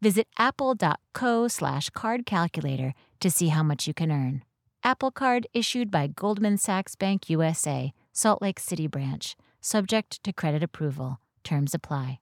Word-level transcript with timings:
Visit 0.00 0.28
apple.co 0.38 1.48
slash 1.48 1.90
card 1.90 2.24
calculator 2.24 2.94
to 3.20 3.30
see 3.30 3.48
how 3.48 3.62
much 3.62 3.86
you 3.86 3.94
can 3.94 4.12
earn. 4.12 4.42
Apple 4.84 5.10
Card 5.10 5.46
issued 5.52 5.90
by 5.90 6.06
Goldman 6.06 6.56
Sachs 6.56 6.94
Bank 6.94 7.28
USA, 7.28 7.92
Salt 8.12 8.40
Lake 8.40 8.60
City 8.60 8.86
branch, 8.86 9.36
subject 9.60 10.22
to 10.22 10.32
credit 10.32 10.62
approval. 10.62 11.20
Terms 11.42 11.74
apply. 11.74 12.20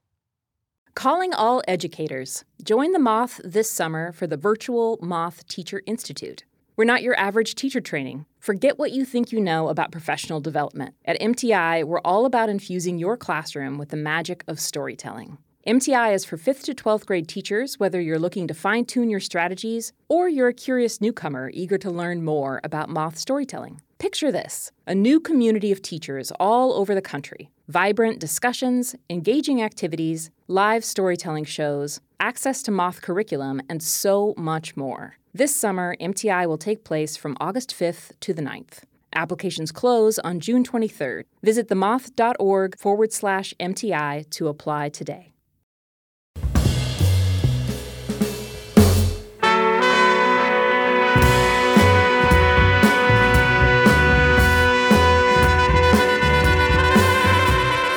Calling 0.94 1.34
all 1.34 1.62
educators. 1.68 2.44
Join 2.64 2.92
the 2.92 2.98
Moth 2.98 3.40
this 3.44 3.70
summer 3.70 4.12
for 4.12 4.26
the 4.26 4.38
virtual 4.38 4.98
Moth 5.02 5.46
Teacher 5.46 5.82
Institute. 5.86 6.44
We're 6.76 6.84
not 6.84 7.02
your 7.02 7.18
average 7.18 7.54
teacher 7.54 7.82
training. 7.82 8.24
Forget 8.38 8.78
what 8.78 8.92
you 8.92 9.04
think 9.04 9.32
you 9.32 9.40
know 9.40 9.68
about 9.68 9.92
professional 9.92 10.40
development. 10.40 10.94
At 11.04 11.20
MTI, 11.20 11.84
we're 11.84 12.00
all 12.00 12.24
about 12.24 12.48
infusing 12.48 12.98
your 12.98 13.18
classroom 13.18 13.76
with 13.76 13.90
the 13.90 13.96
magic 13.96 14.44
of 14.48 14.58
storytelling. 14.58 15.36
MTI 15.66 16.14
is 16.14 16.24
for 16.24 16.36
5th 16.36 16.62
to 16.62 16.74
12th 16.74 17.06
grade 17.06 17.26
teachers, 17.26 17.80
whether 17.80 18.00
you're 18.00 18.20
looking 18.20 18.46
to 18.46 18.54
fine 18.54 18.84
tune 18.84 19.10
your 19.10 19.18
strategies 19.18 19.92
or 20.08 20.28
you're 20.28 20.46
a 20.46 20.54
curious 20.54 21.00
newcomer 21.00 21.50
eager 21.52 21.76
to 21.76 21.90
learn 21.90 22.24
more 22.24 22.60
about 22.62 22.88
moth 22.88 23.18
storytelling. 23.18 23.80
Picture 23.98 24.30
this 24.30 24.70
a 24.86 24.94
new 24.94 25.18
community 25.18 25.72
of 25.72 25.82
teachers 25.82 26.30
all 26.38 26.72
over 26.72 26.94
the 26.94 27.02
country. 27.02 27.50
Vibrant 27.66 28.20
discussions, 28.20 28.94
engaging 29.10 29.60
activities, 29.60 30.30
live 30.46 30.84
storytelling 30.84 31.44
shows, 31.44 32.00
access 32.20 32.62
to 32.62 32.70
moth 32.70 33.02
curriculum, 33.02 33.60
and 33.68 33.82
so 33.82 34.34
much 34.36 34.76
more. 34.76 35.16
This 35.34 35.52
summer, 35.52 35.96
MTI 36.00 36.46
will 36.46 36.58
take 36.58 36.84
place 36.84 37.16
from 37.16 37.36
August 37.40 37.74
5th 37.76 38.12
to 38.20 38.32
the 38.32 38.42
9th. 38.42 38.84
Applications 39.16 39.72
close 39.72 40.20
on 40.20 40.38
June 40.38 40.62
23rd. 40.62 41.24
Visit 41.42 41.68
themoth.org 41.68 42.78
forward 42.78 43.12
slash 43.12 43.52
MTI 43.58 44.30
to 44.30 44.46
apply 44.46 44.90
today. 44.90 45.32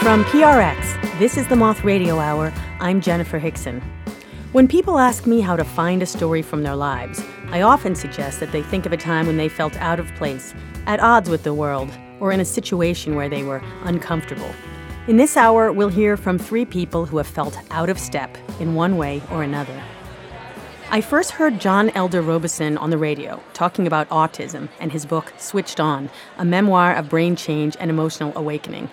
From 0.10 0.24
PRX, 0.24 1.20
this 1.20 1.38
is 1.38 1.48
the 1.50 1.56
Moth 1.56 1.84
Radio 1.84 2.18
Hour. 2.18 2.52
I'm 2.80 3.00
Jenifer 3.00 3.40
Hixson. 3.40 3.80
When 4.54 4.68
people 4.68 4.98
ask 4.98 5.28
me 5.28 5.40
how 5.40 5.56
to 5.56 5.64
find 5.64 6.02
a 6.02 6.08
story 6.08 6.42
from 6.42 6.64
their 6.64 6.76
lives, 6.76 7.24
I 7.52 7.62
often 7.62 7.94
suggest 7.94 8.40
that 8.40 8.52
they 8.52 8.64
think 8.64 8.88
of 8.88 8.92
a 8.92 8.98
time 8.98 9.28
when 9.28 9.38
they 9.38 9.48
felt 9.48 9.76
out 9.76 10.00
of 10.00 10.12
place, 10.16 10.56
at 10.88 11.00
odds 11.00 11.30
with 11.30 11.44
the 11.44 11.54
world, 11.54 11.92
or 12.20 12.32
in 12.32 12.40
a 12.40 12.46
situation 12.46 13.16
where 13.16 13.30
they 13.30 13.44
were 13.44 13.62
uncomfortable. 13.84 14.52
In 15.08 15.18
this 15.18 15.38
hour, 15.38 15.72
we'll 15.72 15.90
hear 15.90 16.18
from 16.18 16.40
three 16.40 16.66
people 16.66 17.06
who 17.06 17.18
have 17.18 17.28
felt 17.28 17.56
out 17.70 17.92
of 17.92 18.00
step 18.00 18.36
in 18.60 18.74
one 18.74 18.98
way 18.98 19.22
or 19.30 19.44
another. 19.44 19.80
I 20.90 21.02
first 21.02 21.30
heard 21.30 21.62
John 21.62 21.92
Elder 21.92 22.24
Robison 22.24 22.80
on 22.80 22.90
the 22.90 22.98
radio 22.98 23.44
talking 23.54 23.86
about 23.86 24.10
autism 24.10 24.70
and 24.80 24.92
his 24.92 25.06
book 25.06 25.32
Switched 25.38 25.80
On, 25.80 26.10
a 26.40 26.46
memoir 26.46 26.96
of 26.96 27.10
brain 27.10 27.36
change 27.36 27.78
and 27.80 27.92
emotional 27.92 28.36
awakening. 28.36 28.90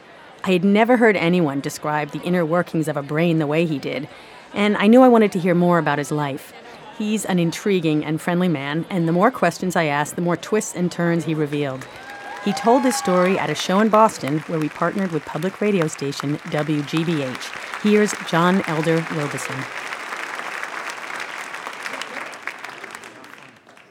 I 0.46 0.52
had 0.52 0.64
never 0.64 0.96
heard 0.96 1.16
anyone 1.16 1.58
describe 1.58 2.12
the 2.12 2.22
inner 2.22 2.46
workings 2.46 2.86
of 2.86 2.96
a 2.96 3.02
brain 3.02 3.40
the 3.40 3.48
way 3.48 3.66
he 3.66 3.80
did, 3.80 4.08
and 4.54 4.76
I 4.76 4.86
knew 4.86 5.02
I 5.02 5.08
wanted 5.08 5.32
to 5.32 5.40
hear 5.40 5.56
more 5.56 5.78
about 5.80 5.98
his 5.98 6.12
life. 6.12 6.52
He's 6.96 7.24
an 7.24 7.40
intriguing 7.40 8.04
and 8.04 8.20
friendly 8.20 8.46
man, 8.46 8.86
and 8.88 9.08
the 9.08 9.12
more 9.12 9.32
questions 9.32 9.74
I 9.74 9.86
asked, 9.86 10.14
the 10.14 10.22
more 10.22 10.36
twists 10.36 10.76
and 10.76 10.90
turns 10.90 11.24
he 11.24 11.34
revealed. 11.34 11.84
He 12.44 12.52
told 12.52 12.84
this 12.84 12.96
story 12.96 13.36
at 13.36 13.50
a 13.50 13.56
show 13.56 13.80
in 13.80 13.88
Boston 13.88 14.38
where 14.46 14.60
we 14.60 14.68
partnered 14.68 15.10
with 15.10 15.24
public 15.24 15.60
radio 15.60 15.88
station 15.88 16.36
WGBH. 16.36 17.82
Here's 17.82 18.12
John 18.30 18.62
Elder 18.68 19.04
Robison. 19.16 19.56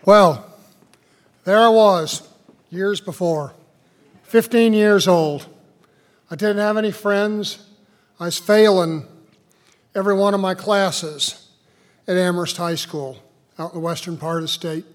Well, 0.06 0.56
there 1.44 1.60
I 1.60 1.68
was, 1.68 2.26
years 2.70 3.02
before, 3.02 3.52
15 4.24 4.72
years 4.72 5.06
old. 5.06 5.50
I 6.30 6.36
didn't 6.36 6.58
have 6.58 6.78
any 6.78 6.92
friends. 6.92 7.60
I 8.20 8.26
was 8.26 8.40
failing 8.40 9.06
every 9.94 10.16
one 10.16 10.34
of 10.34 10.40
my 10.40 10.56
classes 10.56 11.50
at 12.08 12.18
Amherst 12.18 12.58
High 12.58 12.76
School 12.76 13.18
out 13.60 13.74
in 13.74 13.80
the 13.80 13.86
western 13.86 14.18
part 14.18 14.38
of 14.38 14.44
the 14.44 14.48
state. 14.48 14.86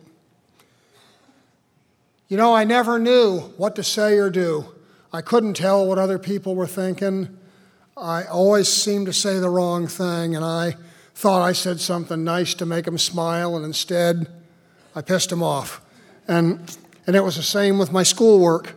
You 2.29 2.37
know, 2.37 2.55
I 2.55 2.65
never 2.65 2.99
knew 2.99 3.41
what 3.57 3.77
to 3.77 3.85
say 3.85 4.19
or 4.19 4.29
do. 4.29 4.67
I 5.13 5.21
couldn't 5.21 5.55
tell 5.55 5.87
what 5.87 5.99
other 5.99 6.19
people 6.19 6.55
were 6.55 6.67
thinking. 6.67 7.39
I 7.97 8.25
always 8.25 8.69
seemed 8.69 9.07
to 9.07 9.13
say 9.13 9.39
the 9.39 9.51
wrong 9.51 9.87
thing, 9.87 10.35
and 10.35 10.45
I 10.45 10.77
thought 11.15 11.43
I 11.43 11.53
said 11.53 11.81
something 11.81 12.25
nice 12.25 12.55
to 12.55 12.67
make 12.67 12.87
them 12.87 12.99
smile, 12.99 13.57
and 13.57 13.65
instead 13.65 14.29
I 14.97 15.03
pissed 15.03 15.31
them 15.31 15.43
off. 15.43 15.81
And, 16.27 16.77
and 17.07 17.15
it 17.15 17.23
was 17.23 17.37
the 17.37 17.43
same 17.43 17.79
with 17.79 17.93
my 17.93 18.03
schoolwork. 18.03 18.75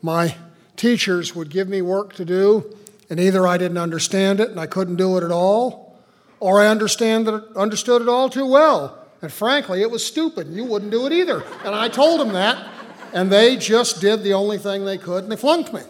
My 0.00 0.36
teachers 0.76 1.34
would 1.34 1.50
give 1.50 1.68
me 1.68 1.82
work 1.82 2.14
to 2.14 2.24
do, 2.24 2.76
and 3.10 3.20
either 3.20 3.46
I 3.46 3.58
didn't 3.58 3.78
understand 3.78 4.40
it 4.40 4.50
and 4.50 4.58
I 4.58 4.66
couldn't 4.66 4.96
do 4.96 5.18
it 5.18 5.24
at 5.24 5.30
all, 5.30 5.98
or 6.40 6.60
I 6.60 6.66
understand 6.66 7.26
that, 7.26 7.56
understood 7.56 8.02
it 8.02 8.08
all 8.08 8.28
too 8.28 8.46
well. 8.46 8.98
And 9.20 9.32
frankly, 9.32 9.82
it 9.82 9.90
was 9.90 10.04
stupid. 10.04 10.48
and 10.48 10.56
You 10.56 10.64
wouldn't 10.64 10.90
do 10.90 11.06
it 11.06 11.12
either. 11.12 11.44
And 11.64 11.74
I 11.74 11.88
told 11.88 12.20
them 12.20 12.32
that, 12.32 12.68
and 13.12 13.30
they 13.30 13.56
just 13.56 14.00
did 14.00 14.24
the 14.24 14.32
only 14.32 14.58
thing 14.58 14.84
they 14.84 14.98
could, 14.98 15.22
and 15.22 15.32
they 15.32 15.36
flunked 15.36 15.72
me. 15.72 15.82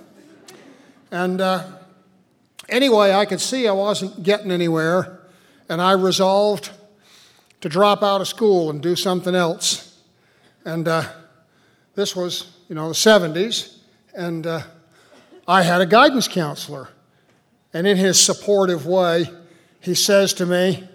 And 1.10 1.40
uh, 1.40 1.64
anyway, 2.68 3.12
I 3.12 3.24
could 3.24 3.40
see 3.40 3.66
I 3.66 3.72
wasn't 3.72 4.22
getting 4.22 4.50
anywhere, 4.50 5.20
and 5.68 5.80
I 5.80 5.92
resolved 5.92 6.70
to 7.62 7.68
drop 7.68 8.02
out 8.02 8.20
of 8.20 8.28
school 8.28 8.68
and 8.68 8.82
do 8.82 8.96
something 8.96 9.34
else. 9.34 9.98
And 10.64 10.86
uh, 10.86 11.04
this 11.94 12.14
was, 12.14 12.50
you 12.68 12.74
know, 12.74 12.88
the 12.88 12.94
70s, 12.94 13.76
and 14.14 14.46
uh, 14.46 14.62
I 15.46 15.62
had 15.62 15.80
a 15.80 15.86
guidance 15.86 16.28
counselor. 16.28 16.88
And 17.74 17.86
in 17.86 17.96
his 17.96 18.20
supportive 18.20 18.86
way, 18.86 19.26
he 19.80 19.94
says 19.94 20.34
to 20.34 20.46
me, 20.46 20.88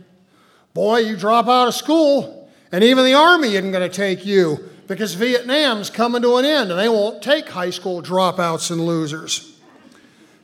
Boy, 0.73 0.99
you 0.99 1.17
drop 1.17 1.47
out 1.47 1.67
of 1.67 1.73
school, 1.73 2.49
and 2.71 2.83
even 2.83 3.03
the 3.03 3.15
Army 3.15 3.55
isn't 3.55 3.71
going 3.71 3.89
to 3.89 3.95
take 3.95 4.25
you 4.25 4.69
because 4.85 5.15
Vietnam's 5.15 5.89
coming 5.89 6.21
to 6.21 6.37
an 6.37 6.45
end 6.45 6.69
and 6.69 6.79
they 6.79 6.87
won't 6.87 7.21
take 7.21 7.49
high 7.49 7.71
school 7.71 8.01
dropouts 8.01 8.69
and 8.69 8.85
losers. 8.85 9.59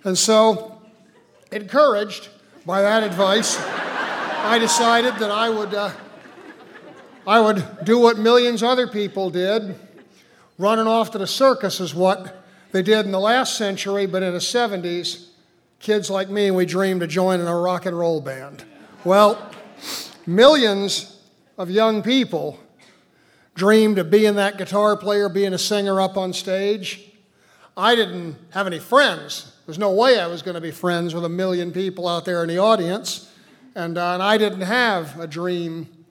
And 0.03 0.17
so, 0.17 0.81
encouraged 1.51 2.29
by 2.65 2.81
that 2.81 3.03
advice, 3.03 3.57
I 3.59 4.57
decided 4.59 5.15
that 5.15 5.29
I 5.31 5.49
would, 5.49 5.73
uh, 5.73 5.91
I 7.27 7.39
would 7.39 7.63
do 7.83 7.99
what 7.99 8.17
millions 8.17 8.63
other 8.63 8.87
people 8.87 9.29
did. 9.29 9.79
Running 10.57 10.87
off 10.87 11.11
to 11.11 11.17
the 11.19 11.27
circus 11.27 11.79
is 11.79 11.93
what 11.93 12.42
they 12.73 12.81
did 12.81 13.05
in 13.05 13.11
the 13.11 13.19
last 13.19 13.55
century, 13.55 14.07
but 14.07 14.23
in 14.23 14.33
the 14.33 14.39
70s, 14.39 15.27
kids 15.79 16.09
like 16.09 16.27
me, 16.27 16.49
we 16.49 16.65
dreamed 16.65 17.03
of 17.03 17.09
joining 17.09 17.45
a 17.45 17.55
rock 17.55 17.85
and 17.85 17.97
roll 17.97 18.19
band. 18.19 18.65
Well, 19.05 19.51
millions 20.25 21.21
of 21.55 21.69
young 21.69 22.01
people 22.01 22.59
dreamed 23.53 23.99
of 23.99 24.09
being 24.09 24.35
that 24.37 24.57
guitar 24.57 24.97
player, 24.97 25.29
being 25.29 25.53
a 25.53 25.57
singer 25.59 26.01
up 26.01 26.17
on 26.17 26.33
stage. 26.33 27.11
I 27.77 27.93
didn't 27.95 28.37
have 28.49 28.65
any 28.65 28.79
friends. 28.79 29.55
There's 29.67 29.77
no 29.77 29.91
way 29.91 30.19
I 30.19 30.25
was 30.25 30.41
going 30.41 30.55
to 30.55 30.61
be 30.61 30.71
friends 30.71 31.13
with 31.13 31.25
a 31.25 31.29
million 31.29 31.71
people 31.71 32.07
out 32.07 32.25
there 32.25 32.41
in 32.41 32.49
the 32.49 32.57
audience. 32.57 33.31
And, 33.75 33.99
uh, 33.99 34.15
and 34.15 34.23
I 34.23 34.39
didn't 34.39 34.61
have 34.61 35.19
a 35.19 35.27
dream 35.27 36.05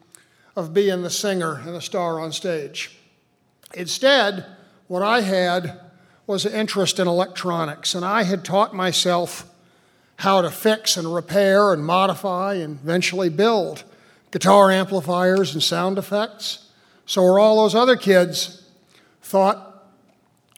of 0.54 0.72
being 0.72 1.02
the 1.02 1.10
singer 1.10 1.54
and 1.54 1.74
the 1.74 1.80
star 1.80 2.20
on 2.20 2.30
stage. 2.30 2.98
Instead, 3.74 4.46
what 4.86 5.02
I 5.02 5.22
had 5.22 5.81
was 6.26 6.44
an 6.44 6.52
interest 6.52 6.98
in 6.98 7.08
electronics, 7.08 7.94
and 7.94 8.04
I 8.04 8.22
had 8.22 8.44
taught 8.44 8.74
myself 8.74 9.48
how 10.16 10.40
to 10.40 10.50
fix 10.50 10.96
and 10.96 11.12
repair 11.12 11.72
and 11.72 11.84
modify 11.84 12.54
and 12.54 12.78
eventually 12.82 13.28
build 13.28 13.84
guitar 14.30 14.70
amplifiers 14.70 15.52
and 15.52 15.62
sound 15.62 15.98
effects. 15.98 16.68
So, 17.06 17.22
where 17.22 17.38
all 17.38 17.62
those 17.62 17.74
other 17.74 17.96
kids 17.96 18.62
thought 19.20 19.84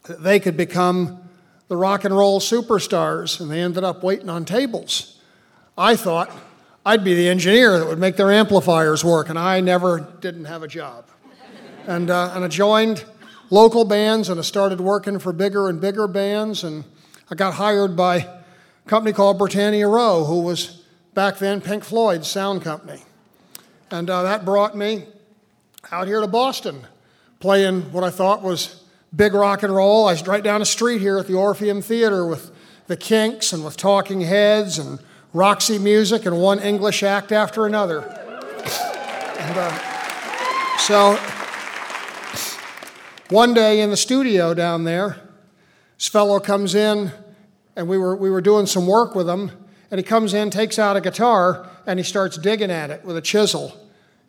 that 0.03 0.21
they 0.21 0.39
could 0.39 0.55
become 0.55 1.19
the 1.67 1.75
rock 1.75 2.05
and 2.05 2.15
roll 2.15 2.39
superstars, 2.39 3.39
and 3.39 3.49
they 3.49 3.59
ended 3.59 3.83
up 3.83 4.03
waiting 4.03 4.29
on 4.29 4.45
tables, 4.45 5.19
I 5.77 5.95
thought 5.95 6.31
I'd 6.85 7.03
be 7.03 7.15
the 7.15 7.27
engineer 7.27 7.79
that 7.79 7.87
would 7.87 7.97
make 7.97 8.15
their 8.15 8.31
amplifiers 8.31 9.03
work, 9.03 9.29
and 9.29 9.39
I 9.39 9.59
never 9.61 10.07
didn't 10.21 10.45
have 10.45 10.61
a 10.61 10.67
job. 10.67 11.05
And, 11.87 12.09
uh, 12.09 12.31
and 12.35 12.43
I 12.43 12.47
joined 12.47 13.03
local 13.49 13.85
bands, 13.85 14.29
and 14.29 14.39
I 14.39 14.43
started 14.43 14.81
working 14.81 15.19
for 15.19 15.33
bigger 15.33 15.69
and 15.69 15.79
bigger 15.79 16.07
bands, 16.07 16.63
and 16.63 16.83
I 17.29 17.35
got 17.35 17.55
hired 17.55 17.95
by 17.95 18.15
a 18.17 18.89
company 18.89 19.13
called 19.13 19.37
Britannia 19.37 19.87
Row, 19.87 20.25
who 20.25 20.41
was 20.41 20.83
back 21.13 21.37
then 21.37 21.61
Pink 21.61 21.83
Floyd's 21.83 22.27
sound 22.27 22.61
company. 22.61 23.01
And 23.91 24.09
uh, 24.09 24.23
that 24.23 24.45
brought 24.45 24.75
me 24.75 25.05
out 25.91 26.07
here 26.07 26.21
to 26.21 26.27
Boston, 26.27 26.87
playing 27.39 27.91
what 27.91 28.03
I 28.03 28.09
thought 28.09 28.41
was 28.41 28.83
big 29.15 29.33
rock 29.33 29.63
and 29.63 29.73
roll. 29.73 30.07
I 30.07 30.11
was 30.11 30.27
right 30.27 30.43
down 30.43 30.59
the 30.59 30.65
street 30.65 30.99
here 30.99 31.17
at 31.17 31.27
the 31.27 31.35
Orpheum 31.35 31.81
Theater 31.81 32.25
with 32.27 32.51
the 32.87 32.97
Kinks 32.97 33.53
and 33.53 33.63
with 33.63 33.77
Talking 33.77 34.21
Heads 34.21 34.77
and 34.77 34.99
Roxy 35.33 35.77
Music 35.77 36.25
and 36.25 36.39
one 36.39 36.59
English 36.59 37.03
act 37.03 37.31
after 37.31 37.65
another. 37.65 38.01
And, 38.01 39.57
uh, 39.57 40.77
so 40.77 41.17
one 43.29 43.53
day 43.53 43.81
in 43.81 43.89
the 43.89 43.97
studio 43.97 44.53
down 44.53 44.83
there, 44.83 45.17
this 45.97 46.07
fellow 46.07 46.39
comes 46.39 46.75
in, 46.75 47.11
and 47.75 47.87
we 47.87 47.97
were, 47.97 48.15
we 48.15 48.29
were 48.29 48.41
doing 48.41 48.65
some 48.65 48.85
work 48.85 49.15
with 49.15 49.27
him, 49.27 49.51
and 49.89 49.97
he 49.99 50.03
comes 50.03 50.33
in, 50.33 50.49
takes 50.49 50.77
out 50.77 50.95
a 50.95 51.01
guitar, 51.01 51.69
and 51.87 51.99
he 51.99 52.03
starts 52.03 52.37
digging 52.37 52.71
at 52.71 52.89
it 52.89 53.03
with 53.03 53.17
a 53.17 53.21
chisel. 53.21 53.75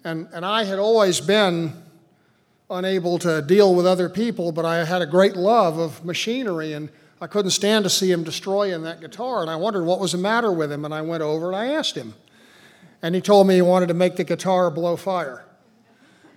And, 0.04 0.28
and 0.32 0.44
I 0.44 0.64
had 0.64 0.78
always 0.78 1.20
been 1.20 1.72
unable 2.70 3.18
to 3.20 3.42
deal 3.42 3.74
with 3.74 3.86
other 3.86 4.08
people, 4.08 4.52
but 4.52 4.64
I 4.64 4.84
had 4.84 5.02
a 5.02 5.06
great 5.06 5.36
love 5.36 5.78
of 5.78 6.04
machinery, 6.04 6.72
and 6.72 6.88
I 7.20 7.26
couldn't 7.26 7.52
stand 7.52 7.84
to 7.84 7.90
see 7.90 8.10
him 8.10 8.24
destroying 8.24 8.82
that 8.82 9.00
guitar. 9.00 9.40
And 9.40 9.50
I 9.50 9.56
wondered 9.56 9.84
what 9.84 10.00
was 10.00 10.12
the 10.12 10.18
matter 10.18 10.52
with 10.52 10.70
him, 10.70 10.84
and 10.84 10.92
I 10.92 11.02
went 11.02 11.22
over 11.22 11.46
and 11.46 11.56
I 11.56 11.66
asked 11.72 11.96
him. 11.96 12.14
And 13.02 13.14
he 13.14 13.20
told 13.20 13.46
me 13.46 13.54
he 13.54 13.62
wanted 13.62 13.88
to 13.88 13.94
make 13.94 14.16
the 14.16 14.24
guitar 14.24 14.70
blow 14.70 14.96
fire. 14.96 15.45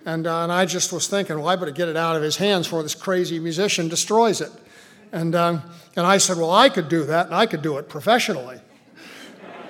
And, 0.06 0.26
uh, 0.26 0.44
and 0.44 0.52
I 0.52 0.64
just 0.64 0.92
was 0.92 1.08
thinking, 1.08 1.38
well, 1.38 1.48
I 1.48 1.56
better 1.56 1.70
get 1.70 1.88
it 1.88 1.96
out 1.96 2.16
of 2.16 2.22
his 2.22 2.36
hands 2.36 2.66
before 2.66 2.82
this 2.82 2.94
crazy 2.94 3.38
musician 3.38 3.88
destroys 3.88 4.40
it. 4.40 4.50
And, 5.12 5.34
um, 5.34 5.62
and 5.96 6.06
I 6.06 6.18
said, 6.18 6.36
well, 6.36 6.50
I 6.50 6.68
could 6.68 6.88
do 6.88 7.04
that, 7.04 7.26
and 7.26 7.34
I 7.34 7.46
could 7.46 7.62
do 7.62 7.76
it 7.78 7.88
professionally. 7.88 8.60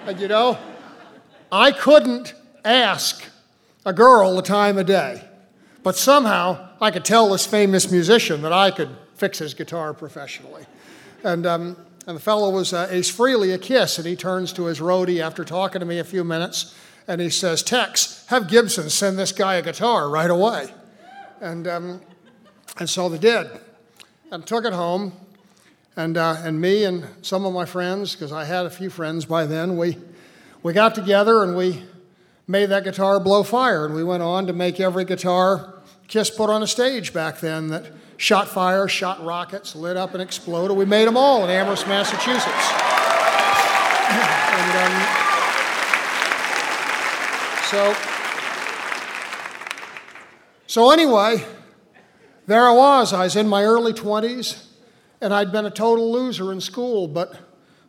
and 0.06 0.20
you 0.20 0.28
know, 0.28 0.58
I 1.50 1.72
couldn't 1.72 2.34
ask 2.64 3.24
a 3.84 3.92
girl 3.92 4.36
the 4.36 4.42
time 4.42 4.78
of 4.78 4.86
day. 4.86 5.24
But 5.82 5.96
somehow 5.96 6.68
I 6.80 6.90
could 6.90 7.04
tell 7.04 7.30
this 7.30 7.46
famous 7.46 7.90
musician 7.90 8.42
that 8.42 8.52
I 8.52 8.70
could 8.70 8.90
fix 9.14 9.38
his 9.38 9.54
guitar 9.54 9.94
professionally. 9.94 10.66
And, 11.24 11.46
um, 11.46 11.76
and 12.06 12.16
the 12.16 12.20
fellow 12.20 12.50
was 12.50 12.72
uh, 12.72 12.88
Ace 12.90 13.14
Frehley 13.14 13.54
a 13.54 13.58
Kiss, 13.58 13.98
and 13.98 14.06
he 14.06 14.16
turns 14.16 14.52
to 14.54 14.66
his 14.66 14.80
roadie 14.80 15.20
after 15.20 15.44
talking 15.44 15.80
to 15.80 15.86
me 15.86 15.98
a 15.98 16.04
few 16.04 16.24
minutes, 16.24 16.74
and 17.06 17.20
he 17.20 17.30
says, 17.30 17.62
Tex, 17.62 18.24
have 18.28 18.48
Gibson 18.48 18.90
send 18.90 19.18
this 19.18 19.32
guy 19.32 19.54
a 19.54 19.62
guitar 19.62 20.08
right 20.08 20.30
away. 20.30 20.72
And, 21.40 21.66
um, 21.66 22.00
and 22.78 22.88
so 22.88 23.08
they 23.08 23.18
did. 23.18 23.48
And 24.30 24.46
took 24.46 24.64
it 24.64 24.72
home, 24.72 25.12
and, 25.96 26.16
uh, 26.16 26.36
and 26.44 26.60
me 26.60 26.84
and 26.84 27.04
some 27.22 27.44
of 27.44 27.52
my 27.52 27.64
friends, 27.64 28.14
because 28.14 28.32
I 28.32 28.44
had 28.44 28.64
a 28.64 28.70
few 28.70 28.90
friends 28.90 29.24
by 29.24 29.46
then, 29.46 29.76
we, 29.76 29.98
we 30.62 30.72
got 30.72 30.94
together 30.94 31.42
and 31.42 31.56
we 31.56 31.82
made 32.46 32.66
that 32.66 32.84
guitar 32.84 33.18
blow 33.18 33.42
fire. 33.42 33.86
And 33.86 33.94
we 33.94 34.04
went 34.04 34.22
on 34.22 34.46
to 34.46 34.52
make 34.52 34.78
every 34.78 35.04
guitar 35.04 35.74
Kiss 36.10 36.28
put 36.28 36.50
on 36.50 36.60
a 36.60 36.66
stage 36.66 37.12
back 37.12 37.38
then 37.38 37.68
that 37.68 37.84
shot 38.16 38.48
fire, 38.48 38.88
shot 38.88 39.24
rockets, 39.24 39.76
lit 39.76 39.96
up 39.96 40.12
and 40.12 40.20
exploded. 40.20 40.76
We 40.76 40.84
made 40.84 41.06
them 41.06 41.16
all 41.16 41.44
in 41.44 41.50
Amherst, 41.50 41.86
Massachusetts. 41.86 42.44
and, 44.10 44.92
um, 44.92 45.29
so, 47.70 47.94
so 50.66 50.90
anyway, 50.90 51.44
there 52.48 52.66
I 52.66 52.72
was. 52.72 53.12
I 53.12 53.22
was 53.22 53.36
in 53.36 53.46
my 53.46 53.62
early 53.62 53.92
20s, 53.92 54.66
and 55.20 55.32
I'd 55.32 55.52
been 55.52 55.66
a 55.66 55.70
total 55.70 56.10
loser 56.10 56.50
in 56.50 56.60
school, 56.60 57.06
but 57.06 57.38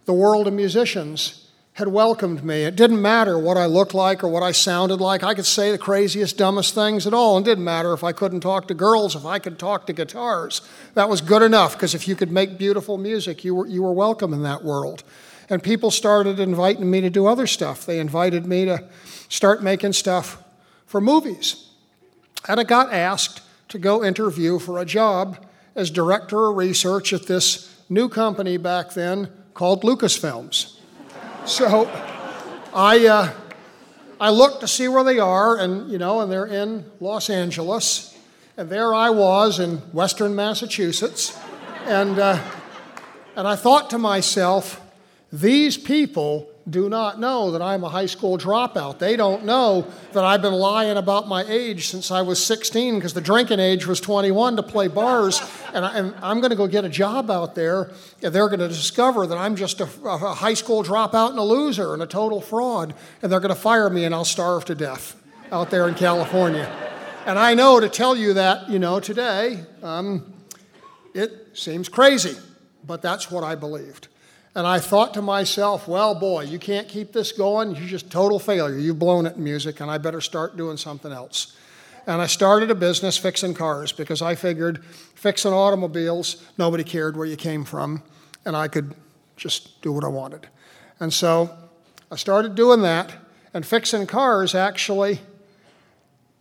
the 0.05 0.13
world 0.13 0.47
of 0.47 0.53
musicians 0.53 1.47
had 1.73 1.87
welcomed 1.87 2.43
me. 2.43 2.63
It 2.63 2.75
didn't 2.75 3.01
matter 3.01 3.39
what 3.39 3.57
I 3.57 3.65
looked 3.65 3.95
like 3.95 4.23
or 4.23 4.27
what 4.27 4.43
I 4.43 4.51
sounded 4.51 5.01
like. 5.01 5.23
I 5.23 5.33
could 5.33 5.47
say 5.47 5.71
the 5.71 5.79
craziest, 5.79 6.37
dumbest 6.37 6.75
things 6.75 7.07
at 7.07 7.13
all. 7.15 7.37
And 7.37 7.47
it 7.47 7.49
didn't 7.49 7.63
matter 7.63 7.91
if 7.93 8.03
I 8.03 8.11
couldn't 8.11 8.41
talk 8.41 8.67
to 8.67 8.75
girls, 8.75 9.15
if 9.15 9.25
I 9.25 9.39
could 9.39 9.57
talk 9.57 9.87
to 9.87 9.93
guitars. 9.93 10.61
That 10.93 11.09
was 11.09 11.21
good 11.21 11.41
enough 11.41 11.73
because 11.73 11.95
if 11.95 12.07
you 12.07 12.15
could 12.15 12.31
make 12.31 12.59
beautiful 12.59 12.99
music, 12.99 13.43
you 13.43 13.55
were, 13.55 13.65
you 13.65 13.81
were 13.81 13.93
welcome 13.93 14.31
in 14.31 14.43
that 14.43 14.63
world. 14.63 15.03
And 15.49 15.63
people 15.63 15.89
started 15.89 16.39
inviting 16.39 16.91
me 16.91 17.01
to 17.01 17.09
do 17.09 17.25
other 17.25 17.47
stuff. 17.47 17.85
They 17.85 17.99
invited 17.99 18.45
me 18.45 18.65
to 18.65 18.83
start 19.31 19.63
making 19.63 19.93
stuff 19.93 20.43
for 20.85 20.99
movies. 20.99 21.69
And 22.49 22.59
I 22.59 22.63
got 22.63 22.91
asked 22.91 23.41
to 23.69 23.79
go 23.79 24.03
interview 24.03 24.59
for 24.59 24.77
a 24.77 24.85
job 24.85 25.37
as 25.73 25.89
director 25.89 26.47
of 26.47 26.57
research 26.57 27.13
at 27.13 27.27
this 27.27 27.81
new 27.87 28.09
company 28.09 28.57
back 28.57 28.93
then 28.93 29.29
called 29.53 29.83
Lucasfilms. 29.83 30.75
So 31.45 31.89
I, 32.73 33.07
uh, 33.07 33.31
I 34.19 34.31
looked 34.31 34.59
to 34.59 34.67
see 34.67 34.89
where 34.89 35.05
they 35.05 35.19
are, 35.19 35.57
and 35.57 35.89
you 35.89 35.97
know, 35.97 36.19
and 36.19 36.29
they're 36.29 36.45
in 36.45 36.83
Los 36.99 37.29
Angeles, 37.29 38.17
and 38.57 38.69
there 38.69 38.93
I 38.93 39.11
was 39.11 39.61
in 39.61 39.77
Western 39.93 40.35
Massachusetts, 40.35 41.39
and 41.85 42.19
uh, 42.19 42.37
and 43.37 43.47
I 43.47 43.55
thought 43.55 43.89
to 43.91 43.97
myself, 43.97 44.81
these 45.31 45.77
people 45.77 46.50
do 46.69 46.89
not 46.89 47.19
know 47.19 47.51
that 47.51 47.61
I'm 47.61 47.83
a 47.83 47.89
high 47.89 48.05
school 48.05 48.37
dropout. 48.37 48.99
They 48.99 49.15
don't 49.15 49.45
know 49.45 49.87
that 50.13 50.23
I've 50.23 50.41
been 50.41 50.53
lying 50.53 50.97
about 50.97 51.27
my 51.27 51.43
age 51.47 51.87
since 51.87 52.11
I 52.11 52.21
was 52.21 52.43
16 52.45 52.95
because 52.95 53.13
the 53.13 53.21
drinking 53.21 53.59
age 53.59 53.87
was 53.87 53.99
21 53.99 54.57
to 54.57 54.63
play 54.63 54.87
bars. 54.87 55.41
And, 55.73 55.85
I, 55.85 56.31
am 56.31 56.41
going 56.41 56.49
to 56.49 56.57
go 56.57 56.67
get 56.67 56.83
a 56.83 56.89
job 56.89 57.31
out 57.31 57.55
there. 57.55 57.91
And 58.21 58.35
they're 58.35 58.49
going 58.49 58.59
to 58.59 58.67
discover 58.67 59.25
that 59.25 59.37
I'm 59.37 59.55
just 59.55 59.79
a, 59.79 59.87
a 60.03 60.33
high 60.33 60.53
school 60.53 60.83
dropout 60.83 61.29
and 61.29 61.39
a 61.39 61.43
loser 61.43 61.93
and 61.93 62.03
a 62.03 62.05
total 62.05 62.41
fraud. 62.41 62.93
And 63.21 63.31
they're 63.31 63.39
going 63.39 63.55
to 63.55 63.61
fire 63.61 63.89
me 63.89 64.03
and 64.03 64.13
I'll 64.13 64.25
starve 64.25 64.65
to 64.65 64.75
death 64.75 65.15
out 65.49 65.69
there 65.69 65.87
in 65.87 65.95
California. 65.95 66.69
And 67.25 67.39
I 67.39 67.53
know 67.53 67.79
to 67.79 67.87
tell 67.87 68.17
you 68.17 68.33
that, 68.33 68.69
you 68.69 68.79
know, 68.79 68.99
today, 68.99 69.63
um, 69.81 70.33
it 71.13 71.51
seems 71.53 71.87
crazy, 71.87 72.35
but 72.85 73.01
that's 73.01 73.31
what 73.31 73.45
I 73.45 73.55
believed. 73.55 74.09
And 74.53 74.67
I 74.67 74.79
thought 74.79 75.13
to 75.13 75.21
myself, 75.21 75.87
well, 75.87 76.13
boy, 76.13 76.43
you 76.43 76.59
can't 76.59 76.87
keep 76.87 77.13
this 77.13 77.31
going. 77.31 77.75
You're 77.75 77.87
just 77.87 78.11
total 78.11 78.37
failure. 78.37 78.77
You've 78.77 78.99
blown 78.99 79.25
it 79.25 79.37
in 79.37 79.43
music, 79.43 79.79
and 79.79 79.89
I 79.89 79.97
better 79.97 80.19
start 80.19 80.57
doing 80.57 80.75
something 80.75 81.11
else. 81.11 81.55
And 82.05 82.21
I 82.21 82.25
started 82.25 82.69
a 82.69 82.75
business 82.75 83.17
fixing 83.17 83.53
cars 83.53 83.91
because 83.91 84.21
I 84.21 84.35
figured 84.35 84.83
fixing 85.15 85.53
automobiles, 85.53 86.43
nobody 86.57 86.83
cared 86.83 87.15
where 87.15 87.27
you 87.27 87.37
came 87.37 87.63
from, 87.63 88.03
and 88.43 88.57
I 88.57 88.67
could 88.67 88.95
just 89.37 89.81
do 89.81 89.93
what 89.93 90.03
I 90.03 90.07
wanted. 90.07 90.47
And 90.99 91.13
so 91.13 91.55
I 92.11 92.15
started 92.17 92.55
doing 92.55 92.81
that, 92.81 93.13
and 93.53 93.65
fixing 93.65 94.05
cars 94.05 94.53
actually 94.53 95.21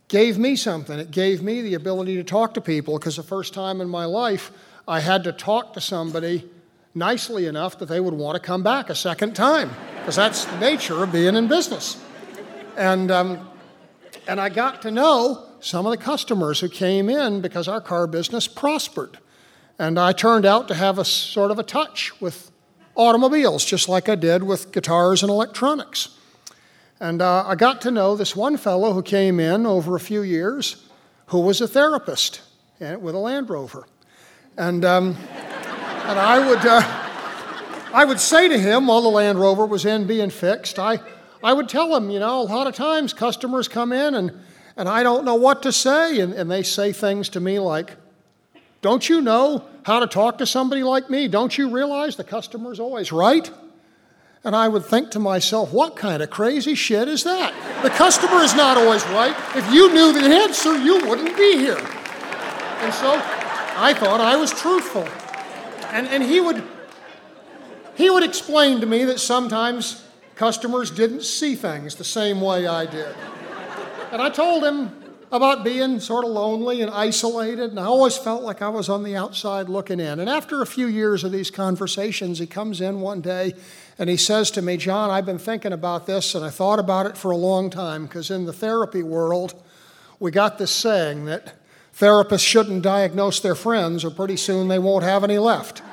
gave 0.09 0.37
me 0.37 0.57
something. 0.57 0.99
It 0.99 1.11
gave 1.11 1.41
me 1.41 1.61
the 1.61 1.75
ability 1.75 2.17
to 2.17 2.23
talk 2.23 2.53
to 2.55 2.61
people 2.61 2.99
because 2.99 3.15
the 3.15 3.23
first 3.23 3.53
time 3.53 3.79
in 3.79 3.87
my 3.87 4.03
life 4.03 4.51
I 4.85 4.99
had 4.99 5.23
to 5.23 5.31
talk 5.31 5.73
to 5.73 5.81
somebody 5.81 6.49
nicely 6.93 7.45
enough 7.45 7.79
that 7.79 7.87
they 7.87 7.99
would 7.99 8.13
want 8.13 8.35
to 8.35 8.39
come 8.39 8.63
back 8.63 8.89
a 8.89 8.95
second 8.95 9.35
time, 9.35 9.71
because 9.99 10.15
that's 10.15 10.45
the 10.45 10.59
nature 10.59 11.03
of 11.03 11.11
being 11.11 11.35
in 11.35 11.47
business. 11.47 12.03
And, 12.77 13.11
um, 13.11 13.49
and 14.27 14.39
I 14.39 14.49
got 14.49 14.81
to 14.83 14.91
know 14.91 15.47
some 15.59 15.85
of 15.85 15.91
the 15.91 15.97
customers 15.97 16.59
who 16.59 16.69
came 16.69 17.09
in 17.09 17.41
because 17.41 17.67
our 17.67 17.81
car 17.81 18.07
business 18.07 18.47
prospered. 18.47 19.19
And 19.77 19.99
I 19.99 20.11
turned 20.11 20.45
out 20.45 20.67
to 20.67 20.75
have 20.75 20.99
a 20.99 21.05
sort 21.05 21.51
of 21.51 21.59
a 21.59 21.63
touch 21.63 22.19
with 22.21 22.51
automobiles, 22.95 23.63
just 23.63 23.87
like 23.87 24.09
I 24.09 24.15
did 24.15 24.43
with 24.43 24.71
guitars 24.71 25.23
and 25.23 25.29
electronics. 25.29 26.17
And 26.99 27.21
uh, 27.21 27.45
I 27.47 27.55
got 27.55 27.81
to 27.81 27.91
know 27.91 28.15
this 28.15 28.35
one 28.35 28.57
fellow 28.57 28.93
who 28.93 29.01
came 29.01 29.39
in 29.39 29.65
over 29.65 29.95
a 29.95 29.99
few 29.99 30.21
years 30.21 30.87
who 31.27 31.39
was 31.39 31.61
a 31.61 31.67
therapist 31.67 32.41
eh, 32.79 32.95
with 32.95 33.15
a 33.15 33.17
Land 33.17 33.49
Rover. 33.49 33.87
And 34.57 34.83
um, 34.85 35.15
and 36.11 36.19
I 36.19 36.45
would, 36.45 36.65
uh, 36.65 36.81
I 37.93 38.03
would 38.03 38.19
say 38.19 38.49
to 38.49 38.59
him 38.59 38.87
while 38.87 39.01
the 39.01 39.07
Land 39.07 39.39
Rover 39.39 39.65
was 39.65 39.85
in 39.85 40.05
being 40.05 40.29
fixed, 40.29 40.77
I, 40.77 40.99
I 41.41 41.53
would 41.53 41.69
tell 41.69 41.95
him, 41.95 42.09
you 42.09 42.19
know, 42.19 42.41
a 42.41 42.43
lot 42.43 42.67
of 42.67 42.75
times 42.75 43.13
customers 43.13 43.69
come 43.69 43.93
in 43.93 44.15
and, 44.15 44.33
and 44.75 44.89
I 44.89 45.03
don't 45.03 45.23
know 45.23 45.35
what 45.35 45.63
to 45.63 45.71
say, 45.71 46.19
and, 46.19 46.33
and 46.33 46.51
they 46.51 46.63
say 46.63 46.91
things 46.91 47.29
to 47.29 47.39
me 47.39 47.59
like, 47.59 47.95
Don't 48.81 49.07
you 49.07 49.21
know 49.21 49.63
how 49.83 50.01
to 50.01 50.07
talk 50.07 50.37
to 50.39 50.45
somebody 50.45 50.83
like 50.83 51.09
me? 51.09 51.29
Don't 51.29 51.57
you 51.57 51.69
realize 51.69 52.17
the 52.17 52.25
customer's 52.25 52.81
always 52.81 53.13
right? 53.13 53.49
And 54.43 54.53
I 54.53 54.67
would 54.67 54.83
think 54.83 55.11
to 55.11 55.19
myself, 55.19 55.71
what 55.71 55.95
kind 55.95 56.21
of 56.21 56.29
crazy 56.29 56.75
shit 56.75 57.07
is 57.07 57.23
that? 57.23 57.53
The 57.83 57.89
customer 57.91 58.41
is 58.41 58.53
not 58.53 58.75
always 58.75 59.05
right. 59.07 59.35
If 59.55 59.71
you 59.71 59.93
knew 59.93 60.11
the 60.11 60.25
answer, 60.25 60.77
you 60.77 61.07
wouldn't 61.07 61.37
be 61.37 61.57
here. 61.57 61.77
And 61.77 62.93
so 62.93 63.13
I 63.77 63.93
thought 63.97 64.19
I 64.19 64.35
was 64.35 64.51
truthful. 64.51 65.07
And, 65.91 66.07
and 66.07 66.23
he, 66.23 66.39
would, 66.39 66.63
he 67.95 68.09
would 68.09 68.23
explain 68.23 68.79
to 68.79 68.87
me 68.87 69.05
that 69.05 69.19
sometimes 69.19 70.03
customers 70.35 70.89
didn't 70.89 71.23
see 71.23 71.55
things 71.55 71.95
the 71.95 72.03
same 72.03 72.41
way 72.41 72.65
I 72.65 72.85
did. 72.85 73.13
And 74.11 74.21
I 74.21 74.29
told 74.29 74.63
him 74.63 75.01
about 75.31 75.63
being 75.63 75.99
sort 75.99 76.25
of 76.25 76.31
lonely 76.31 76.81
and 76.81 76.91
isolated, 76.91 77.69
and 77.69 77.79
I 77.79 77.85
always 77.85 78.17
felt 78.17 78.43
like 78.43 78.61
I 78.61 78.67
was 78.67 78.89
on 78.89 79.03
the 79.03 79.15
outside 79.15 79.69
looking 79.69 79.99
in. 79.99 80.19
And 80.19 80.29
after 80.29 80.61
a 80.61 80.65
few 80.65 80.87
years 80.87 81.23
of 81.23 81.31
these 81.31 81.49
conversations, 81.49 82.39
he 82.39 82.47
comes 82.47 82.81
in 82.81 82.99
one 82.99 83.21
day 83.21 83.53
and 83.97 84.09
he 84.09 84.17
says 84.17 84.51
to 84.51 84.61
me, 84.61 84.75
John, 84.75 85.09
I've 85.09 85.25
been 85.25 85.37
thinking 85.37 85.71
about 85.71 86.05
this 86.05 86.35
and 86.35 86.43
I 86.43 86.49
thought 86.49 86.79
about 86.79 87.05
it 87.05 87.17
for 87.17 87.31
a 87.31 87.37
long 87.37 87.69
time 87.69 88.05
because 88.05 88.29
in 88.29 88.45
the 88.45 88.51
therapy 88.51 89.03
world, 89.03 89.53
we 90.19 90.31
got 90.31 90.57
this 90.57 90.71
saying 90.71 91.25
that 91.25 91.53
therapists 91.95 92.45
shouldn't 92.45 92.81
diagnose 92.81 93.39
their 93.39 93.55
friends 93.55 94.03
or 94.03 94.09
pretty 94.09 94.37
soon 94.37 94.67
they 94.67 94.79
won't 94.79 95.03
have 95.03 95.23
any 95.23 95.37
left. 95.37 95.81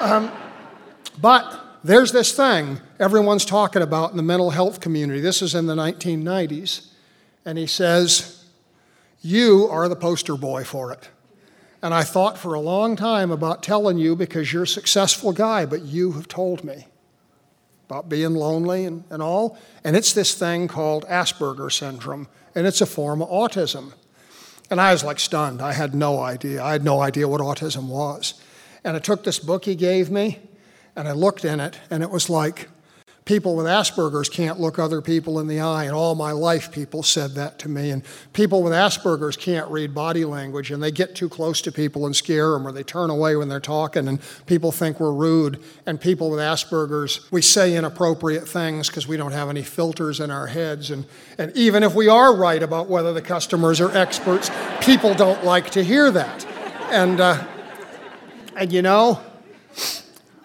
Um, 0.00 0.32
but 1.20 1.78
there's 1.84 2.12
this 2.12 2.32
thing 2.32 2.80
everyone's 2.98 3.44
talking 3.44 3.82
about 3.82 4.12
in 4.12 4.16
the 4.16 4.22
mental 4.22 4.48
health 4.48 4.80
community. 4.80 5.20
This 5.20 5.42
is 5.42 5.54
in 5.54 5.66
the 5.66 5.74
1990s. 5.74 6.90
And 7.44 7.58
he 7.58 7.66
says, 7.66 8.44
You 9.20 9.68
are 9.70 9.88
the 9.88 9.96
poster 9.96 10.36
boy 10.36 10.64
for 10.64 10.92
it. 10.92 11.08
And 11.82 11.94
I 11.94 12.02
thought 12.02 12.36
for 12.36 12.54
a 12.54 12.60
long 12.60 12.96
time 12.96 13.30
about 13.30 13.62
telling 13.62 13.96
you 13.98 14.14
because 14.14 14.52
you're 14.52 14.64
a 14.64 14.68
successful 14.68 15.32
guy, 15.32 15.64
but 15.64 15.82
you 15.82 16.12
have 16.12 16.28
told 16.28 16.62
me 16.62 16.86
about 17.88 18.08
being 18.08 18.34
lonely 18.34 18.84
and, 18.84 19.04
and 19.08 19.22
all. 19.22 19.58
And 19.82 19.96
it's 19.96 20.12
this 20.12 20.34
thing 20.34 20.68
called 20.68 21.06
Asperger 21.06 21.72
syndrome, 21.72 22.28
and 22.54 22.66
it's 22.66 22.82
a 22.82 22.86
form 22.86 23.22
of 23.22 23.30
autism. 23.30 23.94
And 24.70 24.80
I 24.80 24.92
was 24.92 25.02
like 25.02 25.18
stunned. 25.18 25.60
I 25.60 25.72
had 25.72 25.94
no 25.94 26.20
idea. 26.20 26.62
I 26.62 26.72
had 26.72 26.84
no 26.84 27.00
idea 27.00 27.26
what 27.26 27.40
autism 27.40 27.88
was. 27.88 28.34
And 28.84 28.96
I 28.96 29.00
took 29.00 29.24
this 29.24 29.38
book 29.38 29.64
he 29.64 29.74
gave 29.74 30.10
me, 30.10 30.38
and 30.96 31.08
I 31.08 31.12
looked 31.12 31.44
in 31.44 31.60
it, 31.60 31.78
and 31.90 32.02
it 32.02 32.10
was 32.10 32.30
like, 32.30 32.68
people 33.30 33.54
with 33.54 33.66
Asperger's 33.66 34.28
can't 34.28 34.58
look 34.58 34.76
other 34.76 35.00
people 35.00 35.38
in 35.38 35.46
the 35.46 35.60
eye. 35.60 35.84
And 35.84 35.94
all 35.94 36.16
my 36.16 36.32
life, 36.32 36.72
people 36.72 37.04
said 37.04 37.36
that 37.36 37.60
to 37.60 37.68
me. 37.68 37.90
And 37.90 38.02
people 38.32 38.60
with 38.60 38.72
Asperger's 38.72 39.36
can't 39.36 39.70
read 39.70 39.94
body 39.94 40.24
language, 40.24 40.72
and 40.72 40.82
they 40.82 40.90
get 40.90 41.14
too 41.14 41.28
close 41.28 41.62
to 41.62 41.70
people 41.70 42.06
and 42.06 42.16
scare 42.16 42.50
them, 42.50 42.66
or 42.66 42.72
they 42.72 42.82
turn 42.82 43.08
away 43.08 43.36
when 43.36 43.48
they're 43.48 43.60
talking, 43.60 44.08
and 44.08 44.18
people 44.46 44.72
think 44.72 44.98
we're 44.98 45.12
rude. 45.12 45.62
And 45.86 46.00
people 46.00 46.28
with 46.28 46.40
Asperger's, 46.40 47.30
we 47.30 47.40
say 47.40 47.76
inappropriate 47.76 48.48
things 48.48 48.88
because 48.88 49.06
we 49.06 49.16
don't 49.16 49.30
have 49.30 49.48
any 49.48 49.62
filters 49.62 50.18
in 50.18 50.32
our 50.32 50.48
heads. 50.48 50.90
And, 50.90 51.06
and 51.38 51.56
even 51.56 51.84
if 51.84 51.94
we 51.94 52.08
are 52.08 52.34
right 52.34 52.60
about 52.60 52.88
whether 52.88 53.12
the 53.12 53.22
customers 53.22 53.80
are 53.80 53.96
experts, 53.96 54.50
people 54.80 55.14
don't 55.14 55.44
like 55.44 55.70
to 55.70 55.84
hear 55.84 56.10
that. 56.10 56.44
And, 56.90 57.20
uh, 57.20 57.46
and 58.56 58.72
you 58.72 58.82
know, 58.82 59.20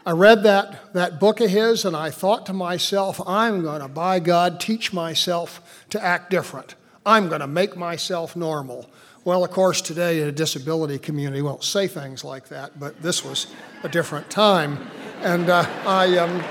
I 0.08 0.12
read 0.12 0.44
that, 0.44 0.94
that 0.94 1.20
book 1.20 1.42
of 1.42 1.50
his 1.50 1.84
and 1.84 1.96
I 1.96 2.12
thought 2.12 2.46
to 2.46 2.54
myself, 2.54 3.20
I'm 3.26 3.64
going 3.64 3.82
to, 3.82 3.88
by 3.88 4.20
God, 4.20 4.60
teach 4.60 4.94
myself 4.94 5.84
to 5.90 6.04
act 6.04 6.30
different. 6.30 6.76
I'm 7.04 7.28
going 7.28 7.42
to 7.42 7.48
make 7.48 7.76
myself 7.76 8.36
normal. 8.36 8.88
Well, 9.24 9.44
of 9.44 9.50
course, 9.50 9.82
today 9.82 10.22
in 10.22 10.28
a 10.28 10.32
disability 10.32 11.00
community, 11.00 11.42
won't 11.42 11.64
say 11.64 11.88
things 11.88 12.24
like 12.24 12.50
that, 12.50 12.80
but 12.80 13.02
this 13.02 13.26
was 13.26 13.48
a 13.82 13.90
different 13.90 14.30
time. 14.30 14.78
And 15.22 15.50
uh, 15.50 15.66
I, 15.88 16.18
um, 16.20 16.44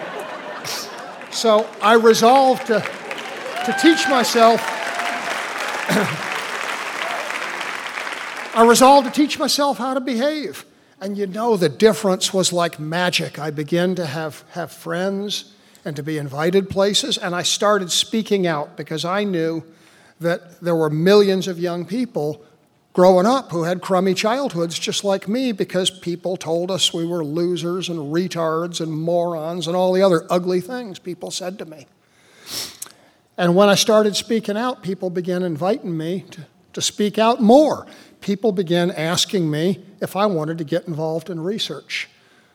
so 1.31 1.71
I 1.81 1.95
resolved 1.95 2.67
to, 2.67 2.81
to 2.81 3.77
teach 3.81 4.09
myself, 4.09 4.61
I 8.57 8.67
resolved 8.67 9.07
to 9.07 9.13
teach 9.13 9.39
myself 9.39 9.79
how 9.79 9.95
to 9.95 10.01
behave. 10.01 10.65
And 11.05 11.19
you 11.19 11.27
know, 11.27 11.59
the 11.59 11.69
difference 11.69 12.33
was 12.33 12.51
like 12.51 12.81
magic. 12.81 13.39
I 13.39 13.51
began 13.51 13.95
to 13.97 14.07
have, 14.07 14.43
have 14.53 14.73
friends 14.73 15.53
and 15.85 15.95
to 15.97 16.03
be 16.03 16.17
invited 16.17 16.71
places, 16.71 17.19
and 17.19 17.35
I 17.35 17.43
started 17.43 17.93
speaking 17.93 18.47
out 18.47 18.79
because 18.79 19.05
I 19.05 19.23
knew 19.23 19.65
that 20.21 20.63
there 20.63 20.75
were 20.75 20.89
millions 20.89 21.47
of 21.47 21.59
young 21.59 21.85
people 21.85 22.43
growing 22.95 23.27
up 23.27 23.51
who 23.51 23.65
had 23.65 23.83
crummy 23.83 24.15
childhoods 24.15 24.79
just 24.79 25.05
like 25.05 25.29
me 25.29 25.53
because 25.53 25.91
people 25.91 26.39
told 26.39 26.71
us 26.71 26.95
we 26.95 27.07
were 27.07 27.23
losers 27.23 27.91
and 27.91 27.99
retards 27.99 28.81
and 28.81 28.91
morons 28.91 29.67
and 29.67 29.77
all 29.77 29.93
the 29.93 30.01
other 30.01 30.27
ugly 30.31 30.63
things 30.63 30.99
people 30.99 31.31
said 31.31 31.59
to 31.59 31.67
me. 31.67 31.87
And 33.37 33.55
when 33.55 33.69
I 33.69 33.75
started 33.75 34.17
speaking 34.17 34.57
out, 34.57 34.83
people 34.83 35.11
began 35.11 35.43
inviting 35.43 35.99
me 35.99 36.25
to, 36.31 36.47
to 36.73 36.81
speak 36.81 37.19
out 37.19 37.43
more 37.43 37.87
people 38.25 38.53
began 38.53 38.91
asking 38.91 39.51
me 39.51 39.85
if 40.01 40.17
I 40.17 40.25
wanted 40.25 40.57
to 40.57 40.65
get 40.65 40.89
involved 40.89 41.29
in 41.29 41.41
research. 41.41 42.09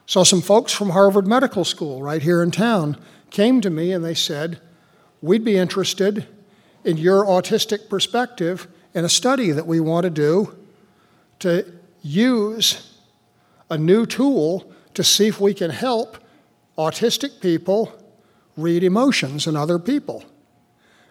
So, 0.07 0.23
some 0.23 0.41
folks 0.41 0.73
from 0.73 0.89
Harvard 0.89 1.27
Medical 1.27 1.63
School, 1.63 2.01
right 2.01 2.23
here 2.23 2.41
in 2.41 2.49
town, 2.49 2.97
came 3.29 3.61
to 3.61 3.69
me 3.69 3.91
and 3.91 4.03
they 4.03 4.15
said, 4.15 4.59
We'd 5.21 5.45
be 5.45 5.57
interested 5.57 6.25
in 6.83 6.97
your 6.97 7.23
autistic 7.23 7.87
perspective 7.87 8.67
in 8.95 9.05
a 9.05 9.09
study 9.09 9.51
that 9.51 9.67
we 9.67 9.79
want 9.79 10.05
to 10.05 10.09
do 10.09 10.57
to 11.39 11.71
use 12.01 12.97
a 13.69 13.77
new 13.77 14.07
tool 14.07 14.73
to 14.95 15.03
see 15.03 15.27
if 15.27 15.39
we 15.39 15.53
can 15.53 15.69
help 15.69 16.17
autistic 16.79 17.41
people 17.41 17.93
read 18.57 18.83
emotions 18.83 19.45
in 19.45 19.55
other 19.55 19.77
people. 19.77 20.23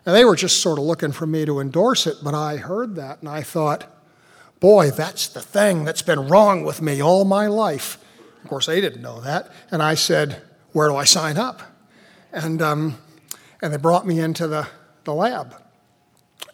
And 0.05 0.17
they 0.17 0.25
were 0.25 0.35
just 0.35 0.61
sort 0.61 0.81
of 0.81 0.85
looking 0.85 1.13
for 1.13 1.27
me 1.27 1.45
to 1.45 1.61
endorse 1.61 2.09
it, 2.09 2.17
but 2.25 2.35
I 2.35 2.57
heard 2.57 2.97
that 2.97 3.21
and 3.21 3.29
I 3.29 3.43
thought, 3.43 3.95
Boy, 4.61 4.91
that's 4.91 5.29
the 5.29 5.41
thing 5.41 5.85
that's 5.85 6.03
been 6.03 6.29
wrong 6.29 6.65
with 6.65 6.83
me 6.83 7.01
all 7.01 7.25
my 7.25 7.47
life. 7.47 7.99
Of 8.43 8.49
course, 8.49 8.67
they 8.67 8.81
didn't 8.81 9.03
know 9.03 9.21
that. 9.21 9.53
And 9.71 9.83
I 9.83 9.95
said, 9.95 10.43
Where 10.73 10.89
do 10.89 10.97
I 10.97 11.05
sign 11.05 11.37
up? 11.37 11.63
And, 12.33 12.61
um, 12.61 12.99
and 13.63 13.73
they 13.73 13.77
brought 13.77 14.07
me 14.07 14.21
into 14.21 14.47
the, 14.47 14.67
the 15.05 15.15
lab. 15.15 15.55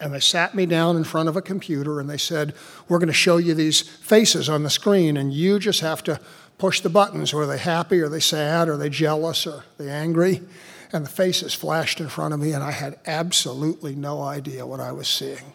And 0.00 0.12
they 0.12 0.20
sat 0.20 0.54
me 0.54 0.66
down 0.66 0.96
in 0.96 1.04
front 1.04 1.28
of 1.28 1.36
a 1.36 1.42
computer 1.42 2.00
and 2.00 2.10
they 2.10 2.18
said, 2.18 2.54
We're 2.88 2.98
going 2.98 3.06
to 3.06 3.12
show 3.14 3.38
you 3.38 3.54
these 3.54 3.80
faces 3.80 4.48
on 4.48 4.64
the 4.64 4.70
screen, 4.70 5.16
and 5.16 5.32
you 5.32 5.58
just 5.58 5.80
have 5.80 6.02
to 6.04 6.20
push 6.58 6.80
the 6.80 6.90
buttons. 6.90 7.32
Are 7.32 7.46
they 7.46 7.58
happy? 7.58 8.00
Are 8.00 8.08
they 8.08 8.20
sad? 8.20 8.68
Are 8.68 8.76
they 8.76 8.90
jealous? 8.90 9.46
Are 9.46 9.64
they 9.78 9.88
angry? 9.88 10.42
And 10.92 11.04
the 11.04 11.10
faces 11.10 11.54
flashed 11.54 12.00
in 12.00 12.08
front 12.08 12.34
of 12.34 12.40
me, 12.40 12.52
and 12.52 12.62
I 12.62 12.70
had 12.70 12.98
absolutely 13.06 13.94
no 13.94 14.22
idea 14.22 14.66
what 14.66 14.80
I 14.80 14.92
was 14.92 15.08
seeing. 15.08 15.54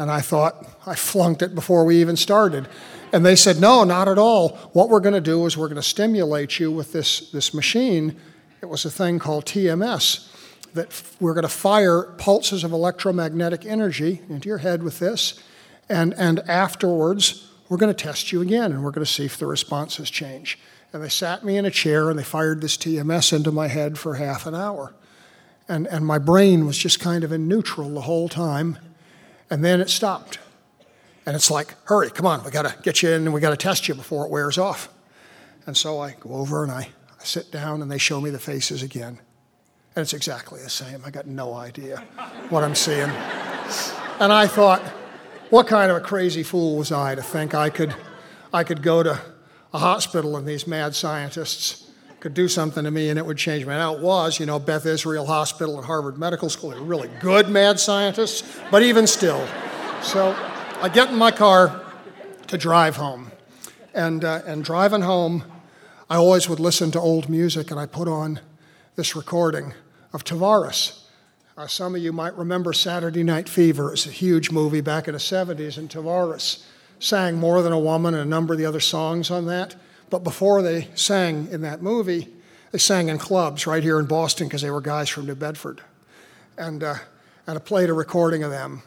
And 0.00 0.10
I 0.10 0.22
thought, 0.22 0.66
I 0.86 0.94
flunked 0.94 1.42
it 1.42 1.54
before 1.54 1.84
we 1.84 2.00
even 2.00 2.16
started. 2.16 2.66
And 3.12 3.26
they 3.26 3.36
said, 3.36 3.60
No, 3.60 3.84
not 3.84 4.08
at 4.08 4.16
all. 4.16 4.56
What 4.72 4.88
we're 4.88 5.00
going 5.00 5.12
to 5.14 5.20
do 5.20 5.44
is 5.44 5.58
we're 5.58 5.68
going 5.68 5.76
to 5.76 5.82
stimulate 5.82 6.58
you 6.58 6.72
with 6.72 6.94
this, 6.94 7.30
this 7.32 7.52
machine. 7.52 8.16
It 8.62 8.66
was 8.66 8.86
a 8.86 8.90
thing 8.90 9.18
called 9.18 9.44
TMS 9.44 10.26
that 10.72 11.02
we're 11.20 11.34
going 11.34 11.42
to 11.42 11.50
fire 11.50 12.04
pulses 12.16 12.64
of 12.64 12.72
electromagnetic 12.72 13.66
energy 13.66 14.22
into 14.30 14.48
your 14.48 14.56
head 14.56 14.82
with 14.82 15.00
this. 15.00 15.38
And, 15.90 16.14
and 16.14 16.38
afterwards, 16.48 17.46
we're 17.68 17.76
going 17.76 17.94
to 17.94 18.04
test 18.04 18.32
you 18.32 18.40
again 18.40 18.72
and 18.72 18.82
we're 18.82 18.92
going 18.92 19.04
to 19.04 19.12
see 19.12 19.26
if 19.26 19.36
the 19.36 19.46
responses 19.46 20.08
change. 20.08 20.58
And 20.94 21.02
they 21.02 21.10
sat 21.10 21.44
me 21.44 21.58
in 21.58 21.66
a 21.66 21.70
chair 21.70 22.08
and 22.08 22.18
they 22.18 22.24
fired 22.24 22.62
this 22.62 22.78
TMS 22.78 23.34
into 23.34 23.52
my 23.52 23.68
head 23.68 23.98
for 23.98 24.14
half 24.14 24.46
an 24.46 24.54
hour. 24.54 24.94
And, 25.68 25.86
and 25.88 26.06
my 26.06 26.16
brain 26.16 26.64
was 26.64 26.78
just 26.78 27.00
kind 27.00 27.22
of 27.22 27.32
in 27.32 27.48
neutral 27.48 27.90
the 27.90 28.00
whole 28.00 28.30
time. 28.30 28.78
And 29.50 29.64
then 29.64 29.80
it 29.80 29.90
stopped. 29.90 30.38
And 31.26 31.36
it's 31.36 31.50
like, 31.50 31.74
hurry, 31.84 32.10
come 32.10 32.26
on, 32.26 32.42
we 32.44 32.50
got 32.50 32.62
to 32.62 32.82
get 32.82 33.02
you 33.02 33.10
in 33.10 33.22
and 33.22 33.34
we 33.34 33.40
got 33.40 33.50
to 33.50 33.56
test 33.56 33.88
you 33.88 33.94
before 33.94 34.24
it 34.24 34.30
wears 34.30 34.58
off. 34.58 34.88
And 35.66 35.76
so 35.76 36.00
I 36.00 36.12
go 36.18 36.34
over 36.34 36.62
and 36.62 36.72
I, 36.72 36.88
I 37.20 37.24
sit 37.24 37.50
down 37.50 37.82
and 37.82 37.90
they 37.90 37.98
show 37.98 38.20
me 38.20 38.30
the 38.30 38.38
faces 38.38 38.82
again. 38.82 39.18
And 39.94 40.02
it's 40.02 40.14
exactly 40.14 40.62
the 40.62 40.70
same. 40.70 41.02
I 41.04 41.10
got 41.10 41.26
no 41.26 41.54
idea 41.54 41.98
what 42.48 42.64
I'm 42.64 42.74
seeing. 42.74 43.10
And 44.20 44.32
I 44.32 44.46
thought, 44.46 44.82
what 45.50 45.66
kind 45.66 45.90
of 45.90 45.96
a 45.96 46.00
crazy 46.00 46.42
fool 46.42 46.76
was 46.76 46.92
I 46.92 47.16
to 47.16 47.22
think 47.22 47.54
I 47.54 47.70
could, 47.70 47.94
I 48.52 48.62
could 48.62 48.82
go 48.82 49.02
to 49.02 49.20
a 49.74 49.78
hospital 49.78 50.36
and 50.36 50.46
these 50.46 50.66
mad 50.66 50.94
scientists 50.94 51.89
could 52.20 52.34
do 52.34 52.48
something 52.48 52.84
to 52.84 52.90
me 52.90 53.08
and 53.08 53.18
it 53.18 53.24
would 53.24 53.38
change 53.38 53.64
me. 53.64 53.70
Now 53.70 53.94
it 53.94 54.00
was, 54.00 54.38
you 54.38 54.44
know, 54.44 54.58
Beth 54.58 54.84
Israel 54.84 55.26
Hospital 55.26 55.78
and 55.78 55.86
Harvard 55.86 56.18
Medical 56.18 56.50
School. 56.50 56.70
They 56.70 56.78
were 56.78 56.84
really 56.84 57.08
good 57.18 57.48
mad 57.48 57.80
scientists, 57.80 58.58
but 58.70 58.82
even 58.82 59.06
still. 59.06 59.46
So 60.02 60.36
I 60.82 60.90
get 60.90 61.08
in 61.08 61.16
my 61.16 61.30
car 61.30 61.80
to 62.48 62.58
drive 62.58 62.96
home. 62.96 63.32
And, 63.94 64.24
uh, 64.24 64.42
and 64.46 64.62
driving 64.62 65.00
home, 65.00 65.44
I 66.08 66.16
always 66.16 66.48
would 66.48 66.60
listen 66.60 66.90
to 66.92 67.00
old 67.00 67.28
music 67.28 67.70
and 67.70 67.80
I 67.80 67.86
put 67.86 68.06
on 68.06 68.40
this 68.96 69.16
recording 69.16 69.72
of 70.12 70.22
Tavares. 70.22 71.00
Uh, 71.56 71.66
some 71.66 71.94
of 71.94 72.02
you 72.02 72.12
might 72.12 72.36
remember 72.36 72.72
Saturday 72.72 73.22
Night 73.22 73.48
Fever. 73.48 73.88
It 73.88 73.92
was 73.92 74.06
a 74.06 74.10
huge 74.10 74.50
movie 74.50 74.80
back 74.80 75.08
in 75.08 75.12
the 75.12 75.18
70s, 75.18 75.76
and 75.76 75.90
Tavares 75.90 76.64
sang 76.98 77.36
More 77.36 77.62
Than 77.62 77.72
a 77.72 77.78
Woman 77.78 78.14
and 78.14 78.22
a 78.22 78.26
number 78.26 78.54
of 78.54 78.58
the 78.58 78.66
other 78.66 78.80
songs 78.80 79.30
on 79.30 79.46
that. 79.46 79.74
But 80.10 80.24
before 80.24 80.60
they 80.60 80.88
sang 80.94 81.48
in 81.50 81.62
that 81.62 81.82
movie, 81.82 82.28
they 82.72 82.78
sang 82.78 83.08
in 83.08 83.18
clubs 83.18 83.66
right 83.66 83.82
here 83.82 83.98
in 83.98 84.06
Boston 84.06 84.48
because 84.48 84.62
they 84.62 84.70
were 84.70 84.80
guys 84.80 85.08
from 85.08 85.26
New 85.26 85.36
Bedford. 85.36 85.80
And, 86.58 86.82
uh, 86.82 86.96
and 87.46 87.56
I 87.56 87.60
played 87.60 87.90
a 87.90 87.94
recording 87.94 88.42
of 88.42 88.50
them. 88.50 88.82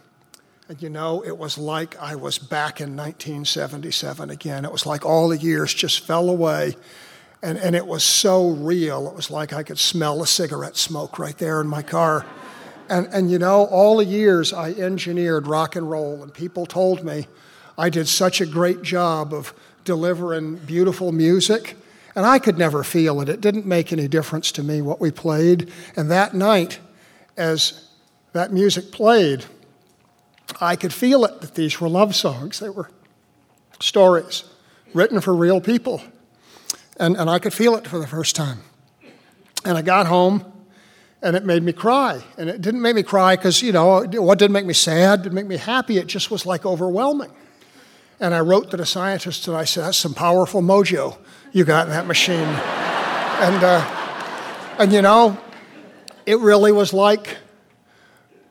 And 0.67 0.81
you 0.81 0.89
know, 0.89 1.23
it 1.25 1.37
was 1.37 1.57
like 1.57 1.97
I 1.99 2.15
was 2.15 2.37
back 2.37 2.79
in 2.79 2.95
1977 2.95 4.29
again. 4.29 4.65
It 4.65 4.71
was 4.71 4.85
like 4.85 5.05
all 5.05 5.29
the 5.29 5.37
years 5.37 5.73
just 5.73 6.05
fell 6.05 6.29
away. 6.29 6.75
And, 7.41 7.57
and 7.57 7.75
it 7.75 7.85
was 7.85 8.03
so 8.03 8.49
real. 8.49 9.07
It 9.07 9.15
was 9.15 9.29
like 9.29 9.51
I 9.51 9.63
could 9.63 9.79
smell 9.79 10.21
a 10.21 10.27
cigarette 10.27 10.77
smoke 10.77 11.19
right 11.19 11.37
there 11.37 11.59
in 11.59 11.67
my 11.67 11.81
car. 11.81 12.25
And, 12.89 13.07
and 13.07 13.31
you 13.31 13.39
know, 13.39 13.65
all 13.65 13.97
the 13.97 14.05
years 14.05 14.53
I 14.53 14.71
engineered 14.71 15.47
rock 15.47 15.75
and 15.75 15.89
roll, 15.89 16.23
and 16.23 16.33
people 16.33 16.65
told 16.65 17.03
me 17.03 17.27
I 17.77 17.89
did 17.89 18.07
such 18.07 18.39
a 18.39 18.45
great 18.45 18.81
job 18.81 19.33
of 19.33 19.53
delivering 19.83 20.55
beautiful 20.57 21.11
music. 21.11 21.75
And 22.15 22.25
I 22.25 22.39
could 22.39 22.57
never 22.57 22.83
feel 22.83 23.21
it. 23.21 23.29
It 23.29 23.41
didn't 23.41 23.65
make 23.65 23.91
any 23.91 24.07
difference 24.07 24.51
to 24.53 24.63
me 24.63 24.81
what 24.81 25.01
we 25.01 25.09
played. 25.09 25.71
And 25.95 26.11
that 26.11 26.33
night, 26.33 26.79
as 27.37 27.89
that 28.33 28.53
music 28.53 28.91
played, 28.91 29.45
I 30.61 30.75
could 30.75 30.93
feel 30.93 31.25
it 31.25 31.41
that 31.41 31.55
these 31.55 31.79
were 31.81 31.89
love 31.89 32.15
songs. 32.15 32.59
They 32.59 32.69
were 32.69 32.89
stories 33.79 34.43
written 34.93 35.21
for 35.21 35.33
real 35.35 35.59
people. 35.59 36.01
And, 36.97 37.17
and 37.17 37.29
I 37.29 37.39
could 37.39 37.53
feel 37.53 37.75
it 37.75 37.87
for 37.87 37.97
the 37.97 38.07
first 38.07 38.35
time. 38.35 38.59
And 39.65 39.77
I 39.77 39.81
got 39.81 40.05
home 40.05 40.45
and 41.23 41.35
it 41.35 41.45
made 41.45 41.63
me 41.63 41.73
cry. 41.73 42.21
And 42.37 42.49
it 42.49 42.61
didn't 42.61 42.81
make 42.81 42.95
me 42.95 43.01
cry 43.03 43.35
because, 43.35 43.61
you 43.61 43.71
know, 43.71 44.03
what 44.03 44.37
didn't 44.37 44.51
make 44.51 44.65
me 44.65 44.73
sad, 44.73 45.23
didn't 45.23 45.35
make 45.35 45.47
me 45.47 45.57
happy. 45.57 45.97
It 45.97 46.07
just 46.07 46.29
was 46.29 46.45
like 46.45 46.65
overwhelming. 46.65 47.31
And 48.23 48.33
I 48.33 48.39
wrote 48.39 48.71
to 48.71 48.77
the 48.77 48.85
scientists 48.85 49.49
and 49.49 49.57
I 49.57 49.65
said, 49.65 49.83
that's 49.83 49.97
some 49.97 50.13
powerful 50.13 50.61
mojo 50.61 51.17
you 51.51 51.65
got 51.65 51.87
in 51.87 51.91
that 51.91 52.07
machine. 52.07 52.37
and, 52.37 53.61
uh, 53.61 54.75
and, 54.79 54.93
you 54.93 55.01
know, 55.01 55.37
it 56.25 56.39
really 56.39 56.71
was 56.71 56.93
like 56.93 57.35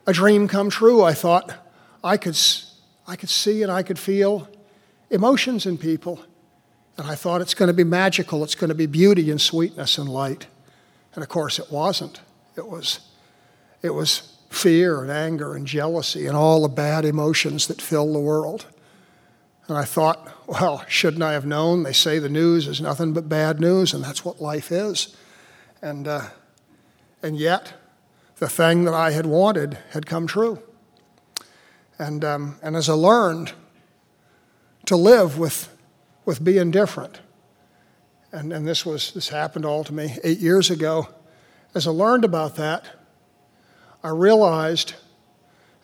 a 0.07 0.13
dream 0.13 0.47
come 0.47 0.69
true. 0.69 1.03
I 1.03 1.15
thought 1.15 1.55
I 2.05 2.19
could, 2.19 2.39
I 3.09 3.17
could 3.17 3.31
see 3.31 3.63
and 3.63 3.73
I 3.73 3.83
could 3.83 3.99
feel 3.99 4.47
emotions 5.09 5.65
in 5.65 5.79
people. 5.79 6.23
And 6.99 7.07
I 7.07 7.15
thought 7.15 7.41
it's 7.41 7.55
going 7.55 7.69
to 7.69 7.73
be 7.73 7.83
magical, 7.83 8.45
it's 8.45 8.55
going 8.55 8.69
to 8.69 8.75
be 8.75 8.85
beauty 8.85 9.31
and 9.31 9.41
sweetness 9.41 9.97
and 9.97 10.07
light. 10.07 10.49
And 11.15 11.23
of 11.23 11.31
course, 11.31 11.59
it 11.59 11.73
wasn't. 11.73 12.21
It 12.59 12.69
was, 12.69 13.01
it 13.81 13.95
was 13.95 14.37
fear 14.51 15.01
and 15.01 15.11
anger 15.11 15.55
and 15.55 15.67
jealousy 15.67 16.27
and 16.27 16.37
all 16.37 16.61
the 16.61 16.69
bad 16.69 17.07
emotions 17.07 17.69
that 17.69 17.81
fill 17.81 18.13
the 18.13 18.21
world. 18.21 18.67
And 19.69 19.79
I 19.79 19.85
thought, 19.85 20.29
well, 20.47 20.85
shouldn't 20.89 21.23
I 21.23 21.33
have 21.33 21.47
known? 21.47 21.83
They 21.83 21.93
say 21.93 22.19
the 22.19 22.29
news 22.29 22.67
is 22.67 22.81
nothing 22.81 23.13
but 23.13 23.29
bad 23.29 23.61
news, 23.61 23.95
and 23.95 24.03
that's 24.03 24.25
what 24.25 24.41
life 24.41 24.73
is. 24.73 25.17
And, 25.81 26.09
uh, 26.09 26.29
and 27.23 27.37
yet, 27.37 27.75
the 28.37 28.49
thing 28.49 28.85
that 28.85 28.95
I 28.95 29.13
had 29.13 29.27
wanted 29.27 29.79
had 29.91 30.07
come 30.07 30.27
true. 30.27 30.61
And, 31.99 32.25
um, 32.25 32.59
and 32.63 32.77
as 32.77 32.89
I 32.89 32.95
learned 32.95 33.53
to 34.87 34.97
live 34.97 35.39
with 35.39 35.69
with 36.25 36.43
being 36.43 36.71
different. 36.71 37.21
And, 38.33 38.53
and 38.53 38.67
this 38.67 38.87
was 38.87 39.13
this 39.13 39.29
happened 39.29 39.65
all 39.65 39.85
to 39.85 39.93
me 39.93 40.17
eight 40.25 40.39
years 40.39 40.71
ago. 40.71 41.09
As 41.75 41.87
I 41.87 41.91
learned 41.91 42.25
about 42.25 42.57
that, 42.57 42.87
I 44.03 44.09
realized 44.09 44.95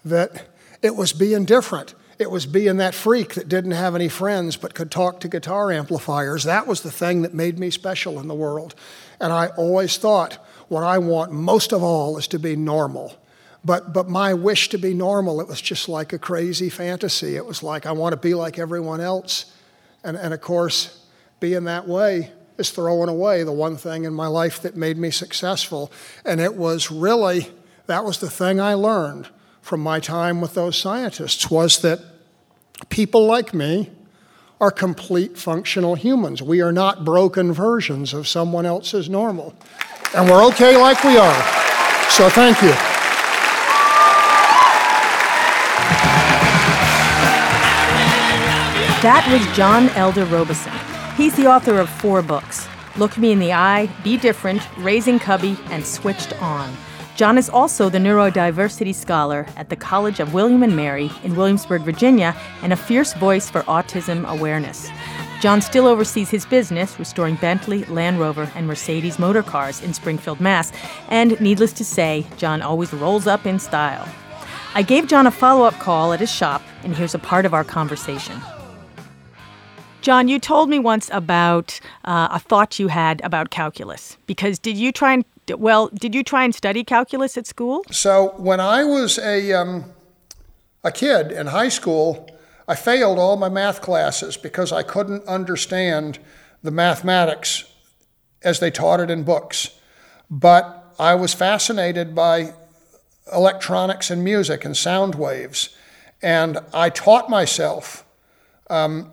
that 0.05 0.47
it 0.83 0.97
was 0.97 1.13
being 1.13 1.45
different. 1.45 1.95
It 2.19 2.31
was 2.31 2.47
being 2.47 2.79
that 2.79 2.95
freak 2.95 3.35
that 3.35 3.49
didn't 3.49 3.73
have 3.73 3.95
any 3.95 4.09
friends 4.09 4.57
but 4.57 4.75
could 4.75 4.91
talk 4.91 5.21
to 5.21 5.29
guitar 5.29 5.71
amplifiers. 5.71 6.45
That 6.45 6.67
was 6.67 6.81
the 6.81 6.91
thing 6.91 7.23
that 7.23 7.33
made 7.33 7.59
me 7.59 7.71
special 7.71 8.19
in 8.19 8.27
the 8.27 8.35
world. 8.35 8.75
And 9.21 9.33
I 9.33 9.49
always 9.57 9.97
thought 9.99 10.35
what 10.69 10.83
I 10.83 10.99
want 10.99 11.33
most 11.33 11.73
of 11.73 11.83
all 11.83 12.19
is 12.19 12.27
to 12.29 12.39
be 12.39 12.57
normal. 12.57 13.17
But, 13.65 13.93
but 13.93 14.09
my 14.09 14.35
wish 14.35 14.69
to 14.71 14.79
be 14.79 14.95
normal, 14.95 15.41
it 15.41 15.49
was 15.49 15.61
just 15.61 15.89
like 15.89 16.13
a 16.13 16.19
crazy 16.19 16.71
fantasy. 16.71 17.37
It 17.37 17.47
was 17.47 17.63
like 17.63 17.87
I 17.87 17.93
want 17.93 18.13
to 18.13 18.17
be 18.17 18.35
like 18.35 18.59
everyone 18.59 19.01
else. 19.01 19.55
And, 20.03 20.17
and 20.17 20.35
of 20.35 20.41
course, 20.41 21.07
being 21.41 21.65
that 21.65 21.87
way 21.87 22.33
is 22.57 22.71
throwing 22.71 23.09
away 23.09 23.45
the 23.45 23.53
one 23.53 23.77
thing 23.77 24.05
in 24.05 24.13
my 24.13 24.27
life 24.27 24.63
that 24.63 24.77
made 24.77 24.99
me 24.99 25.11
successful. 25.11 25.93
And 26.25 26.41
it 26.41 26.55
was 26.55 26.91
really, 26.91 27.49
that 27.87 28.05
was 28.05 28.19
the 28.19 28.31
thing 28.31 28.61
I 28.61 28.75
learned 28.75 29.29
from 29.69 29.83
my 29.83 30.01
time 30.01 30.41
with 30.41 30.55
those 30.55 30.79
scientists 30.79 31.51
was 31.51 31.83
that 31.83 32.01
people 32.89 33.27
like 33.27 33.53
me 33.53 33.91
are 34.63 34.71
complete 34.71 35.37
functional 35.37 35.95
humans. 35.95 36.41
We 36.41 36.63
are 36.63 36.73
not 36.73 37.05
broken 37.05 37.53
versions 37.53 38.15
of 38.15 38.27
someone 38.27 38.65
else's 38.65 39.11
normal. 39.11 39.55
And 40.15 40.27
we're 40.27 40.43
okay 40.47 40.75
like 40.79 41.05
we 41.05 41.19
are. 41.19 41.43
So 42.09 42.31
thank 42.31 42.63
you. 42.63 42.71
That 49.03 49.29
was 49.31 49.55
John 49.55 49.91
Elder 49.91 50.25
Robison. 50.25 50.73
He's 51.15 51.37
the 51.37 51.47
author 51.47 51.79
of 51.79 51.91
four 51.91 52.23
books 52.23 52.67
Look 52.97 53.19
Me 53.19 53.33
in 53.33 53.39
the 53.39 53.53
Eye, 53.53 53.91
Be 54.03 54.17
Different, 54.17 54.67
Raising 54.79 55.19
Cubby, 55.19 55.59
and 55.67 55.85
Switched 55.85 56.33
On. 56.41 56.75
John 57.19 57.37
is 57.37 57.51
also 57.51 57.89
the 57.89 57.99
neurodiversity 57.99 58.95
scholar 58.95 59.45
at 59.57 59.71
the 59.71 59.75
College 59.75 60.21
of 60.21 60.35
William 60.35 60.63
and 60.63 60.77
Mary 60.77 61.11
in 61.25 61.35
Williamsburg, 61.35 61.83
Virginia, 61.83 62.33
and 62.63 62.73
a 62.73 62.77
fierce 62.77 63.13
voice 63.15 63.51
for 63.51 63.63
autism 63.63 64.25
awareness. 64.29 64.89
John 65.41 65.61
still 65.61 65.89
oversees 65.89 66.31
his 66.31 66.47
business, 66.47 66.97
restoring 66.97 67.35
Bentley, 67.35 67.83
Land 67.87 68.21
Rover, 68.21 68.49
and 68.55 68.69
Mercedes 68.69 69.19
motor 69.19 69.43
cars 69.43 69.83
in 69.83 69.95
Springfield, 69.95 70.39
Mass. 70.41 70.71
And 71.09 71.41
needless 71.41 71.73
to 71.73 71.85
say, 71.85 72.25
John 72.37 72.63
always 72.63 72.93
rolls 72.93 73.27
up 73.27 73.47
in 73.47 73.59
style. 73.59 74.09
I 74.77 74.83
gave 74.83 75.09
John 75.09 75.27
a 75.27 75.33
follow 75.33 75.65
up 75.65 75.75
call 75.81 76.13
at 76.13 76.21
his 76.21 76.31
shop, 76.31 76.63
and 76.85 76.95
here's 76.95 77.17
a 77.17 77.19
part 77.19 77.45
of 77.45 77.53
our 77.53 77.65
conversation. 77.65 78.41
John, 80.03 80.29
you 80.29 80.39
told 80.39 80.71
me 80.71 80.79
once 80.79 81.11
about 81.13 81.81
uh, 82.05 82.29
a 82.31 82.39
thought 82.39 82.79
you 82.79 82.87
had 82.87 83.21
about 83.25 83.51
calculus. 83.51 84.17
Because 84.29 84.61
did 84.61 84.77
you 84.77 84.93
try 84.93 85.15
and 85.15 85.25
well, 85.53 85.89
did 85.89 86.15
you 86.15 86.23
try 86.23 86.45
and 86.45 86.55
study 86.55 86.85
calculus 86.85 87.37
at 87.37 87.47
school? 87.47 87.85
So 87.91 88.35
when 88.37 88.61
I 88.61 88.85
was 88.85 89.19
a 89.19 89.53
um, 89.53 89.93
a 90.85 90.93
kid 90.93 91.33
in 91.33 91.49
high 91.49 91.69
school, 91.69 92.29
I 92.67 92.75
failed 92.75 93.19
all 93.19 93.37
my 93.37 93.49
math 93.49 93.81
classes 93.81 94.37
because 94.37 94.73
I 94.73 94.83
couldn't 94.83 95.27
understand 95.27 96.19
the 96.63 96.71
mathematics 96.71 97.65
as 98.43 98.61
they 98.61 98.71
taught 98.71 99.01
it 99.01 99.11
in 99.11 99.25
books. 99.25 99.79
But 100.31 100.95
I 100.99 101.15
was 101.15 101.33
fascinated 101.35 102.15
by 102.15 102.53
electronics 103.33 104.11
and 104.11 104.23
music 104.25 104.65
and 104.65 104.77
sound 104.77 105.15
waves, 105.15 105.71
and 106.23 106.59
I 106.75 106.91
taught 106.91 107.31
myself 107.31 108.05
um, 108.69 109.11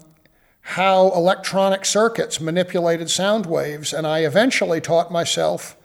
how 0.62 1.12
electronic 1.12 1.86
circuits 1.86 2.42
manipulated 2.42 3.10
sound 3.10 3.46
waves, 3.46 3.94
and 3.94 4.08
I 4.08 4.20
eventually 4.20 4.82
taught 4.82 5.12
myself 5.12 5.78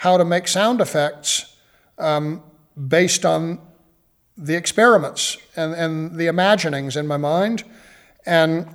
how 0.00 0.16
to 0.16 0.24
make 0.24 0.48
sound 0.48 0.80
effects 0.80 1.54
um, 1.98 2.42
based 2.88 3.26
on 3.26 3.60
the 4.34 4.54
experiments 4.54 5.36
and, 5.56 5.74
and 5.74 6.16
the 6.16 6.26
imaginings 6.26 6.96
in 6.96 7.06
my 7.06 7.18
mind. 7.18 7.64
And, 8.24 8.74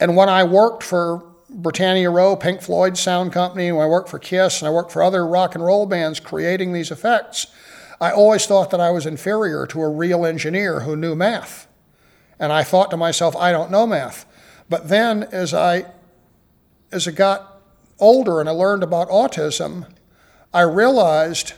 and 0.00 0.16
when 0.16 0.28
I 0.28 0.42
worked 0.42 0.82
for 0.82 1.24
Britannia 1.48 2.10
Row, 2.10 2.34
Pink 2.34 2.62
Floyd 2.62 2.98
Sound 2.98 3.32
Company, 3.32 3.68
and 3.68 3.78
I 3.78 3.86
worked 3.86 4.08
for 4.08 4.18
Kiss, 4.18 4.60
and 4.60 4.66
I 4.66 4.72
worked 4.72 4.90
for 4.90 5.04
other 5.04 5.24
rock 5.24 5.54
and 5.54 5.64
roll 5.64 5.86
bands 5.86 6.18
creating 6.18 6.72
these 6.72 6.90
effects, 6.90 7.46
I 8.00 8.10
always 8.10 8.44
thought 8.44 8.70
that 8.70 8.80
I 8.80 8.90
was 8.90 9.06
inferior 9.06 9.68
to 9.68 9.82
a 9.82 9.88
real 9.88 10.26
engineer 10.26 10.80
who 10.80 10.96
knew 10.96 11.14
math. 11.14 11.68
And 12.40 12.52
I 12.52 12.64
thought 12.64 12.90
to 12.90 12.96
myself, 12.96 13.36
I 13.36 13.52
don't 13.52 13.70
know 13.70 13.86
math. 13.86 14.26
But 14.68 14.88
then 14.88 15.28
as 15.30 15.54
I 15.54 15.86
as 16.90 17.06
I 17.06 17.12
got 17.12 17.51
older 18.02 18.40
and 18.40 18.48
I 18.48 18.52
learned 18.52 18.82
about 18.82 19.08
autism, 19.08 19.86
I 20.52 20.62
realized 20.62 21.54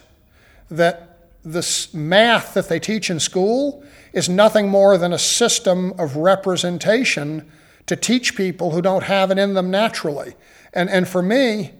that 0.70 1.18
this 1.42 1.92
math 1.92 2.54
that 2.54 2.68
they 2.68 2.78
teach 2.78 3.10
in 3.10 3.18
school 3.18 3.84
is 4.12 4.28
nothing 4.28 4.68
more 4.68 4.96
than 4.96 5.12
a 5.12 5.18
system 5.18 5.92
of 5.98 6.16
representation 6.16 7.50
to 7.86 7.96
teach 7.96 8.36
people 8.36 8.70
who 8.70 8.80
don't 8.80 9.04
have 9.04 9.30
it 9.30 9.38
in 9.38 9.54
them 9.54 9.70
naturally. 9.70 10.34
And, 10.72 10.88
and 10.88 11.08
for 11.08 11.22
me, 11.22 11.72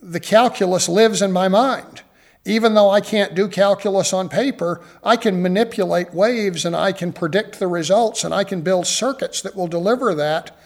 the 0.00 0.20
calculus 0.20 0.88
lives 0.88 1.22
in 1.22 1.32
my 1.32 1.48
mind. 1.48 2.02
Even 2.44 2.74
though 2.74 2.90
I 2.90 3.00
can't 3.00 3.34
do 3.34 3.48
calculus 3.48 4.12
on 4.12 4.28
paper, 4.28 4.80
I 5.02 5.16
can 5.16 5.42
manipulate 5.42 6.14
waves 6.14 6.64
and 6.64 6.76
I 6.76 6.92
can 6.92 7.12
predict 7.12 7.58
the 7.58 7.66
results 7.66 8.24
and 8.24 8.32
I 8.32 8.44
can 8.44 8.62
build 8.62 8.86
circuits 8.86 9.42
that 9.42 9.56
will 9.56 9.66
deliver 9.66 10.14
that. 10.14 10.56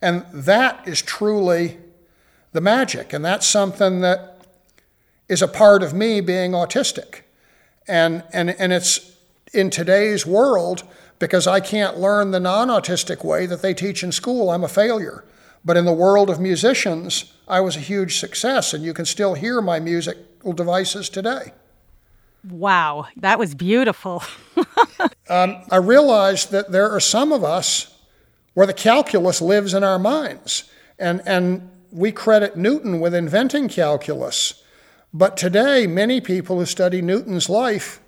And 0.00 0.24
that 0.32 0.86
is 0.88 1.02
truly 1.02 1.78
the 2.52 2.60
magic. 2.60 3.12
And 3.12 3.24
that's 3.24 3.46
something 3.46 4.00
that 4.00 4.46
is 5.28 5.42
a 5.42 5.48
part 5.48 5.82
of 5.82 5.92
me 5.92 6.20
being 6.20 6.52
autistic. 6.52 7.20
And, 7.86 8.24
and, 8.32 8.50
and 8.50 8.72
it's 8.72 9.16
in 9.52 9.70
today's 9.70 10.26
world, 10.26 10.84
because 11.18 11.46
I 11.46 11.60
can't 11.60 11.98
learn 11.98 12.30
the 12.30 12.40
non 12.40 12.68
autistic 12.68 13.24
way 13.24 13.46
that 13.46 13.62
they 13.62 13.74
teach 13.74 14.02
in 14.02 14.12
school. 14.12 14.50
I'm 14.50 14.64
a 14.64 14.68
failure. 14.68 15.24
But 15.64 15.76
in 15.76 15.84
the 15.84 15.92
world 15.92 16.30
of 16.30 16.40
musicians, 16.40 17.32
I 17.46 17.60
was 17.60 17.76
a 17.76 17.80
huge 17.80 18.18
success, 18.18 18.72
and 18.72 18.84
you 18.84 18.94
can 18.94 19.04
still 19.04 19.34
hear 19.34 19.60
my 19.60 19.80
musical 19.80 20.52
devices 20.52 21.08
today. 21.08 21.52
Wow, 22.48 23.08
that 23.16 23.38
was 23.38 23.54
beautiful. 23.54 24.22
um, 25.28 25.56
I 25.70 25.76
realized 25.76 26.52
that 26.52 26.70
there 26.70 26.88
are 26.90 27.00
some 27.00 27.32
of 27.32 27.42
us 27.42 27.94
where 28.54 28.66
the 28.66 28.72
calculus 28.72 29.42
lives 29.42 29.74
in 29.74 29.82
our 29.82 29.98
minds, 29.98 30.64
and, 30.98 31.20
and 31.26 31.68
we 31.90 32.12
credit 32.12 32.56
Newton 32.56 33.00
with 33.00 33.14
inventing 33.14 33.68
calculus. 33.68 34.62
But 35.12 35.36
today, 35.36 35.86
many 35.86 36.20
people 36.20 36.58
who 36.58 36.66
study 36.66 37.00
Newton's 37.00 37.48
life 37.48 38.00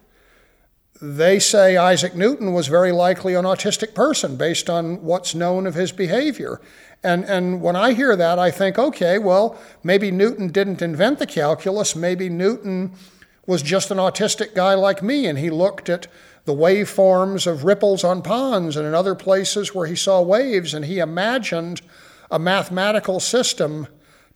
they 1.01 1.39
say 1.39 1.77
Isaac 1.77 2.15
Newton 2.15 2.53
was 2.53 2.69
very 2.69 2.93
likely 2.93 3.35
an 3.35 3.47
autistic 3.47 3.95
person 3.95 4.37
based 4.37 4.69
on 4.69 5.03
what's 5.03 5.35
known 5.35 5.67
of 5.67 5.75
his 5.75 5.93
behavior. 5.93 6.61
And, 7.03 7.25
and 7.25 7.63
when 7.63 7.75
I 7.75 7.95
hear 7.95 8.15
that, 8.17 8.39
I 8.39 8.51
think, 8.51 8.79
okay, 8.79 9.19
well, 9.19 9.59
maybe 9.83 10.11
Newton 10.11 10.49
didn't 10.49 10.83
invent 10.83 11.19
the 11.19 11.27
calculus. 11.27 11.97
Maybe 11.97 12.29
Newton 12.29 12.93
was 13.47 13.63
just 13.63 13.91
an 13.91 13.97
autistic 13.97 14.55
guy 14.55 14.75
like 14.75 15.03
me, 15.03 15.27
and 15.27 15.39
he 15.39 15.49
looked 15.49 15.89
at 15.89 16.07
the 16.45 16.55
waveforms 16.55 17.47
of 17.47 17.65
ripples 17.65 18.05
on 18.05 18.21
ponds 18.21 18.77
and 18.77 18.87
in 18.87 18.95
other 18.95 19.15
places 19.15 19.75
where 19.75 19.87
he 19.87 19.97
saw 19.97 20.21
waves, 20.21 20.75
and 20.75 20.85
he 20.85 20.99
imagined 20.99 21.81
a 22.31 22.39
mathematical 22.39 23.21
system 23.21 23.87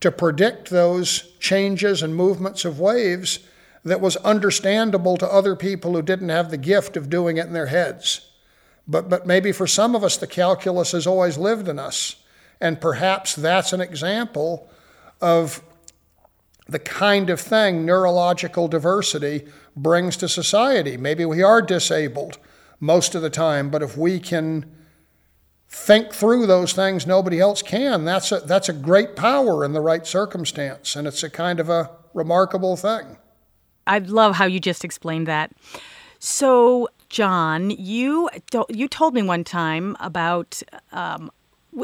to 0.00 0.10
predict 0.10 0.70
those 0.70 1.34
changes 1.38 2.02
and 2.02 2.14
movements 2.14 2.64
of 2.64 2.80
waves 2.80 3.38
that 3.84 4.00
was 4.00 4.16
understandable 4.16 5.16
to 5.16 5.26
other 5.26 5.54
people 5.54 5.92
who 5.94 6.02
didn't 6.02 6.30
have 6.30 6.50
the 6.50 6.56
gift 6.56 6.96
of 6.96 7.10
doing 7.10 7.36
it 7.36 7.46
in 7.46 7.52
their 7.52 7.66
heads. 7.66 8.30
But, 8.86 9.08
but 9.08 9.26
maybe 9.26 9.52
for 9.52 9.66
some 9.66 9.94
of 9.94 10.02
us, 10.04 10.16
the 10.16 10.26
calculus 10.26 10.92
has 10.92 11.06
always 11.06 11.38
lived 11.38 11.68
in 11.68 11.78
us. 11.78 12.16
And 12.60 12.80
perhaps 12.80 13.34
that's 13.34 13.72
an 13.72 13.80
example 13.80 14.70
of 15.20 15.62
the 16.66 16.78
kind 16.78 17.30
of 17.30 17.40
thing 17.40 17.84
neurological 17.84 18.68
diversity 18.68 19.46
brings 19.76 20.16
to 20.18 20.28
society. 20.28 20.96
Maybe 20.96 21.24
we 21.24 21.42
are 21.42 21.60
disabled 21.60 22.38
most 22.80 23.14
of 23.14 23.22
the 23.22 23.30
time, 23.30 23.70
but 23.70 23.82
if 23.82 23.96
we 23.96 24.18
can 24.18 24.73
think 25.74 26.14
through 26.14 26.46
those 26.46 26.72
things 26.72 27.06
nobody 27.06 27.40
else 27.40 27.60
can, 27.60 28.04
that's 28.04 28.30
a, 28.30 28.40
that's 28.40 28.68
a 28.68 28.72
great 28.72 29.16
power 29.16 29.64
in 29.64 29.72
the 29.72 29.80
right 29.80 30.06
circumstance. 30.06 30.96
And 30.96 31.06
it's 31.06 31.22
a 31.22 31.28
kind 31.28 31.58
of 31.60 31.68
a 31.68 31.90
remarkable 32.14 32.76
thing. 32.76 33.18
I 33.86 33.98
love 33.98 34.36
how 34.36 34.46
you 34.46 34.60
just 34.60 34.84
explained 34.84 35.26
that. 35.26 35.52
So, 36.20 36.88
John, 37.10 37.70
you 37.70 38.30
you 38.70 38.88
told 38.88 39.14
me 39.14 39.22
one 39.22 39.44
time 39.44 39.96
about. 40.00 40.62
Um, 40.92 41.30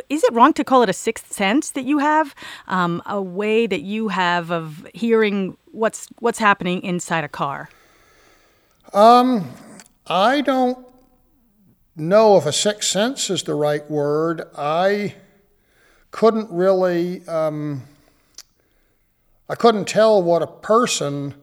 is 0.08 0.22
it 0.22 0.32
wrong 0.32 0.52
to 0.52 0.62
call 0.62 0.82
it 0.84 0.88
a 0.88 0.92
sixth 0.92 1.32
sense 1.32 1.72
that 1.72 1.84
you 1.84 1.98
have, 1.98 2.32
um, 2.68 3.02
a 3.06 3.20
way 3.20 3.66
that 3.66 3.80
you 3.80 4.06
have 4.06 4.52
of 4.52 4.86
hearing 4.94 5.56
what's 5.72 6.06
what's 6.20 6.38
happening 6.38 6.80
inside 6.82 7.24
a 7.24 7.28
car? 7.28 7.68
Um, 8.94 9.50
I 10.06 10.42
don't 10.42 10.78
know 11.96 12.36
if 12.36 12.46
a 12.46 12.52
sixth 12.52 12.88
sense 12.88 13.30
is 13.30 13.42
the 13.42 13.54
right 13.54 13.88
word. 13.90 14.42
I 14.56 15.14
couldn't 16.10 16.50
really, 16.50 17.26
um, 17.26 17.82
I 19.48 19.54
couldn't 19.54 19.86
tell 19.86 20.22
what 20.22 20.42
a 20.42 20.46
person 20.46 21.34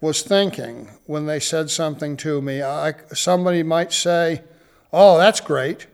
was 0.00 0.22
thinking 0.22 0.88
when 1.06 1.26
they 1.26 1.40
said 1.40 1.70
something 1.70 2.16
to 2.18 2.40
me. 2.40 2.62
I, 2.62 2.94
somebody 3.12 3.62
might 3.62 3.92
say, 3.92 4.42
Oh, 4.92 5.18
that's 5.18 5.40
great. 5.40 5.86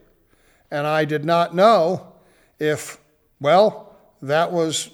And 0.70 0.86
I 0.86 1.04
did 1.04 1.24
not 1.24 1.54
know 1.54 2.12
if, 2.58 2.98
well, 3.40 3.96
that 4.22 4.52
was 4.52 4.90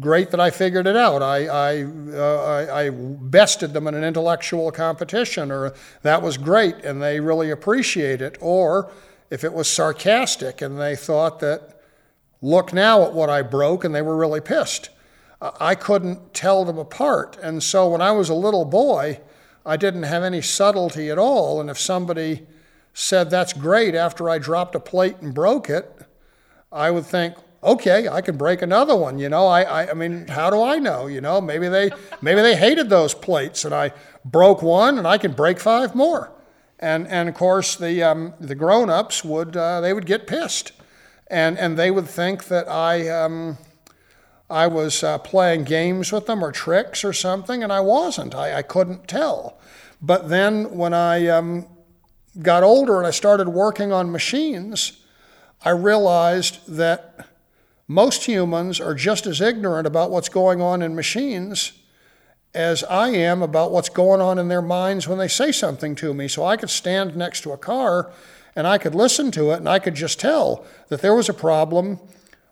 great 0.00 0.30
that 0.30 0.40
I 0.40 0.50
figured 0.50 0.86
it 0.86 0.96
out. 0.96 1.22
I, 1.22 1.46
I, 1.46 1.84
uh, 1.84 2.44
I, 2.44 2.84
I, 2.84 2.90
bested 2.90 3.72
them 3.72 3.86
in 3.86 3.94
an 3.94 4.04
intellectual 4.04 4.70
competition, 4.70 5.50
or 5.50 5.74
that 6.02 6.22
was 6.22 6.36
great 6.36 6.76
and 6.84 7.02
they 7.02 7.20
really 7.20 7.50
appreciate 7.50 8.22
it. 8.22 8.36
Or 8.40 8.90
if 9.30 9.44
it 9.44 9.52
was 9.52 9.68
sarcastic 9.68 10.62
and 10.62 10.78
they 10.78 10.96
thought 10.96 11.40
that, 11.40 11.80
look 12.40 12.72
now 12.72 13.02
at 13.02 13.12
what 13.12 13.28
I 13.28 13.42
broke, 13.42 13.84
and 13.84 13.94
they 13.94 14.02
were 14.02 14.16
really 14.16 14.40
pissed. 14.40 14.90
I 15.40 15.74
couldn't 15.74 16.34
tell 16.34 16.64
them 16.64 16.78
apart. 16.78 17.36
And 17.42 17.62
so 17.62 17.88
when 17.88 18.00
I 18.00 18.10
was 18.10 18.28
a 18.28 18.34
little 18.34 18.64
boy, 18.64 19.20
I 19.64 19.76
didn't 19.76 20.04
have 20.04 20.22
any 20.22 20.40
subtlety 20.40 21.10
at 21.10 21.18
all. 21.18 21.60
And 21.60 21.70
if 21.70 21.78
somebody 21.78 22.46
said, 22.92 23.30
That's 23.30 23.52
great, 23.52 23.94
after 23.94 24.28
I 24.28 24.38
dropped 24.38 24.74
a 24.74 24.80
plate 24.80 25.16
and 25.20 25.34
broke 25.34 25.70
it, 25.70 25.92
I 26.72 26.90
would 26.90 27.06
think, 27.06 27.34
okay, 27.62 28.08
I 28.08 28.20
can 28.20 28.36
break 28.36 28.62
another 28.62 28.96
one. 28.96 29.18
You 29.18 29.28
know, 29.28 29.46
I, 29.46 29.62
I, 29.62 29.90
I, 29.90 29.94
mean, 29.94 30.28
how 30.28 30.50
do 30.50 30.62
I 30.62 30.78
know? 30.78 31.06
You 31.06 31.20
know, 31.20 31.40
maybe 31.40 31.68
they, 31.68 31.90
maybe 32.22 32.40
they 32.40 32.56
hated 32.56 32.88
those 32.88 33.14
plates, 33.14 33.64
and 33.64 33.74
I 33.74 33.92
broke 34.24 34.62
one, 34.62 34.98
and 34.98 35.06
I 35.06 35.18
can 35.18 35.32
break 35.32 35.58
five 35.58 35.94
more. 35.94 36.32
And 36.80 37.08
and 37.08 37.28
of 37.28 37.34
course, 37.34 37.74
the 37.74 38.02
um, 38.04 38.34
the 38.38 38.54
grown-ups 38.54 39.24
would 39.24 39.56
uh, 39.56 39.80
they 39.80 39.92
would 39.92 40.06
get 40.06 40.28
pissed, 40.28 40.72
and 41.26 41.58
and 41.58 41.76
they 41.76 41.90
would 41.90 42.06
think 42.06 42.44
that 42.44 42.68
I 42.68 43.08
um, 43.08 43.58
I 44.48 44.68
was 44.68 45.02
uh, 45.02 45.18
playing 45.18 45.64
games 45.64 46.12
with 46.12 46.26
them 46.26 46.42
or 46.42 46.52
tricks 46.52 47.04
or 47.04 47.12
something, 47.12 47.64
and 47.64 47.72
I 47.72 47.80
wasn't. 47.80 48.34
I, 48.34 48.58
I 48.58 48.62
couldn't 48.62 49.08
tell. 49.08 49.58
But 50.00 50.28
then 50.28 50.76
when 50.76 50.94
I 50.94 51.26
um, 51.26 51.66
got 52.40 52.62
older 52.62 52.98
and 52.98 53.06
I 53.06 53.10
started 53.10 53.48
working 53.48 53.92
on 53.92 54.12
machines, 54.12 55.04
I 55.64 55.70
realized 55.70 56.66
that 56.68 57.07
most 57.88 58.26
humans 58.26 58.80
are 58.80 58.94
just 58.94 59.26
as 59.26 59.40
ignorant 59.40 59.86
about 59.86 60.10
what's 60.10 60.28
going 60.28 60.60
on 60.60 60.82
in 60.82 60.94
machines 60.94 61.72
as 62.54 62.84
I 62.84 63.08
am 63.08 63.42
about 63.42 63.72
what's 63.72 63.88
going 63.88 64.20
on 64.20 64.38
in 64.38 64.48
their 64.48 64.62
minds 64.62 65.08
when 65.08 65.18
they 65.18 65.28
say 65.28 65.52
something 65.52 65.94
to 65.96 66.12
me. 66.12 66.28
So 66.28 66.44
I 66.44 66.56
could 66.56 66.70
stand 66.70 67.16
next 67.16 67.40
to 67.42 67.52
a 67.52 67.58
car 67.58 68.12
and 68.54 68.66
I 68.66 68.78
could 68.78 68.94
listen 68.94 69.30
to 69.32 69.52
it 69.52 69.56
and 69.56 69.68
I 69.68 69.78
could 69.78 69.94
just 69.94 70.20
tell 70.20 70.64
that 70.88 71.00
there 71.00 71.14
was 71.14 71.28
a 71.28 71.34
problem 71.34 71.98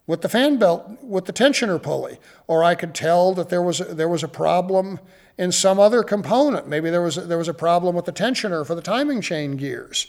with 0.07 0.23
the 0.23 0.29
fan 0.29 0.57
belt, 0.57 0.89
with 1.03 1.25
the 1.25 1.33
tensioner 1.33 1.83
pulley, 1.83 2.19
or 2.47 2.63
I 2.63 2.75
could 2.75 2.95
tell 2.95 3.35
that 3.35 3.49
there 3.49 3.63
was 3.63 3.81
a, 3.81 3.85
there 3.85 4.09
was 4.09 4.23
a 4.23 4.29
problem 4.29 5.01
in 5.37 5.51
some 5.53 5.81
other 5.81 6.03
component. 6.03 6.69
Maybe 6.69 6.91
there 6.91 7.03
was 7.03 7.19
a, 7.19 7.23
there 7.23 7.39
was 7.39 7.49
a 7.49 7.55
problem 7.55 7.97
with 7.97 8.05
the 8.05 8.13
tensioner 8.13 8.65
for 8.65 8.75
the 8.75 8.83
timing 8.83 9.21
chain 9.21 9.57
gears, 9.57 10.07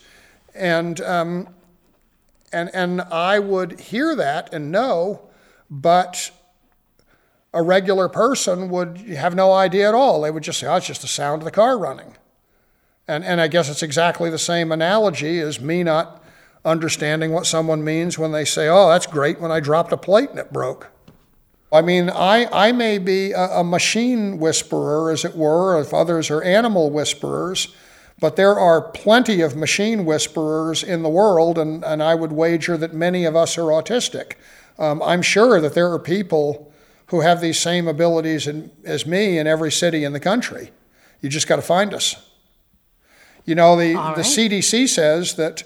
and 0.54 1.02
um, 1.02 1.50
and 2.52 2.70
and 2.74 3.02
I 3.02 3.40
would 3.40 3.80
hear 3.80 4.16
that 4.16 4.54
and 4.54 4.72
know, 4.72 5.22
but 5.70 6.32
a 7.54 7.64
regular 7.64 8.10
person 8.10 8.70
would 8.70 8.98
have 8.98 9.36
no 9.36 9.54
idea 9.54 9.88
at 9.88 9.96
all. 9.96 10.22
They 10.22 10.32
would 10.32 10.44
just 10.44 10.60
say, 10.60 10.68
"Oh, 10.68 10.76
it's 10.76 10.88
just 10.88 11.02
the 11.02 11.08
sound 11.08 11.42
of 11.42 11.46
the 11.46 11.52
car 11.52 11.78
running," 11.78 12.16
and 13.08 13.24
and 13.24 13.42
I 13.42 13.48
guess 13.48 13.70
it's 13.70 13.84
exactly 13.84 14.30
the 14.30 14.38
same 14.38 14.72
analogy 14.72 15.40
as 15.40 15.60
me 15.60 15.84
not 15.84 16.24
understanding 16.68 17.32
what 17.32 17.46
someone 17.46 17.84
means 17.84 18.20
when 18.20 18.34
they 18.34 18.46
say, 18.46 18.68
oh, 18.68 18.90
that's 18.90 19.08
great 19.08 19.40
when 19.40 19.52
I 19.52 19.60
dropped 19.60 19.94
a 19.94 19.98
plate 19.98 20.30
and 20.30 20.38
it 20.38 20.52
broke. 20.52 20.92
I 21.72 21.82
mean, 21.82 22.10
I, 22.10 22.48
I 22.52 22.72
may 22.72 22.98
be 22.98 23.32
a, 23.32 23.60
a 23.60 23.64
machine 23.64 24.38
whisperer, 24.38 25.12
as 25.12 25.26
it 25.26 25.36
were, 25.36 25.80
if 25.80 25.94
others 25.94 26.30
are 26.30 26.42
animal 26.44 26.90
whisperers, 26.90 27.76
but 28.20 28.36
there 28.36 28.58
are 28.60 28.82
plenty 28.82 29.42
of 29.42 29.56
machine 29.56 30.06
whisperers 30.06 30.84
in 30.84 31.04
the 31.04 31.10
world, 31.10 31.58
and, 31.58 31.84
and 31.84 32.02
I 32.02 32.16
would 32.16 32.32
wager 32.32 32.76
that 32.78 32.94
many 32.94 33.26
of 33.26 33.36
us 33.36 33.58
are 33.58 33.66
autistic. 33.66 34.34
Um, 34.80 35.02
I'm 35.04 35.22
sure 35.22 35.62
that 35.62 35.74
there 35.76 35.92
are 35.92 36.00
people 36.00 36.72
who 37.08 37.22
have 37.22 37.42
these 37.42 37.60
same 37.60 37.88
abilities 37.88 38.48
in, 38.48 38.72
as 38.84 39.06
me 39.06 39.38
in 39.38 39.48
every 39.48 39.72
city 39.72 40.04
in 40.04 40.14
the 40.14 40.20
country. 40.20 40.72
You 41.22 41.30
just 41.30 41.48
got 41.48 41.58
to 41.58 41.62
find 41.62 41.94
us. 41.94 42.16
You 43.46 43.56
know, 43.56 43.76
the, 43.78 43.96
right. 43.96 44.16
the 44.16 44.24
CDC 44.24 44.90
says 44.90 45.36
that 45.36 45.64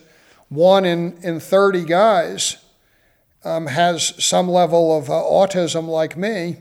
one 0.50 0.86
in, 0.86 1.18
in 1.24 1.40
30 1.40 1.86
guys 1.86 2.58
um, 3.44 3.68
has 3.68 4.14
some 4.24 4.50
level 4.50 4.96
of 4.96 5.10
uh, 5.10 5.14
autism 5.14 5.88
like 5.88 6.18
me, 6.18 6.58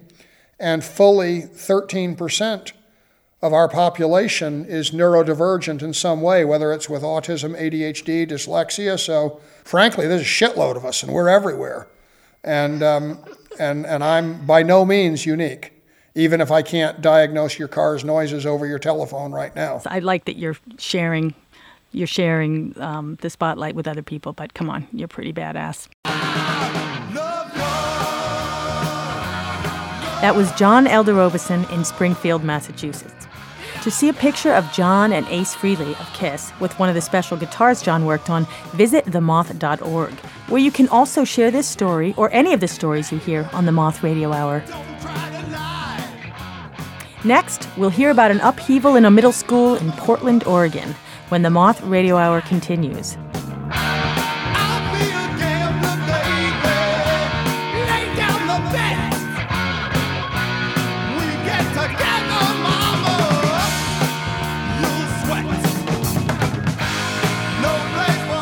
and 0.58 0.84
fully 0.84 1.42
13% 1.42 2.72
of 3.42 3.52
our 3.52 3.68
population 3.68 4.66
is 4.66 4.90
neurodivergent 4.90 5.82
in 5.82 5.94
some 5.94 6.20
way, 6.20 6.44
whether 6.44 6.72
it's 6.72 6.88
with 6.88 7.02
autism, 7.02 7.58
ADHD, 7.58 8.28
dyslexia. 8.28 8.98
So, 8.98 9.40
frankly, 9.64 10.06
there's 10.06 10.22
a 10.22 10.24
shitload 10.24 10.76
of 10.76 10.84
us, 10.84 11.02
and 11.02 11.12
we're 11.12 11.28
everywhere. 11.28 11.88
And, 12.44 12.82
um, 12.82 13.24
and, 13.58 13.86
and 13.86 14.04
I'm 14.04 14.44
by 14.46 14.62
no 14.62 14.84
means 14.84 15.26
unique 15.26 15.74
even 16.16 16.40
if 16.40 16.50
I 16.50 16.62
can't 16.62 17.00
diagnose 17.00 17.56
your 17.56 17.68
car's 17.68 18.04
noises 18.04 18.44
over 18.44 18.66
your 18.66 18.80
telephone 18.80 19.32
right 19.32 19.54
now. 19.54 19.80
I 19.86 20.00
like 20.00 20.24
that 20.24 20.36
you're 20.36 20.56
sharing 20.78 21.34
you're 21.92 22.06
sharing 22.06 22.80
um, 22.80 23.16
the 23.20 23.28
spotlight 23.28 23.74
with 23.74 23.88
other 23.88 24.02
people, 24.02 24.32
but 24.32 24.54
come 24.54 24.70
on, 24.70 24.86
you're 24.92 25.08
pretty 25.08 25.32
badass. 25.32 25.88
That 30.20 30.36
was 30.36 30.52
John 30.52 30.86
Elder 30.86 31.14
Robison 31.14 31.64
in 31.70 31.84
Springfield, 31.84 32.44
Massachusetts. 32.44 33.19
To 33.82 33.90
see 33.90 34.10
a 34.10 34.12
picture 34.12 34.52
of 34.52 34.70
John 34.72 35.10
and 35.10 35.26
Ace 35.28 35.54
Frehley 35.54 35.98
of 35.98 36.12
Kiss 36.12 36.52
with 36.60 36.78
one 36.78 36.90
of 36.90 36.94
the 36.94 37.00
special 37.00 37.38
guitars 37.38 37.80
John 37.80 38.04
worked 38.04 38.28
on, 38.28 38.46
visit 38.72 39.06
themoth.org, 39.06 40.12
where 40.48 40.60
you 40.60 40.70
can 40.70 40.86
also 40.88 41.24
share 41.24 41.50
this 41.50 41.66
story 41.66 42.12
or 42.18 42.30
any 42.30 42.52
of 42.52 42.60
the 42.60 42.68
stories 42.68 43.10
you 43.10 43.16
hear 43.16 43.48
on 43.54 43.64
the 43.64 43.72
Moth 43.72 44.02
Radio 44.02 44.32
Hour. 44.34 44.62
Next, 47.24 47.68
we'll 47.78 47.88
hear 47.88 48.10
about 48.10 48.30
an 48.30 48.40
upheaval 48.40 48.96
in 48.96 49.06
a 49.06 49.10
middle 49.10 49.32
school 49.32 49.76
in 49.76 49.92
Portland, 49.92 50.44
Oregon, 50.44 50.94
when 51.30 51.40
the 51.40 51.50
Moth 51.50 51.80
Radio 51.82 52.18
Hour 52.18 52.42
continues. 52.42 53.16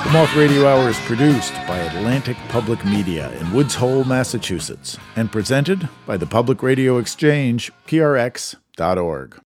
The 0.08 0.14
Moth 0.14 0.36
Radio 0.36 0.66
Hour 0.66 0.88
is 0.88 0.98
produced 1.00 1.52
by 1.66 1.76
Atlantic 1.76 2.38
Public 2.48 2.82
Media 2.82 3.30
in 3.32 3.52
Woods 3.52 3.74
Hole, 3.74 4.04
Massachusetts, 4.04 4.96
and 5.16 5.30
presented 5.30 5.86
by 6.06 6.16
the 6.16 6.24
Public 6.24 6.62
Radio 6.62 6.96
Exchange, 6.96 7.70
prx.org. 7.86 9.38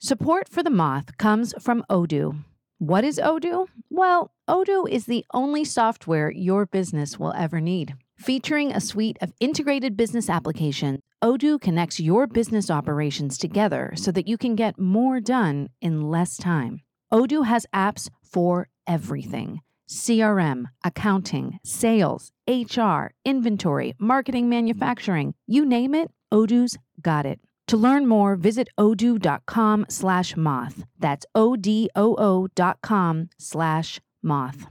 Support 0.00 0.48
for 0.48 0.64
the 0.64 0.70
Moth 0.70 1.16
comes 1.18 1.54
from 1.60 1.84
Odoo. 1.88 2.42
What 2.78 3.04
is 3.04 3.20
Odoo? 3.22 3.68
Well, 3.88 4.32
Odoo 4.50 4.88
is 4.90 5.06
the 5.06 5.24
only 5.32 5.64
software 5.64 6.32
your 6.32 6.66
business 6.66 7.16
will 7.16 7.32
ever 7.34 7.60
need. 7.60 7.94
Featuring 8.16 8.72
a 8.72 8.80
suite 8.80 9.18
of 9.20 9.32
integrated 9.38 9.96
business 9.96 10.28
applications, 10.28 10.98
Odoo 11.22 11.60
connects 11.60 12.00
your 12.00 12.26
business 12.26 12.72
operations 12.72 13.38
together 13.38 13.92
so 13.94 14.10
that 14.10 14.26
you 14.26 14.36
can 14.36 14.56
get 14.56 14.80
more 14.80 15.20
done 15.20 15.68
in 15.80 16.10
less 16.10 16.36
time. 16.36 16.80
Odoo 17.12 17.46
has 17.46 17.66
apps 17.72 18.10
for 18.22 18.68
everything 18.88 19.60
CRM, 19.88 20.64
accounting, 20.84 21.58
sales, 21.64 22.30
HR, 22.46 23.12
inventory, 23.24 23.94
marketing, 23.98 24.48
manufacturing, 24.48 25.34
you 25.46 25.64
name 25.64 25.94
it, 25.94 26.10
Odoo's 26.32 26.76
got 27.00 27.24
it. 27.24 27.40
To 27.68 27.76
learn 27.76 28.06
more, 28.06 28.36
visit 28.36 28.68
odoo.com 28.78 29.86
slash 29.88 30.36
moth. 30.36 30.84
That's 30.98 31.26
O-D-O-O 31.34 32.48
dot 32.54 32.78
com 32.82 33.28
slash 33.38 34.00
moth. 34.22 34.66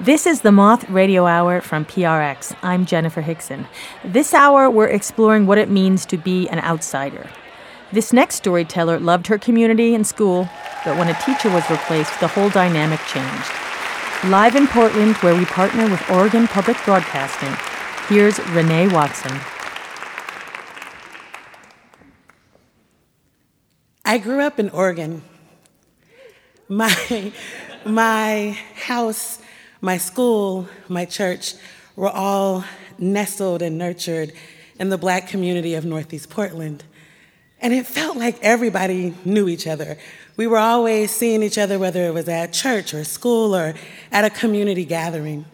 This 0.00 0.26
is 0.26 0.42
the 0.42 0.52
Moth 0.52 0.88
Radio 0.90 1.26
Hour 1.26 1.60
from 1.60 1.84
PRX. 1.84 2.54
I'm 2.62 2.86
Jenifer 2.86 3.24
Hixson. 3.24 3.66
This 4.04 4.32
hour, 4.32 4.70
we're 4.70 4.86
exploring 4.86 5.46
what 5.46 5.58
it 5.58 5.70
means 5.70 6.06
to 6.06 6.16
be 6.16 6.48
an 6.50 6.60
outsider. 6.60 7.28
This 7.90 8.12
next 8.12 8.34
storyteller 8.34 9.00
loved 9.00 9.28
her 9.28 9.38
community 9.38 9.94
and 9.94 10.06
school, 10.06 10.46
but 10.84 10.98
when 10.98 11.08
a 11.08 11.18
teacher 11.22 11.48
was 11.48 11.68
replaced, 11.70 12.20
the 12.20 12.28
whole 12.28 12.50
dynamic 12.50 13.00
changed. 13.06 13.50
Live 14.24 14.56
in 14.56 14.66
Portland, 14.66 15.16
where 15.16 15.34
we 15.34 15.46
partner 15.46 15.88
with 15.88 16.10
Oregon 16.10 16.46
Public 16.46 16.76
Broadcasting, 16.84 17.54
here's 18.08 18.38
Renee 18.50 18.88
Watson. 18.88 19.40
I 24.04 24.18
grew 24.18 24.40
up 24.40 24.58
in 24.58 24.68
Oregon. 24.68 25.22
My, 26.68 27.32
my 27.86 28.58
house, 28.74 29.38
my 29.80 29.96
school, 29.96 30.68
my 30.88 31.06
church 31.06 31.54
were 31.96 32.10
all 32.10 32.64
nestled 32.98 33.62
and 33.62 33.78
nurtured 33.78 34.34
in 34.78 34.90
the 34.90 34.98
black 34.98 35.26
community 35.26 35.74
of 35.74 35.86
Northeast 35.86 36.28
Portland. 36.28 36.84
And 37.60 37.74
it 37.74 37.86
felt 37.86 38.16
like 38.16 38.38
everybody 38.42 39.14
knew 39.24 39.48
each 39.48 39.66
other. 39.66 39.98
We 40.36 40.46
were 40.46 40.58
always 40.58 41.10
seeing 41.10 41.42
each 41.42 41.58
other, 41.58 41.78
whether 41.78 42.04
it 42.06 42.14
was 42.14 42.28
at 42.28 42.52
church 42.52 42.94
or 42.94 43.02
school 43.04 43.54
or 43.54 43.74
at 44.12 44.24
a 44.24 44.30
community 44.30 44.84
gathering. 44.84 45.44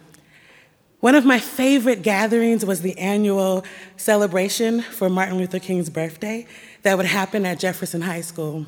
One 0.99 1.15
of 1.15 1.25
my 1.25 1.39
favorite 1.39 2.01
gatherings 2.01 2.65
was 2.65 2.81
the 2.81 2.97
annual 2.97 3.63
celebration 3.97 4.81
for 4.81 5.09
Martin 5.09 5.37
Luther 5.37 5.59
King's 5.59 5.89
birthday 5.89 6.47
that 6.83 6.97
would 6.97 7.05
happen 7.05 7.45
at 7.45 7.59
Jefferson 7.59 8.01
High 8.01 8.21
School. 8.21 8.65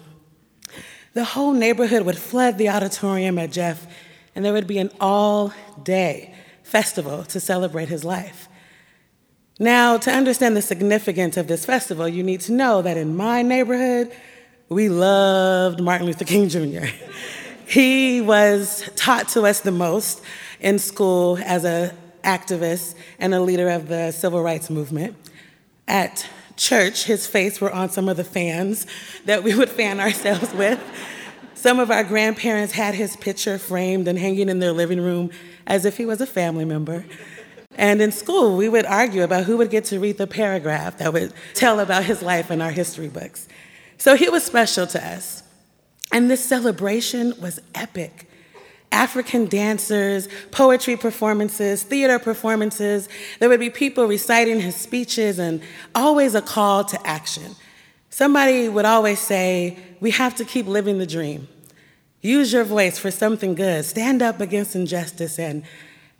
The 1.13 1.23
whole 1.23 1.54
neighborhood 1.54 2.04
would 2.04 2.17
flood 2.17 2.58
the 2.58 2.69
auditorium 2.69 3.39
at 3.39 3.52
Jeff, 3.52 3.88
and 4.36 4.45
there 4.45 4.54
would 4.54 4.67
be 4.67 4.78
an 4.78 4.91
all 5.00 5.52
day 5.82 6.36
festival 6.62 7.23
to 7.23 7.39
celebrate 7.39 7.89
his 7.89 8.04
life. 8.04 8.47
Now, 9.60 9.98
to 9.98 10.12
understand 10.12 10.56
the 10.56 10.62
significance 10.62 11.36
of 11.36 11.48
this 11.48 11.65
festival, 11.65 12.08
you 12.08 12.22
need 12.22 12.41
to 12.41 12.52
know 12.52 12.84
that 12.84 12.96
in 12.96 13.15
my 13.15 13.41
neighborhood, 13.41 14.12
we 14.70 14.88
loved 14.88 15.82
Martin 15.82 16.06
Luther 16.06 16.26
King 16.26 16.48
Jr. 16.48 16.86
he 17.67 18.22
was 18.22 18.88
taught 18.96 19.30
to 19.30 19.43
us 19.43 19.62
the 19.62 19.72
most 19.72 20.22
in 20.60 20.78
school 20.78 21.39
as 21.43 21.65
an 21.65 21.91
activist 22.24 22.93
and 23.17 23.34
a 23.34 23.41
leader 23.41 23.70
of 23.70 23.88
the 23.88 24.12
civil 24.12 24.43
rights 24.43 24.70
movement. 24.70 25.15
At 25.88 26.30
church, 26.56 27.06
his 27.06 27.26
face 27.26 27.60
were 27.60 27.72
on 27.72 27.89
some 27.89 28.10
of 28.10 28.17
the 28.17 28.24
fans 28.24 28.86
that 29.26 29.43
we 29.43 29.56
would 29.56 29.70
fan 29.70 30.00
ourselves 30.00 30.54
with. 30.54 30.80
Some 31.56 31.80
of 31.80 31.89
our 31.89 32.04
grandparents 32.04 32.74
had 32.74 32.93
his 32.93 33.15
picture 33.15 33.58
framed 33.58 34.08
and 34.08 34.20
hanging 34.20 34.50
in 34.50 34.60
their 34.60 34.74
living 34.74 35.02
room 35.02 35.32
as 35.65 35.84
if 35.84 35.98
he 35.98 36.06
was 36.06 36.22
a 36.22 36.28
family 36.28 36.65
member. 36.65 37.06
And 37.78 38.02
in 38.02 38.12
school, 38.12 38.58
we 38.58 38.68
would 38.68 38.86
argue 38.86 39.24
about 39.24 39.44
who 39.44 39.58
would 39.58 39.70
get 39.70 39.86
to 39.86 40.00
read 40.00 40.18
the 40.18 40.28
paragraph 40.28 40.98
that 40.98 41.13
would 41.13 41.32
tell 41.54 41.80
about 41.80 42.04
his 42.04 42.24
life 42.24 42.50
in 42.50 42.62
our 42.62 42.72
history 42.72 43.08
books. 43.08 43.48
So 43.98 44.16
he 44.16 44.30
was 44.30 44.44
special 44.44 44.88
to 44.88 45.08
us. 45.08 45.44
And 46.12 46.30
this 46.30 46.44
celebration 46.44 47.34
was 47.40 47.60
epic. 47.76 48.28
African 48.92 49.46
dancers, 49.46 50.28
poetry 50.52 50.96
performances, 50.96 51.84
theater 51.84 52.20
performances. 52.20 53.10
There 53.40 53.50
would 53.50 53.60
be 53.60 53.70
people 53.70 54.06
reciting 54.06 54.60
his 54.60 54.76
speeches 54.76 55.38
and 55.38 55.62
always 55.94 56.36
a 56.36 56.42
call 56.42 56.84
to 56.86 57.08
action. 57.08 57.56
Somebody 58.10 58.70
would 58.70 58.86
always 58.86 59.20
say, 59.20 59.78
We 60.00 60.12
have 60.12 60.36
to 60.36 60.46
keep 60.46 60.66
living 60.66 60.98
the 60.98 61.06
dream. 61.06 61.48
Use 62.22 62.52
your 62.52 62.63
voice 62.63 62.98
for 62.98 63.12
something 63.12 63.54
good. 63.54 63.86
Stand 63.86 64.22
up 64.22 64.40
against 64.42 64.76
injustice 64.76 65.38
and 65.38 65.63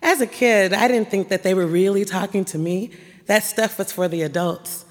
as 0.02 0.20
a 0.20 0.26
kid, 0.26 0.72
I 0.72 0.88
didn't 0.88 1.10
think 1.10 1.28
that 1.28 1.42
they 1.42 1.54
were 1.54 1.66
really 1.66 2.04
talking 2.04 2.44
to 2.46 2.58
me. 2.58 2.90
That 3.26 3.42
stuff 3.42 3.78
was 3.78 3.92
for 3.92 4.08
the 4.08 4.22
adults. 4.22 4.84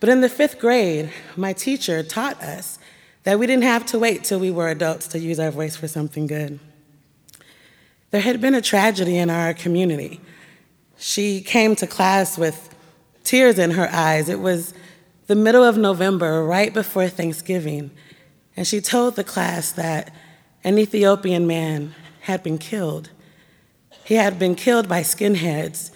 But 0.00 0.08
in 0.08 0.20
the 0.20 0.28
fifth 0.28 0.58
grade, 0.58 1.10
my 1.36 1.52
teacher 1.52 2.02
taught 2.02 2.40
us 2.42 2.78
that 3.22 3.38
we 3.38 3.46
didn't 3.46 3.64
have 3.64 3.86
to 3.86 3.98
wait 3.98 4.22
till 4.22 4.38
we 4.38 4.50
were 4.50 4.68
adults 4.68 5.08
to 5.08 5.18
use 5.18 5.40
our 5.40 5.50
voice 5.50 5.76
for 5.76 5.88
something 5.88 6.26
good. 6.26 6.60
There 8.10 8.20
had 8.20 8.40
been 8.40 8.54
a 8.54 8.60
tragedy 8.60 9.16
in 9.16 9.30
our 9.30 9.54
community. 9.54 10.20
She 10.98 11.40
came 11.40 11.74
to 11.76 11.86
class 11.86 12.38
with 12.38 12.74
tears 13.24 13.58
in 13.58 13.72
her 13.72 13.88
eyes. 13.90 14.28
It 14.28 14.40
was 14.40 14.74
the 15.26 15.34
middle 15.34 15.64
of 15.64 15.78
November, 15.78 16.44
right 16.44 16.72
before 16.72 17.08
Thanksgiving, 17.08 17.90
and 18.56 18.66
she 18.66 18.80
told 18.80 19.16
the 19.16 19.24
class 19.24 19.72
that 19.72 20.14
an 20.62 20.78
Ethiopian 20.78 21.46
man 21.46 21.94
had 22.20 22.42
been 22.42 22.58
killed 22.58 23.10
he 24.04 24.14
had 24.14 24.38
been 24.38 24.54
killed 24.54 24.88
by 24.88 25.00
skinheads. 25.00 25.90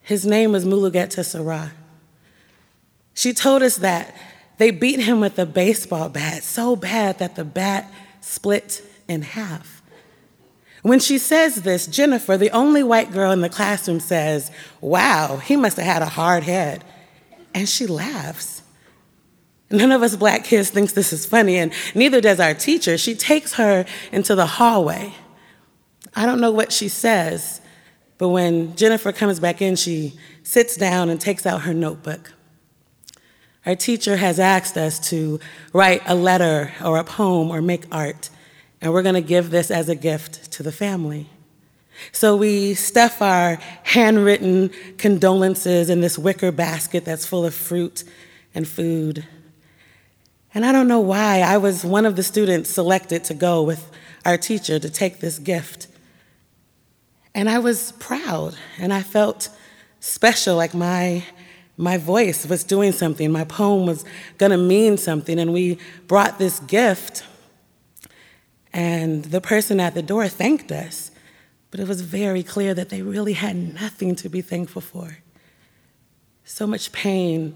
His 0.00 0.26
name 0.26 0.52
was 0.52 0.64
Mulugeta 0.64 1.20
Seraw. 1.20 1.70
She 3.14 3.32
told 3.32 3.62
us 3.62 3.76
that 3.76 4.14
they 4.58 4.70
beat 4.70 5.00
him 5.00 5.20
with 5.20 5.38
a 5.38 5.46
baseball 5.46 6.08
bat 6.08 6.42
so 6.42 6.76
bad 6.76 7.18
that 7.18 7.36
the 7.36 7.44
bat 7.44 7.90
split 8.20 8.84
in 9.08 9.22
half. 9.22 9.82
When 10.82 10.98
she 10.98 11.18
says 11.18 11.62
this, 11.62 11.86
Jennifer, 11.86 12.36
the 12.36 12.50
only 12.50 12.82
white 12.82 13.12
girl 13.12 13.30
in 13.30 13.40
the 13.40 13.48
classroom, 13.48 14.00
says, 14.00 14.50
Wow, 14.80 15.36
he 15.36 15.56
must 15.56 15.76
have 15.76 15.86
had 15.86 16.02
a 16.02 16.06
hard 16.06 16.42
head. 16.42 16.84
And 17.54 17.68
she 17.68 17.86
laughs. 17.86 18.62
None 19.70 19.92
of 19.92 20.02
us 20.02 20.16
black 20.16 20.44
kids 20.44 20.70
thinks 20.70 20.92
this 20.92 21.12
is 21.12 21.24
funny, 21.24 21.56
and 21.56 21.72
neither 21.94 22.20
does 22.20 22.40
our 22.40 22.52
teacher. 22.52 22.98
She 22.98 23.14
takes 23.14 23.54
her 23.54 23.86
into 24.10 24.34
the 24.34 24.46
hallway 24.46 25.14
I 26.14 26.26
don't 26.26 26.40
know 26.40 26.50
what 26.50 26.72
she 26.72 26.88
says, 26.88 27.60
but 28.18 28.28
when 28.28 28.76
Jennifer 28.76 29.12
comes 29.12 29.40
back 29.40 29.62
in, 29.62 29.76
she 29.76 30.14
sits 30.42 30.76
down 30.76 31.08
and 31.08 31.20
takes 31.20 31.46
out 31.46 31.62
her 31.62 31.74
notebook. 31.74 32.32
Our 33.64 33.76
teacher 33.76 34.16
has 34.16 34.40
asked 34.40 34.76
us 34.76 34.98
to 35.10 35.38
write 35.72 36.02
a 36.06 36.14
letter 36.14 36.72
or 36.84 36.98
a 36.98 37.04
poem 37.04 37.50
or 37.50 37.62
make 37.62 37.84
art, 37.92 38.28
and 38.80 38.92
we're 38.92 39.02
going 39.02 39.14
to 39.14 39.20
give 39.20 39.50
this 39.50 39.70
as 39.70 39.88
a 39.88 39.94
gift 39.94 40.50
to 40.52 40.62
the 40.62 40.72
family. 40.72 41.28
So 42.10 42.36
we 42.36 42.74
stuff 42.74 43.22
our 43.22 43.56
handwritten 43.84 44.70
condolences 44.98 45.88
in 45.88 46.00
this 46.00 46.18
wicker 46.18 46.50
basket 46.50 47.04
that's 47.04 47.24
full 47.24 47.44
of 47.44 47.54
fruit 47.54 48.02
and 48.54 48.66
food. 48.66 49.26
And 50.54 50.66
I 50.66 50.72
don't 50.72 50.88
know 50.88 51.00
why 51.00 51.40
I 51.40 51.58
was 51.58 51.84
one 51.84 52.04
of 52.04 52.16
the 52.16 52.22
students 52.22 52.68
selected 52.70 53.24
to 53.24 53.34
go 53.34 53.62
with 53.62 53.90
our 54.24 54.36
teacher 54.36 54.78
to 54.78 54.90
take 54.90 55.20
this 55.20 55.38
gift. 55.38 55.86
And 57.34 57.48
I 57.48 57.58
was 57.58 57.92
proud 57.92 58.56
and 58.78 58.92
I 58.92 59.02
felt 59.02 59.48
special, 60.00 60.56
like 60.56 60.74
my, 60.74 61.24
my 61.76 61.96
voice 61.96 62.46
was 62.46 62.64
doing 62.64 62.92
something, 62.92 63.30
my 63.30 63.44
poem 63.44 63.86
was 63.86 64.04
gonna 64.36 64.58
mean 64.58 64.96
something, 64.98 65.38
and 65.38 65.52
we 65.52 65.78
brought 66.06 66.38
this 66.38 66.60
gift. 66.60 67.24
And 68.72 69.24
the 69.24 69.40
person 69.40 69.80
at 69.80 69.94
the 69.94 70.02
door 70.02 70.28
thanked 70.28 70.72
us, 70.72 71.10
but 71.70 71.80
it 71.80 71.88
was 71.88 72.00
very 72.02 72.42
clear 72.42 72.74
that 72.74 72.88
they 72.88 73.02
really 73.02 73.34
had 73.34 73.56
nothing 73.56 74.14
to 74.16 74.28
be 74.28 74.40
thankful 74.42 74.82
for. 74.82 75.18
So 76.44 76.66
much 76.66 76.92
pain 76.92 77.54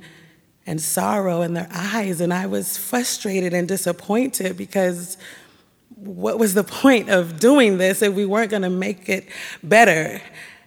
and 0.66 0.80
sorrow 0.80 1.42
in 1.42 1.54
their 1.54 1.68
eyes, 1.72 2.20
and 2.20 2.32
I 2.32 2.46
was 2.46 2.76
frustrated 2.78 3.52
and 3.52 3.68
disappointed 3.68 4.56
because 4.56 5.16
what 5.96 6.38
was 6.38 6.54
the 6.54 6.64
point 6.64 7.08
of 7.08 7.40
doing 7.40 7.78
this 7.78 8.02
if 8.02 8.14
we 8.14 8.24
weren't 8.24 8.50
gonna 8.50 8.70
make 8.70 9.08
it 9.08 9.26
better? 9.62 10.20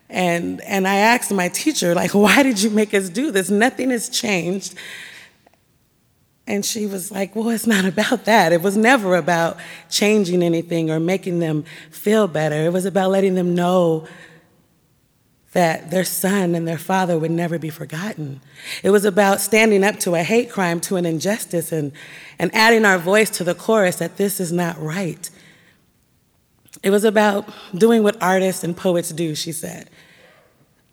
And, 0.09 0.59
and 0.61 0.87
I 0.87 0.95
asked 0.95 1.31
my 1.31 1.49
teacher, 1.49 1.93
like, 1.95 2.11
why 2.13 2.43
did 2.43 2.61
you 2.61 2.69
make 2.69 2.93
us 2.93 3.09
do 3.09 3.31
this? 3.31 3.49
Nothing 3.49 3.91
has 3.91 4.09
changed. 4.09 4.75
And 6.47 6.65
she 6.65 6.87
was 6.87 7.11
like, 7.11 7.35
well, 7.35 7.49
it's 7.49 7.67
not 7.67 7.85
about 7.93 8.25
that. 8.25 8.51
It 8.51 8.61
was 8.61 8.75
never 8.75 9.15
about 9.15 9.57
changing 9.89 10.41
anything 10.41 10.89
or 10.89 10.99
making 10.99 11.39
them 11.39 11.63
feel 11.91 12.27
better. 12.27 12.65
It 12.65 12.73
was 12.73 12.85
about 12.85 13.11
letting 13.11 13.35
them 13.35 13.53
know 13.53 14.07
that 15.53 15.89
their 15.89 16.03
son 16.03 16.53
and 16.53 16.67
their 16.67 16.77
father 16.77 17.17
would 17.17 17.31
never 17.31 17.57
be 17.57 17.69
forgotten. 17.69 18.39
It 18.83 18.91
was 18.91 19.03
about 19.03 19.41
standing 19.41 19.83
up 19.83 19.99
to 20.01 20.13
a 20.13 20.23
hate 20.23 20.51
crime, 20.51 20.79
to 20.81 20.95
an 20.95 21.05
injustice, 21.05 21.71
and, 21.71 21.91
and 22.37 22.53
adding 22.53 22.85
our 22.85 22.99
voice 22.99 23.29
to 23.31 23.43
the 23.43 23.55
chorus 23.55 23.95
that 23.95 24.17
this 24.17 24.39
is 24.39 24.51
not 24.51 24.79
right. 24.79 25.29
It 26.83 26.91
was 26.91 27.03
about 27.03 27.49
doing 27.73 28.03
what 28.03 28.21
artists 28.21 28.63
and 28.63 28.77
poets 28.77 29.09
do, 29.09 29.33
she 29.33 29.51
said. 29.51 29.89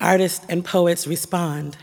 Artists 0.01 0.45
and 0.49 0.65
poets 0.65 1.07
respond. 1.07 1.77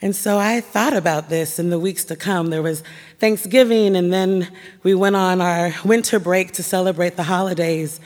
And 0.00 0.16
so 0.16 0.36
I 0.38 0.60
thought 0.60 0.94
about 0.94 1.28
this 1.28 1.60
in 1.60 1.70
the 1.70 1.78
weeks 1.78 2.04
to 2.06 2.16
come. 2.16 2.48
There 2.48 2.62
was 2.62 2.82
Thanksgiving, 3.20 3.94
and 3.94 4.12
then 4.12 4.48
we 4.82 4.94
went 4.94 5.14
on 5.14 5.40
our 5.40 5.72
winter 5.84 6.18
break 6.18 6.50
to 6.52 6.64
celebrate 6.64 7.14
the 7.14 7.22
holidays. 7.22 8.00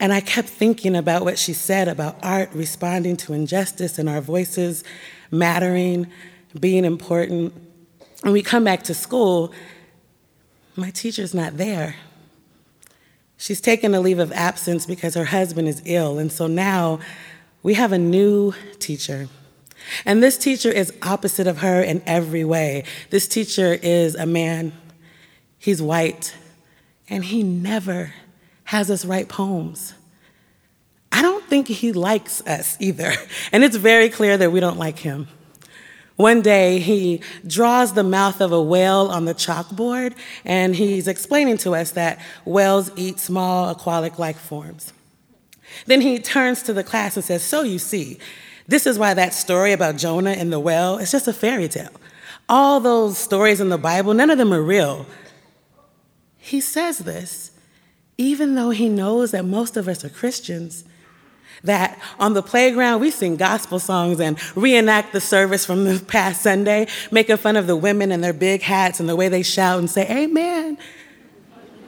And 0.00 0.12
I 0.12 0.20
kept 0.20 0.48
thinking 0.48 0.94
about 0.94 1.24
what 1.24 1.38
she 1.38 1.52
said 1.52 1.88
about 1.88 2.18
art 2.22 2.50
responding 2.52 3.16
to 3.18 3.32
injustice 3.32 3.98
and 3.98 4.08
our 4.08 4.20
voices 4.20 4.84
mattering, 5.30 6.06
being 6.58 6.84
important. 6.84 7.52
When 8.22 8.32
we 8.32 8.42
come 8.42 8.64
back 8.64 8.84
to 8.84 8.94
school, 8.94 9.52
my 10.76 10.90
teacher's 10.90 11.34
not 11.34 11.56
there. 11.56 11.96
She's 13.36 13.60
taken 13.60 13.94
a 13.94 14.00
leave 14.00 14.18
of 14.18 14.32
absence 14.32 14.86
because 14.86 15.14
her 15.14 15.26
husband 15.26 15.68
is 15.68 15.82
ill, 15.84 16.18
and 16.18 16.30
so 16.30 16.46
now 16.46 16.98
we 17.62 17.74
have 17.74 17.92
a 17.92 17.98
new 17.98 18.52
teacher. 18.78 19.28
And 20.04 20.22
this 20.22 20.36
teacher 20.36 20.70
is 20.70 20.92
opposite 21.02 21.46
of 21.46 21.58
her 21.58 21.80
in 21.80 22.02
every 22.04 22.44
way. 22.44 22.84
This 23.10 23.28
teacher 23.28 23.78
is 23.80 24.14
a 24.16 24.26
man, 24.26 24.72
he's 25.58 25.80
white, 25.80 26.34
and 27.08 27.24
he 27.24 27.42
never 27.42 28.12
has 28.68 28.90
us 28.90 29.02
write 29.06 29.30
poems. 29.30 29.94
I 31.10 31.22
don't 31.22 31.42
think 31.44 31.68
he 31.68 31.90
likes 31.90 32.46
us 32.46 32.76
either, 32.78 33.14
and 33.52 33.64
it's 33.64 33.76
very 33.76 34.10
clear 34.10 34.36
that 34.36 34.52
we 34.52 34.60
don't 34.60 34.76
like 34.76 34.98
him. 34.98 35.26
One 36.16 36.42
day, 36.42 36.78
he 36.78 37.22
draws 37.46 37.94
the 37.94 38.02
mouth 38.02 38.42
of 38.42 38.52
a 38.52 38.60
whale 38.60 39.08
on 39.08 39.24
the 39.24 39.32
chalkboard, 39.32 40.14
and 40.44 40.76
he's 40.76 41.08
explaining 41.08 41.56
to 41.58 41.74
us 41.74 41.92
that 41.92 42.20
whales 42.44 42.90
eat 42.94 43.18
small 43.18 43.70
aquatic 43.70 44.18
life 44.18 44.38
forms. 44.38 44.92
Then 45.86 46.02
he 46.02 46.18
turns 46.18 46.62
to 46.64 46.74
the 46.74 46.84
class 46.84 47.16
and 47.16 47.24
says, 47.24 47.42
So 47.42 47.62
you 47.62 47.78
see, 47.78 48.18
this 48.66 48.86
is 48.86 48.98
why 48.98 49.14
that 49.14 49.32
story 49.32 49.72
about 49.72 49.96
Jonah 49.96 50.32
and 50.32 50.52
the 50.52 50.60
well 50.60 50.98
is 50.98 51.10
just 51.10 51.26
a 51.26 51.32
fairy 51.32 51.68
tale. 51.68 51.88
All 52.50 52.80
those 52.80 53.16
stories 53.16 53.62
in 53.62 53.70
the 53.70 53.78
Bible, 53.78 54.12
none 54.12 54.28
of 54.28 54.36
them 54.36 54.52
are 54.52 54.62
real. 54.62 55.06
He 56.36 56.60
says 56.60 56.98
this 56.98 57.52
even 58.18 58.56
though 58.56 58.70
he 58.70 58.88
knows 58.88 59.30
that 59.30 59.44
most 59.44 59.76
of 59.76 59.88
us 59.88 60.04
are 60.04 60.10
Christians 60.10 60.84
that 61.64 61.98
on 62.18 62.34
the 62.34 62.42
playground 62.42 63.00
we 63.00 63.10
sing 63.10 63.36
gospel 63.36 63.78
songs 63.78 64.20
and 64.20 64.38
reenact 64.56 65.12
the 65.12 65.20
service 65.20 65.64
from 65.64 65.84
the 65.84 65.98
past 66.08 66.42
Sunday, 66.42 66.86
making 67.10 67.36
fun 67.36 67.56
of 67.56 67.66
the 67.66 67.76
women 67.76 68.12
and 68.12 68.22
their 68.22 68.32
big 68.32 68.62
hats 68.62 69.00
and 69.00 69.08
the 69.08 69.16
way 69.16 69.28
they 69.28 69.42
shout 69.42 69.78
and 69.78 69.90
say, 69.90 70.06
Amen. 70.10 70.78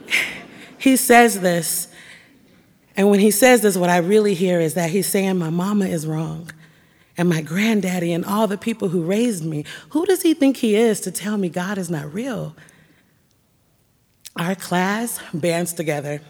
he 0.77 0.95
says 0.95 1.41
this. 1.41 1.87
And 2.97 3.09
when 3.09 3.19
he 3.19 3.31
says 3.31 3.61
this, 3.61 3.77
what 3.77 3.89
I 3.89 3.97
really 3.97 4.33
hear 4.33 4.59
is 4.59 4.73
that 4.73 4.89
he's 4.89 5.07
saying, 5.07 5.37
My 5.37 5.49
mama 5.49 5.85
is 5.85 6.05
wrong. 6.05 6.51
And 7.17 7.29
my 7.29 7.41
granddaddy 7.41 8.13
and 8.13 8.25
all 8.25 8.47
the 8.47 8.57
people 8.57 8.89
who 8.89 9.03
raised 9.03 9.45
me, 9.45 9.65
who 9.89 10.05
does 10.05 10.21
he 10.21 10.33
think 10.33 10.57
he 10.57 10.75
is 10.75 10.99
to 11.01 11.11
tell 11.11 11.37
me 11.37 11.49
God 11.49 11.77
is 11.77 11.89
not 11.89 12.13
real? 12.13 12.55
Our 14.37 14.55
class 14.55 15.19
bands 15.33 15.73
together 15.73 16.21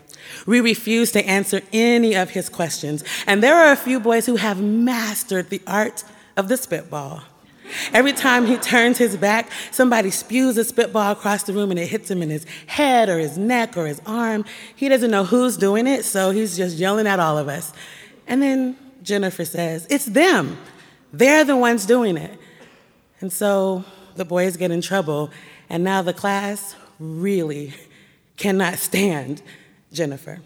we 0.46 0.62
refuse 0.62 1.12
to 1.12 1.26
answer 1.26 1.62
any 1.72 2.16
of 2.16 2.32
his 2.32 2.50
questions. 2.50 3.04
And 3.28 3.42
there 3.42 3.56
are 3.56 3.72
a 3.72 3.76
few 3.76 4.00
boys 4.00 4.26
who 4.26 4.36
have 4.38 4.62
mastered 4.62 5.50
the 5.50 5.62
art 5.68 6.04
of 6.38 6.48
the 6.48 6.58
spitball. 6.58 7.24
Every 7.94 8.12
time 8.12 8.48
he 8.48 8.58
turns 8.58 8.98
his 8.98 9.16
back, 9.16 9.50
somebody 9.72 10.12
spews 10.12 10.58
a 10.58 10.66
spitball 10.66 11.14
across 11.14 11.44
the 11.44 11.54
room 11.54 11.72
and 11.72 11.80
it 11.80 11.88
hits 11.88 12.12
him 12.12 12.22
in 12.22 12.30
his 12.30 12.46
head 12.68 13.08
or 13.08 13.18
his 13.18 13.38
neck 13.38 13.78
or 13.78 13.88
his 13.88 14.02
arm. 14.06 14.44
He 14.76 14.90
doesn't 14.90 15.10
know 15.10 15.24
who's 15.24 15.56
doing 15.56 15.88
it, 15.88 16.04
so 16.04 16.32
he's 16.32 16.58
just 16.58 16.78
yelling 16.78 17.08
at 17.08 17.20
all 17.20 17.38
of 17.38 17.48
us. 17.48 17.72
And 18.28 18.42
then 18.42 18.76
Jennifer 19.04 19.46
says, 19.46 19.88
It's 19.90 20.06
them. 20.06 20.58
They're 21.14 21.46
the 21.46 21.56
ones 21.56 21.86
doing 21.86 22.18
it. 22.18 22.38
And 23.22 23.32
so 23.32 23.86
the 24.16 24.26
boys 24.26 24.58
get 24.58 24.72
in 24.72 24.82
trouble, 24.82 25.30
and 25.70 25.84
now 25.84 26.02
the 26.02 26.14
class 26.14 26.76
really 27.00 27.74
cannot 28.42 28.80
stand 28.80 29.40
Jennifer. 29.94 30.40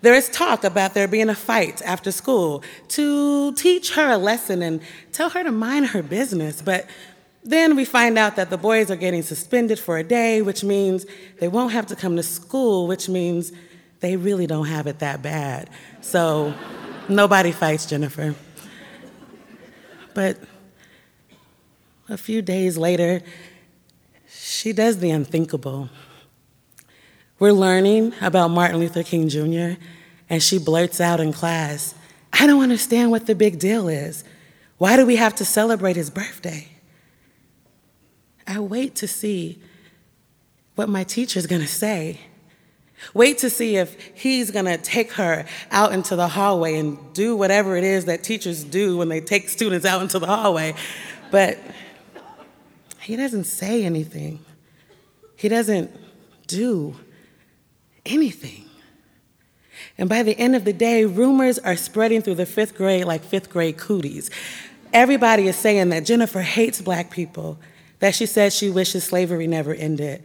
There 0.00 0.14
is 0.14 0.30
talk 0.30 0.64
about 0.64 0.94
there 0.94 1.06
being 1.06 1.28
a 1.28 1.34
fight 1.34 1.82
after 1.82 2.10
school 2.10 2.64
to 2.88 3.52
teach 3.52 3.94
her 3.94 4.10
a 4.10 4.16
lesson 4.16 4.62
and 4.62 4.80
tell 5.12 5.28
her 5.28 5.44
to 5.44 5.52
mind 5.52 5.88
her 5.88 6.02
business. 6.02 6.62
But 6.62 6.86
then 7.44 7.76
we 7.76 7.84
find 7.84 8.16
out 8.16 8.36
that 8.36 8.48
the 8.48 8.56
boys 8.56 8.90
are 8.90 8.96
getting 8.96 9.22
suspended 9.22 9.78
for 9.78 9.98
a 9.98 10.02
day, 10.02 10.40
which 10.40 10.64
means 10.64 11.04
they 11.40 11.48
won't 11.48 11.72
have 11.72 11.86
to 11.88 11.96
come 11.96 12.16
to 12.16 12.22
school, 12.22 12.86
which 12.86 13.06
means 13.06 13.52
they 14.00 14.16
really 14.16 14.46
don't 14.46 14.66
have 14.66 14.86
it 14.86 14.98
that 15.00 15.20
bad. 15.20 15.68
So 16.00 16.54
nobody 17.06 17.52
fights 17.52 17.84
Jennifer. 17.84 18.34
But 20.14 20.38
a 22.08 22.16
few 22.16 22.40
days 22.40 22.78
later, 22.78 23.20
she 24.26 24.72
does 24.72 24.98
the 24.98 25.10
unthinkable. 25.10 25.90
We're 27.42 27.50
learning 27.50 28.14
about 28.20 28.52
Martin 28.52 28.78
Luther 28.78 29.02
King 29.02 29.28
Jr., 29.28 29.82
and 30.30 30.40
she 30.40 30.60
blurts 30.60 31.00
out 31.00 31.18
in 31.18 31.32
class, 31.32 31.92
I 32.32 32.46
don't 32.46 32.62
understand 32.62 33.10
what 33.10 33.26
the 33.26 33.34
big 33.34 33.58
deal 33.58 33.88
is. 33.88 34.22
Why 34.78 34.94
do 34.94 35.04
we 35.04 35.16
have 35.16 35.34
to 35.34 35.44
celebrate 35.44 35.96
his 35.96 36.08
birthday? 36.08 36.68
I 38.46 38.60
wait 38.60 38.94
to 38.94 39.08
see 39.08 39.60
what 40.76 40.88
my 40.88 41.02
teacher's 41.02 41.48
gonna 41.48 41.66
say. 41.66 42.20
Wait 43.12 43.38
to 43.38 43.50
see 43.50 43.74
if 43.74 43.96
he's 44.14 44.52
gonna 44.52 44.78
take 44.78 45.10
her 45.14 45.44
out 45.72 45.90
into 45.90 46.14
the 46.14 46.28
hallway 46.28 46.76
and 46.76 46.96
do 47.12 47.34
whatever 47.34 47.76
it 47.76 47.82
is 47.82 48.04
that 48.04 48.22
teachers 48.22 48.62
do 48.62 48.98
when 48.98 49.08
they 49.08 49.20
take 49.20 49.48
students 49.48 49.84
out 49.84 50.00
into 50.00 50.20
the 50.20 50.26
hallway. 50.26 50.76
But 51.32 51.58
he 53.00 53.16
doesn't 53.16 53.46
say 53.46 53.84
anything, 53.84 54.38
he 55.34 55.48
doesn't 55.48 55.90
do 56.46 56.94
anything. 58.04 58.64
And 59.98 60.08
by 60.08 60.22
the 60.22 60.38
end 60.38 60.56
of 60.56 60.64
the 60.64 60.72
day, 60.72 61.04
rumors 61.04 61.58
are 61.58 61.76
spreading 61.76 62.22
through 62.22 62.36
the 62.36 62.46
fifth 62.46 62.74
grade 62.74 63.04
like 63.04 63.24
fifth 63.24 63.50
grade 63.50 63.76
cooties. 63.76 64.30
Everybody 64.92 65.48
is 65.48 65.56
saying 65.56 65.90
that 65.90 66.04
Jennifer 66.04 66.42
hates 66.42 66.80
black 66.80 67.10
people, 67.10 67.58
that 68.00 68.14
she 68.14 68.26
says 68.26 68.54
she 68.54 68.70
wishes 68.70 69.04
slavery 69.04 69.46
never 69.46 69.74
ended. 69.74 70.22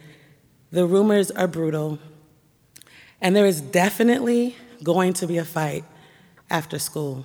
The 0.70 0.86
rumors 0.86 1.30
are 1.30 1.46
brutal. 1.46 1.98
And 3.20 3.34
there 3.34 3.46
is 3.46 3.60
definitely 3.60 4.56
going 4.82 5.12
to 5.14 5.26
be 5.26 5.38
a 5.38 5.44
fight 5.44 5.84
after 6.50 6.78
school. 6.78 7.24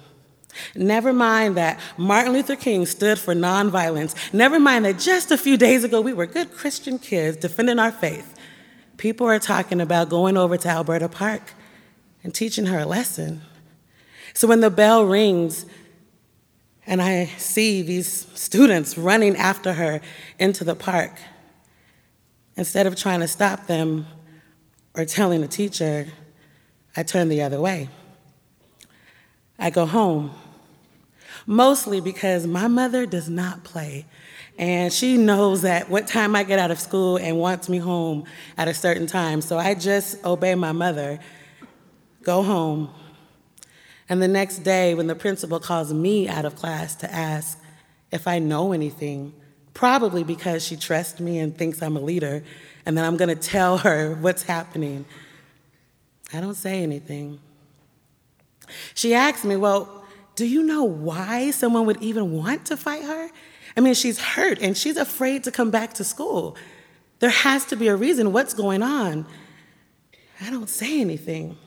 Never 0.75 1.13
mind 1.13 1.57
that 1.57 1.79
Martin 1.97 2.33
Luther 2.33 2.55
King 2.55 2.85
stood 2.85 3.17
for 3.17 3.33
nonviolence. 3.33 4.15
Never 4.33 4.59
mind 4.59 4.85
that 4.85 4.99
just 4.99 5.31
a 5.31 5.37
few 5.37 5.57
days 5.57 5.83
ago 5.83 6.01
we 6.01 6.13
were 6.13 6.25
good 6.25 6.51
Christian 6.51 6.99
kids 6.99 7.37
defending 7.37 7.79
our 7.79 7.91
faith 7.91 8.32
people 8.97 9.27
are 9.27 9.39
talking 9.39 9.81
about 9.81 10.09
going 10.09 10.37
over 10.37 10.57
to 10.57 10.67
Alberta 10.67 11.09
Park 11.09 11.53
and 12.23 12.33
teaching 12.33 12.67
her 12.67 12.79
a 12.79 12.85
lesson. 12.85 13.41
So 14.33 14.47
when 14.47 14.61
the 14.61 14.69
bell 14.69 15.05
rings 15.05 15.65
and 16.85 17.01
I 17.01 17.25
see 17.37 17.81
these 17.81 18.27
students 18.33 18.97
running 18.97 19.35
after 19.35 19.73
her 19.73 20.01
into 20.39 20.63
the 20.63 20.75
park, 20.75 21.19
instead 22.55 22.87
of 22.87 22.95
trying 22.95 23.19
to 23.21 23.27
stop 23.27 23.67
them 23.67 24.05
or 24.95 25.05
telling 25.05 25.41
the 25.41 25.47
teacher, 25.47 26.07
I 26.95 27.03
turn 27.03 27.29
the 27.29 27.41
other 27.41 27.59
way. 27.59 27.89
I 29.57 29.69
go 29.69 29.85
home. 29.85 30.31
mostly 31.45 31.99
because 31.99 32.47
my 32.47 32.67
mother 32.67 33.05
does 33.05 33.29
not 33.29 33.63
play. 33.63 34.05
And 34.57 34.93
she 34.93 35.17
knows 35.17 35.63
that 35.63 35.89
what 35.89 36.07
time 36.07 36.35
I 36.35 36.43
get 36.43 36.59
out 36.59 36.69
of 36.69 36.79
school 36.79 37.17
and 37.17 37.39
wants 37.39 37.69
me 37.69 37.79
home 37.79 38.25
at 38.57 38.67
a 38.67 38.73
certain 38.73 39.07
time. 39.07 39.41
So 39.41 39.57
I 39.57 39.73
just 39.73 40.23
obey 40.23 40.53
my 40.55 40.71
mother, 40.71 41.19
go 42.21 42.43
home. 42.43 42.89
And 44.09 44.21
the 44.21 44.27
next 44.27 44.59
day, 44.59 44.93
when 44.93 45.07
the 45.07 45.15
principal 45.15 45.59
calls 45.59 45.91
me 45.91 46.27
out 46.27 46.45
of 46.45 46.55
class 46.55 46.95
to 46.97 47.11
ask 47.11 47.59
if 48.11 48.27
I 48.27 48.37
know 48.37 48.73
anything, 48.73 49.33
probably 49.73 50.23
because 50.23 50.63
she 50.63 50.75
trusts 50.75 51.19
me 51.19 51.39
and 51.39 51.57
thinks 51.57 51.81
I'm 51.81 51.97
a 51.97 52.01
leader, 52.01 52.43
and 52.85 52.95
then 52.95 53.05
I'm 53.05 53.17
gonna 53.17 53.35
tell 53.35 53.79
her 53.79 54.13
what's 54.21 54.43
happening, 54.43 55.05
I 56.31 56.41
don't 56.41 56.55
say 56.55 56.83
anything. 56.83 57.39
She 58.93 59.13
asks 59.13 59.43
me, 59.43 59.55
Well, 59.55 60.05
do 60.35 60.45
you 60.45 60.63
know 60.63 60.83
why 60.83 61.51
someone 61.51 61.85
would 61.85 62.01
even 62.01 62.33
want 62.33 62.65
to 62.67 62.77
fight 62.77 63.03
her? 63.03 63.29
I 63.75 63.81
mean, 63.81 63.93
she's 63.93 64.19
hurt 64.19 64.59
and 64.61 64.77
she's 64.77 64.97
afraid 64.97 65.43
to 65.45 65.51
come 65.51 65.71
back 65.71 65.93
to 65.95 66.03
school. 66.03 66.55
There 67.19 67.29
has 67.29 67.65
to 67.65 67.75
be 67.75 67.87
a 67.87 67.95
reason. 67.95 68.33
What's 68.33 68.53
going 68.53 68.83
on? 68.83 69.25
I 70.41 70.49
don't 70.49 70.69
say 70.69 70.99
anything. 70.99 71.57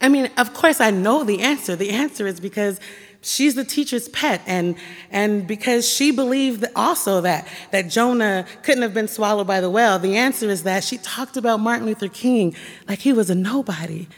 I 0.00 0.08
mean, 0.08 0.30
of 0.38 0.54
course, 0.54 0.80
I 0.80 0.90
know 0.90 1.24
the 1.24 1.40
answer. 1.40 1.76
The 1.76 1.90
answer 1.90 2.26
is 2.26 2.40
because 2.40 2.80
she's 3.20 3.54
the 3.54 3.64
teacher's 3.64 4.08
pet, 4.08 4.40
and, 4.46 4.76
and 5.10 5.46
because 5.46 5.86
she 5.86 6.10
believed 6.10 6.64
also 6.74 7.20
that, 7.20 7.46
that 7.70 7.88
Jonah 7.88 8.46
couldn't 8.62 8.82
have 8.82 8.94
been 8.94 9.08
swallowed 9.08 9.46
by 9.46 9.60
the 9.60 9.68
whale. 9.68 9.98
The 9.98 10.16
answer 10.16 10.48
is 10.48 10.62
that 10.62 10.84
she 10.84 10.96
talked 10.98 11.36
about 11.36 11.60
Martin 11.60 11.86
Luther 11.86 12.08
King 12.08 12.56
like 12.88 13.00
he 13.00 13.12
was 13.12 13.28
a 13.28 13.34
nobody. 13.34 14.08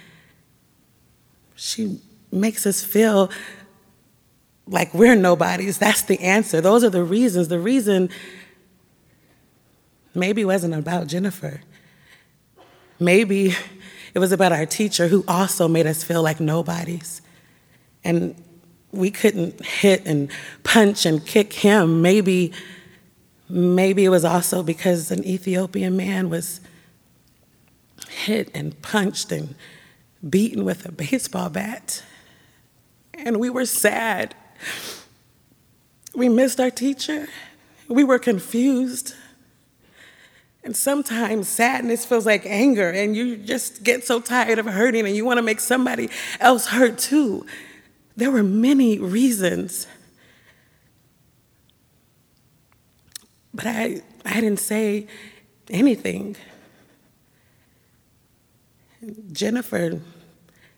She 1.57 2.01
makes 2.31 2.65
us 2.65 2.85
feel 2.85 3.31
like 4.67 4.95
we're 4.95 5.15
nobodies. 5.15 5.79
That's 5.79 6.03
the 6.03 6.21
answer. 6.21 6.61
Those 6.61 6.85
are 6.85 6.91
the 6.91 7.03
reasons. 7.03 7.49
The 7.49 7.59
reason 7.59 8.11
maybe 10.15 10.45
wasn't 10.45 10.75
about 10.75 11.07
Jennifer. 11.07 11.61
Maybe 13.01 13.55
it 14.15 14.19
was 14.19 14.33
about 14.33 14.53
our 14.53 14.67
teacher 14.67 15.09
who 15.09 15.25
also 15.27 15.69
made 15.69 15.87
us 15.87 16.05
feel 16.05 16.23
like 16.23 16.39
nobodies. 16.39 17.23
And 18.05 18.35
we 18.93 19.11
couldn't 19.11 19.65
hit 19.65 20.07
and 20.07 20.31
punch 20.65 21.07
and 21.07 21.25
kick 21.27 21.53
him. 21.53 22.03
Maybe, 22.03 22.53
maybe 23.49 24.05
it 24.05 24.11
was 24.11 24.25
also 24.25 24.63
because 24.63 25.11
an 25.11 25.25
Ethiopian 25.25 25.97
man 25.97 26.29
was 26.31 26.61
hit 28.09 28.51
and 28.55 28.81
punched 28.83 29.33
and 29.33 29.55
beaten 30.29 30.65
with 30.65 30.87
a 30.87 30.93
baseball 30.93 31.49
bat. 31.49 32.03
And 33.15 33.41
we 33.41 33.51
were 33.51 33.67
sad. 33.67 34.35
We 36.15 36.29
missed 36.29 36.61
our 36.61 36.71
teacher. 36.71 37.29
We 37.89 38.05
were 38.05 38.19
confused. 38.19 39.15
And 40.65 40.77
sometimes 40.77 41.49
sadness 41.49 42.07
feels 42.07 42.25
like 42.25 42.47
anger, 42.47 42.89
and 42.91 43.17
you 43.17 43.37
just 43.37 43.83
get 43.83 44.05
so 44.05 44.21
tired 44.21 44.61
of 44.61 44.67
hurting 44.67 45.07
and 45.07 45.17
you 45.17 45.25
want 45.25 45.39
to 45.39 45.43
make 45.43 45.59
somebody 45.59 46.09
else 46.39 46.67
hurt 46.67 46.99
too. 46.99 47.45
There 48.17 48.31
were 48.31 48.45
many 48.45 48.99
reasons. 48.99 49.89
But 53.53 53.67
I, 53.67 54.03
I 54.25 54.41
didn't 54.41 54.61
say 54.61 55.09
anything. 55.69 56.37
Jennifer 59.33 60.01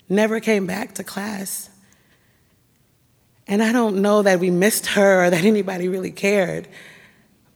never 0.08 0.40
came 0.40 0.66
back 0.66 0.94
to 0.94 1.04
class. 1.04 1.68
And 3.46 3.62
I 3.62 3.72
don't 3.72 4.00
know 4.00 4.22
that 4.22 4.40
we 4.40 4.50
missed 4.50 4.86
her 4.86 5.24
or 5.24 5.30
that 5.30 5.44
anybody 5.44 5.88
really 5.88 6.10
cared. 6.10 6.66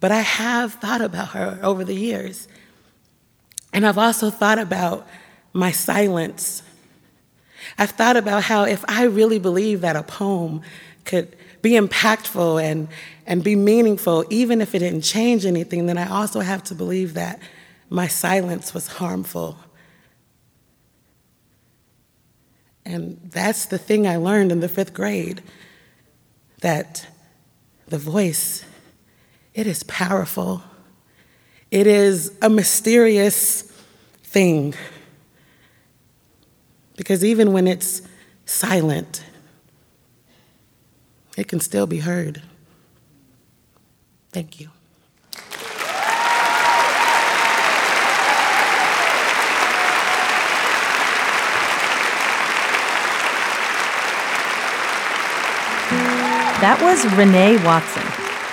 But 0.00 0.12
I 0.12 0.20
have 0.20 0.74
thought 0.74 1.00
about 1.00 1.28
her 1.28 1.58
over 1.62 1.84
the 1.84 1.94
years. 1.94 2.46
And 3.72 3.86
I've 3.86 3.98
also 3.98 4.30
thought 4.30 4.58
about 4.58 5.06
my 5.52 5.70
silence. 5.70 6.62
I've 7.78 7.90
thought 7.90 8.16
about 8.16 8.44
how 8.44 8.64
if 8.64 8.84
I 8.88 9.04
really 9.04 9.38
believe 9.38 9.80
that 9.80 9.96
a 9.96 10.02
poem 10.02 10.62
could 11.04 11.34
be 11.62 11.72
impactful 11.72 12.62
and, 12.62 12.88
and 13.26 13.42
be 13.42 13.56
meaningful, 13.56 14.24
even 14.30 14.60
if 14.60 14.74
it 14.74 14.80
didn't 14.80 15.02
change 15.02 15.44
anything, 15.44 15.86
then 15.86 15.98
I 15.98 16.08
also 16.08 16.40
have 16.40 16.62
to 16.64 16.74
believe 16.74 17.14
that 17.14 17.40
my 17.90 18.06
silence 18.06 18.74
was 18.74 18.86
harmful. 18.86 19.58
And 22.84 23.20
that's 23.24 23.66
the 23.66 23.78
thing 23.78 24.06
I 24.06 24.16
learned 24.16 24.52
in 24.52 24.60
the 24.60 24.68
fifth 24.68 24.94
grade 24.94 25.42
that 26.60 27.06
the 27.86 27.98
voice 27.98 28.64
it 29.58 29.66
is 29.66 29.82
powerful. 29.82 30.62
It 31.72 31.88
is 31.88 32.32
a 32.40 32.48
mysterious 32.48 33.62
thing. 34.22 34.72
Because 36.96 37.24
even 37.24 37.52
when 37.52 37.66
it's 37.66 38.02
silent, 38.46 39.24
it 41.36 41.48
can 41.48 41.58
still 41.58 41.88
be 41.88 41.98
heard. 41.98 42.40
Thank 44.30 44.60
you. 44.60 44.70
That 56.60 56.82
was 56.82 57.06
Renee 57.16 57.64
Watson. 57.64 58.02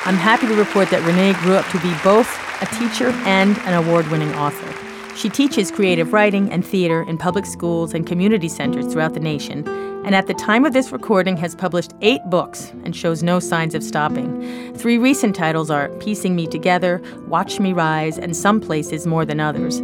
I'm 0.05 0.15
happy 0.15 0.45
to 0.45 0.53
report 0.53 0.91
that 0.91 1.01
Renee 1.07 1.33
grew 1.41 1.55
up 1.55 1.67
to 1.71 1.79
be 1.79 1.91
both 2.03 2.29
a 2.61 2.67
teacher 2.77 3.09
and 3.25 3.57
an 3.65 3.73
award 3.73 4.07
winning 4.09 4.31
author. 4.35 4.71
She 5.15 5.27
teaches 5.27 5.71
creative 5.71 6.13
writing 6.13 6.51
and 6.51 6.63
theater 6.63 7.01
in 7.09 7.17
public 7.17 7.47
schools 7.47 7.95
and 7.95 8.05
community 8.05 8.47
centers 8.47 8.93
throughout 8.93 9.15
the 9.15 9.19
nation, 9.19 9.67
and 10.05 10.13
at 10.13 10.27
the 10.27 10.35
time 10.35 10.65
of 10.65 10.73
this 10.73 10.91
recording 10.91 11.35
has 11.37 11.55
published 11.55 11.93
eight 12.01 12.21
books 12.29 12.69
and 12.83 12.95
shows 12.95 13.23
no 13.23 13.39
signs 13.39 13.73
of 13.73 13.81
stopping. 13.81 14.75
Three 14.75 14.99
recent 14.99 15.35
titles 15.35 15.71
are 15.71 15.89
Piecing 15.97 16.35
Me 16.35 16.45
Together, 16.45 17.01
Watch 17.27 17.59
Me 17.59 17.73
Rise, 17.73 18.19
and 18.19 18.37
Some 18.37 18.61
Places 18.61 19.07
More 19.07 19.25
Than 19.25 19.39
Others. 19.39 19.81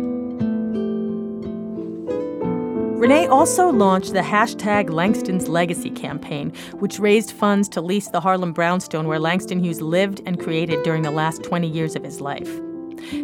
Renee 3.02 3.26
also 3.26 3.72
launched 3.72 4.14
the 4.14 4.20
hashtag 4.20 4.92
Langston's 4.92 5.48
Legacy 5.48 5.90
campaign, 5.90 6.54
which 6.74 7.00
raised 7.00 7.32
funds 7.32 7.68
to 7.70 7.82
lease 7.82 8.10
the 8.10 8.22
Harlem 8.22 8.54
brownstone 8.54 9.08
where 9.08 9.18
Langston 9.18 9.60
Hughes 9.60 9.82
lived 9.82 10.22
and 10.28 10.40
created 10.40 10.84
during 10.84 11.02
the 11.02 11.10
last 11.10 11.42
20 11.42 11.68
years 11.68 11.96
of 11.96 12.04
his 12.04 12.22
life. 12.22 12.48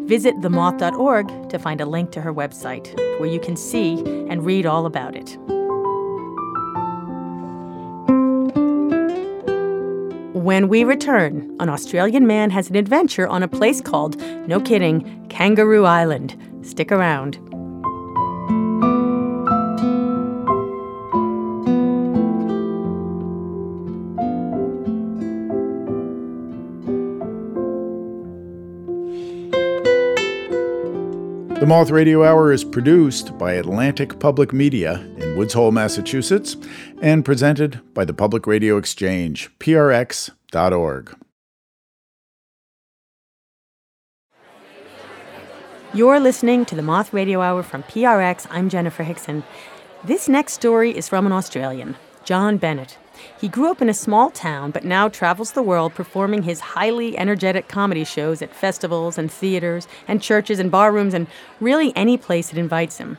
Visit 0.08 0.34
themoth.org 0.38 1.50
to 1.50 1.60
find 1.60 1.80
a 1.80 1.86
link 1.86 2.10
to 2.14 2.22
her 2.22 2.34
website, 2.34 2.92
where 3.20 3.30
you 3.30 3.40
can 3.40 3.56
see 3.56 4.00
and 4.32 4.44
read 4.44 4.66
all 4.66 4.88
about 4.88 5.16
it. 5.16 5.38
When 10.34 10.70
we 10.70 10.86
return, 10.86 11.56
an 11.60 11.70
Australian 11.70 12.26
man 12.26 12.50
has 12.50 12.72
an 12.72 12.78
adventure 12.78 13.28
on 13.28 13.44
a 13.44 13.48
place 13.48 13.80
called, 13.82 14.20
no 14.48 14.60
kidding, 14.60 15.28
Kangaroo 15.30 15.86
Island. 15.86 16.36
Stick 16.64 16.92
around. 16.92 17.47
Moth 31.68 31.90
Radio 31.90 32.24
Hour 32.24 32.54
is 32.54 32.64
produced 32.64 33.38
by 33.38 33.56
Atlantic 33.56 34.20
Public 34.20 34.54
Media 34.54 35.02
in 35.18 35.36
Woods 35.36 35.54
Hole, 35.54 35.74
Massachusetts, 35.74 36.56
and 37.02 37.26
presented 37.26 37.82
by 37.94 38.06
the 38.06 38.14
Public 38.14 38.48
Radio 38.48 38.78
Exchange, 38.78 39.50
prx.org. 39.60 41.18
You're 45.94 46.22
listening 46.22 46.64
to 46.64 46.76
the 46.76 46.82
Moth 46.82 47.12
Radio 47.12 47.42
Hour 47.42 47.64
from 47.64 47.84
PRX. 47.84 48.48
I'm 48.50 48.70
Jenifer 48.70 49.06
Hixson. 49.06 49.44
This 50.06 50.30
next 50.30 50.54
story 50.54 50.96
is 50.96 51.10
from 51.10 51.26
an 51.26 51.34
Australian, 51.34 51.98
Jon 52.24 52.56
Bennett. 52.56 52.98
He 53.40 53.48
grew 53.48 53.70
up 53.72 53.82
in 53.82 53.90
a 53.90 53.94
small 53.94 54.30
town, 54.32 54.72
but 54.72 54.84
now 54.84 55.10
travels 55.10 55.52
the 55.52 55.64
world 55.64 55.94
performing 55.94 56.44
his 56.44 56.60
highly 56.60 57.18
energetic 57.18 57.68
comedy 57.68 58.04
shows 58.04 58.42
at 58.42 58.56
festivals 58.56 59.18
and 59.18 59.32
theaters 59.32 59.88
and 60.08 60.22
churches 60.22 60.60
and 60.60 60.72
barrooms 60.72 61.14
and 61.14 61.28
really 61.60 61.92
any 61.96 62.18
place 62.18 62.50
that 62.50 62.60
invites 62.60 62.98
him. 62.98 63.18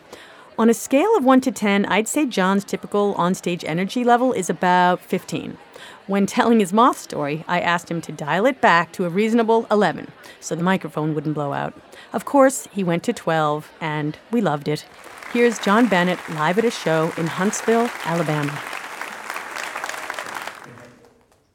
On 0.58 0.68
a 0.68 0.74
scale 0.74 1.16
of 1.16 1.24
1 1.24 1.40
to 1.42 1.52
10, 1.52 1.86
I'd 1.86 2.08
say 2.08 2.26
Jon's 2.26 2.64
typical 2.64 3.14
onstage 3.14 3.62
energy 3.64 4.02
level 4.02 4.32
is 4.32 4.50
about 4.50 5.00
15. 5.00 5.56
When 6.08 6.26
telling 6.26 6.58
his 6.58 6.72
moth 6.72 6.98
story, 6.98 7.44
I 7.46 7.60
asked 7.60 7.90
him 7.90 8.00
to 8.00 8.10
dial 8.10 8.44
it 8.46 8.60
back 8.60 8.90
to 8.92 9.04
a 9.04 9.08
reasonable 9.08 9.68
11 9.70 10.10
so 10.40 10.56
the 10.56 10.64
microphone 10.64 11.14
wouldn't 11.14 11.34
blow 11.34 11.52
out. 11.52 11.74
Of 12.12 12.24
course, 12.24 12.66
he 12.72 12.82
went 12.82 13.04
to 13.04 13.12
12, 13.12 13.70
and 13.80 14.18
we 14.32 14.40
loved 14.40 14.66
it. 14.66 14.84
Here's 15.32 15.58
Jon 15.58 15.86
Bennett 15.86 16.18
live 16.30 16.58
at 16.58 16.64
a 16.64 16.70
show 16.70 17.12
in 17.16 17.26
Huntsville, 17.26 17.90
Alabama. 18.04 18.77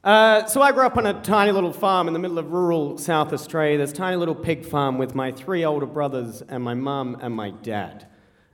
Uh, 0.03 0.45
so 0.47 0.61
I 0.61 0.73
grew 0.73 0.85
up 0.85 0.97
on 0.97 1.05
a 1.05 1.13
tiny 1.21 1.53
little 1.53 1.71
farm 1.71 2.07
in 2.07 2.13
the 2.13 2.19
middle 2.19 2.37
of 2.37 2.51
rural 2.51 2.97
South 2.97 3.31
Australia. 3.31 3.77
This 3.77 3.93
tiny 3.93 4.17
little 4.17 4.35
pig 4.35 4.65
farm 4.65 4.97
with 4.97 5.15
my 5.15 5.31
three 5.31 5.63
older 5.63 5.85
brothers 5.85 6.41
and 6.41 6.61
my 6.61 6.73
mum 6.73 7.17
and 7.21 7.33
my 7.33 7.51
dad. 7.51 8.07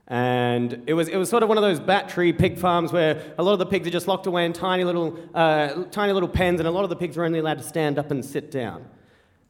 And 0.06 0.84
it 0.86 0.94
was, 0.94 1.08
it 1.08 1.16
was 1.16 1.28
sort 1.28 1.42
of 1.42 1.48
one 1.48 1.58
of 1.58 1.62
those 1.62 1.80
battery 1.80 2.32
pig 2.32 2.56
farms 2.56 2.92
where 2.92 3.34
a 3.36 3.42
lot 3.42 3.52
of 3.52 3.58
the 3.58 3.66
pigs 3.66 3.88
are 3.88 3.90
just 3.90 4.06
locked 4.06 4.28
away 4.28 4.44
in 4.44 4.52
tiny 4.52 4.84
little, 4.84 5.18
uh, 5.34 5.84
tiny 5.90 6.12
little 6.12 6.28
pens, 6.28 6.60
and 6.60 6.68
a 6.68 6.70
lot 6.70 6.84
of 6.84 6.90
the 6.90 6.94
pigs 6.94 7.16
are 7.16 7.24
only 7.24 7.40
allowed 7.40 7.58
to 7.58 7.64
stand 7.64 7.98
up 7.98 8.12
and 8.12 8.24
sit 8.24 8.52
down. 8.52 8.84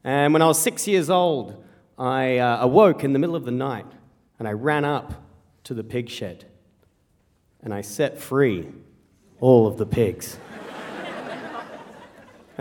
And 0.03 0.33
when 0.33 0.41
I 0.41 0.47
was 0.47 0.59
six 0.59 0.87
years 0.87 1.11
old, 1.11 1.63
I 1.99 2.39
uh, 2.39 2.63
awoke 2.63 3.03
in 3.03 3.13
the 3.13 3.19
middle 3.19 3.35
of 3.35 3.45
the 3.45 3.51
night 3.51 3.85
and 4.39 4.47
I 4.47 4.53
ran 4.53 4.85
up 4.85 5.23
to 5.65 5.75
the 5.75 5.83
pig 5.83 6.09
shed 6.09 6.45
and 7.61 7.71
I 7.71 7.81
set 7.81 8.17
free 8.17 8.69
all 9.39 9.67
of 9.67 9.77
the 9.77 9.85
pigs. 9.85 10.39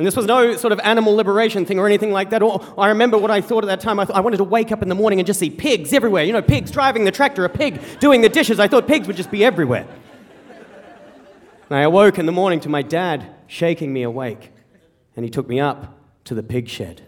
And 0.01 0.07
this 0.07 0.17
was 0.17 0.25
no 0.25 0.57
sort 0.57 0.73
of 0.73 0.81
animal 0.81 1.15
liberation 1.15 1.67
thing 1.67 1.79
or 1.79 1.85
anything 1.85 2.11
like 2.11 2.31
that. 2.31 2.41
Or 2.41 2.65
I 2.79 2.89
remember 2.89 3.19
what 3.19 3.31
I 3.31 3.43
thought 3.43 3.65
at 3.65 3.67
that 3.67 3.81
time. 3.81 4.01
I, 4.01 4.07
I 4.15 4.21
wanted 4.21 4.39
to 4.39 4.45
wake 4.45 4.73
up 4.73 4.81
in 4.81 4.89
the 4.89 4.95
morning 4.95 5.21
and 5.21 5.27
just 5.27 5.39
see 5.39 5.51
pigs 5.51 5.93
everywhere. 5.93 6.25
You 6.25 6.33
know, 6.33 6.41
pigs 6.41 6.71
driving 6.71 7.05
the 7.05 7.11
tractor, 7.11 7.45
a 7.45 7.51
pig 7.51 7.83
doing 7.99 8.23
the 8.23 8.31
dishes. 8.31 8.59
I 8.59 8.67
thought 8.67 8.87
pigs 8.87 9.07
would 9.07 9.17
just 9.19 9.31
be 9.31 9.45
everywhere. 9.45 9.87
And 11.69 11.79
I 11.79 11.83
awoke 11.83 12.19
in 12.19 12.25
the 12.25 12.33
morning 12.33 12.61
to 12.61 12.71
my 12.71 12.81
dad 12.81 13.27
shaking 13.47 13.93
me 13.93 14.03
awake. 14.03 14.53
And 15.17 15.23
he 15.23 15.31
took 15.31 15.47
me 15.47 15.61
up 15.61 15.99
to 16.25 16.35
the 16.35 16.43
pig 16.43 16.67
shed. 16.67 17.03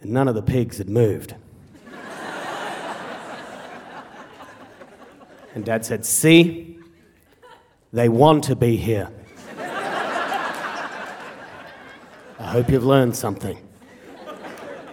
And 0.00 0.12
none 0.12 0.28
of 0.28 0.34
the 0.34 0.40
pigs 0.40 0.78
had 0.78 0.88
moved. 0.88 1.34
and 5.54 5.62
dad 5.62 5.84
said, 5.84 6.06
See, 6.06 6.78
they 7.92 8.08
want 8.08 8.44
to 8.44 8.56
be 8.56 8.78
here. 8.78 9.10
I 12.38 12.44
hope 12.44 12.68
you've 12.70 12.84
learned 12.84 13.16
something. 13.16 13.58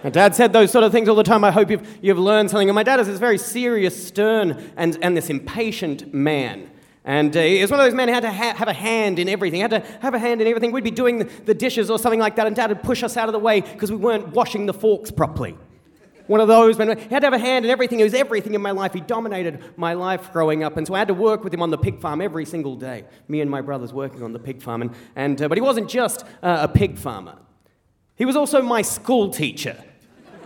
My 0.04 0.10
dad 0.10 0.36
said 0.36 0.54
those 0.54 0.72
sort 0.72 0.84
of 0.84 0.91
things 0.91 1.08
all 1.08 1.16
the 1.16 1.24
time. 1.24 1.44
I 1.44 1.52
hope 1.52 1.70
you've, 1.70 1.98
you've 2.02 2.20
learned 2.20 2.50
something. 2.50 2.70
And 2.70 2.76
my 2.76 2.84
dad 2.84 3.00
is 3.00 3.08
this 3.08 3.20
very 3.20 3.38
serious, 3.38 4.08
stern, 4.08 4.72
and, 4.76 4.98
and 5.02 5.16
this 5.16 5.30
impatient 5.30 6.14
man. 6.14 6.70
And 7.06 7.36
uh, 7.36 7.41
he 7.41 7.62
was 7.62 7.70
one 7.70 7.80
of 7.80 7.86
those 7.86 7.94
men 7.94 8.08
who 8.08 8.14
had 8.14 8.24
to 8.24 8.32
ha- 8.32 8.54
have 8.56 8.68
a 8.70 8.74
hand 8.74 9.20
in 9.20 9.28
everything. 9.28 9.62
Had 9.62 9.72
to 9.72 9.80
have 10.02 10.14
a 10.14 10.20
hand 10.20 10.41
in 10.41 10.48
everything. 10.48 10.72
We'd 10.72 10.84
be 10.84 10.91
doing 10.91 11.20
the, 11.20 11.26
the 11.46 11.54
dishes 11.54 11.89
or 11.89 12.00
something 12.00 12.20
like 12.20 12.38
that, 12.38 12.48
and 12.48 12.56
dad 12.56 12.70
would 12.70 12.84
push 12.84 13.04
us 13.04 13.18
out 13.18 13.28
of 13.28 13.34
the 13.34 13.39
way 13.39 13.62
because 13.62 13.91
we 13.91 13.98
weren't 13.98 14.30
washing 14.30 14.66
the 14.66 14.74
forks 14.74 15.12
properly. 15.12 15.58
One 16.28 16.39
of 16.39 16.47
those 16.47 16.78
men. 16.78 16.97
He 16.97 17.09
had 17.09 17.19
to 17.19 17.26
have 17.28 17.34
a 17.34 17.38
hand 17.39 17.65
in 17.65 17.71
everything. 17.71 17.97
He 17.97 18.03
was 18.03 18.13
everything 18.13 18.53
in 18.53 18.61
my 18.61 18.71
life. 18.71 18.93
He 18.93 19.01
dominated 19.01 19.61
my 19.78 19.93
life 19.93 20.32
growing 20.32 20.63
up. 20.63 20.78
And 20.78 20.88
so 20.88 20.93
I 20.93 20.99
had 20.99 21.09
to 21.09 21.13
work 21.13 21.43
with 21.43 21.53
him 21.53 21.61
on 21.61 21.69
the 21.69 21.78
pig 21.78 21.99
farm 21.99 22.21
every 22.21 22.45
single 22.45 22.76
day. 22.76 23.05
Me 23.28 23.41
and 23.41 23.51
my 23.51 23.61
brothers 23.61 23.91
working 23.91 24.24
on 24.24 24.32
the 24.32 24.39
pig 24.39 24.61
farm. 24.61 24.82
And, 24.82 24.91
and, 25.15 25.41
uh, 25.41 25.49
but 25.49 25.57
he 25.57 25.61
wasn't 25.61 25.89
just 25.89 26.24
uh, 26.41 26.59
a 26.61 26.67
pig 26.67 26.97
farmer, 26.97 27.38
he 28.15 28.26
was 28.26 28.36
also 28.36 28.61
my 28.61 28.82
school 28.82 29.30
teacher. 29.30 29.78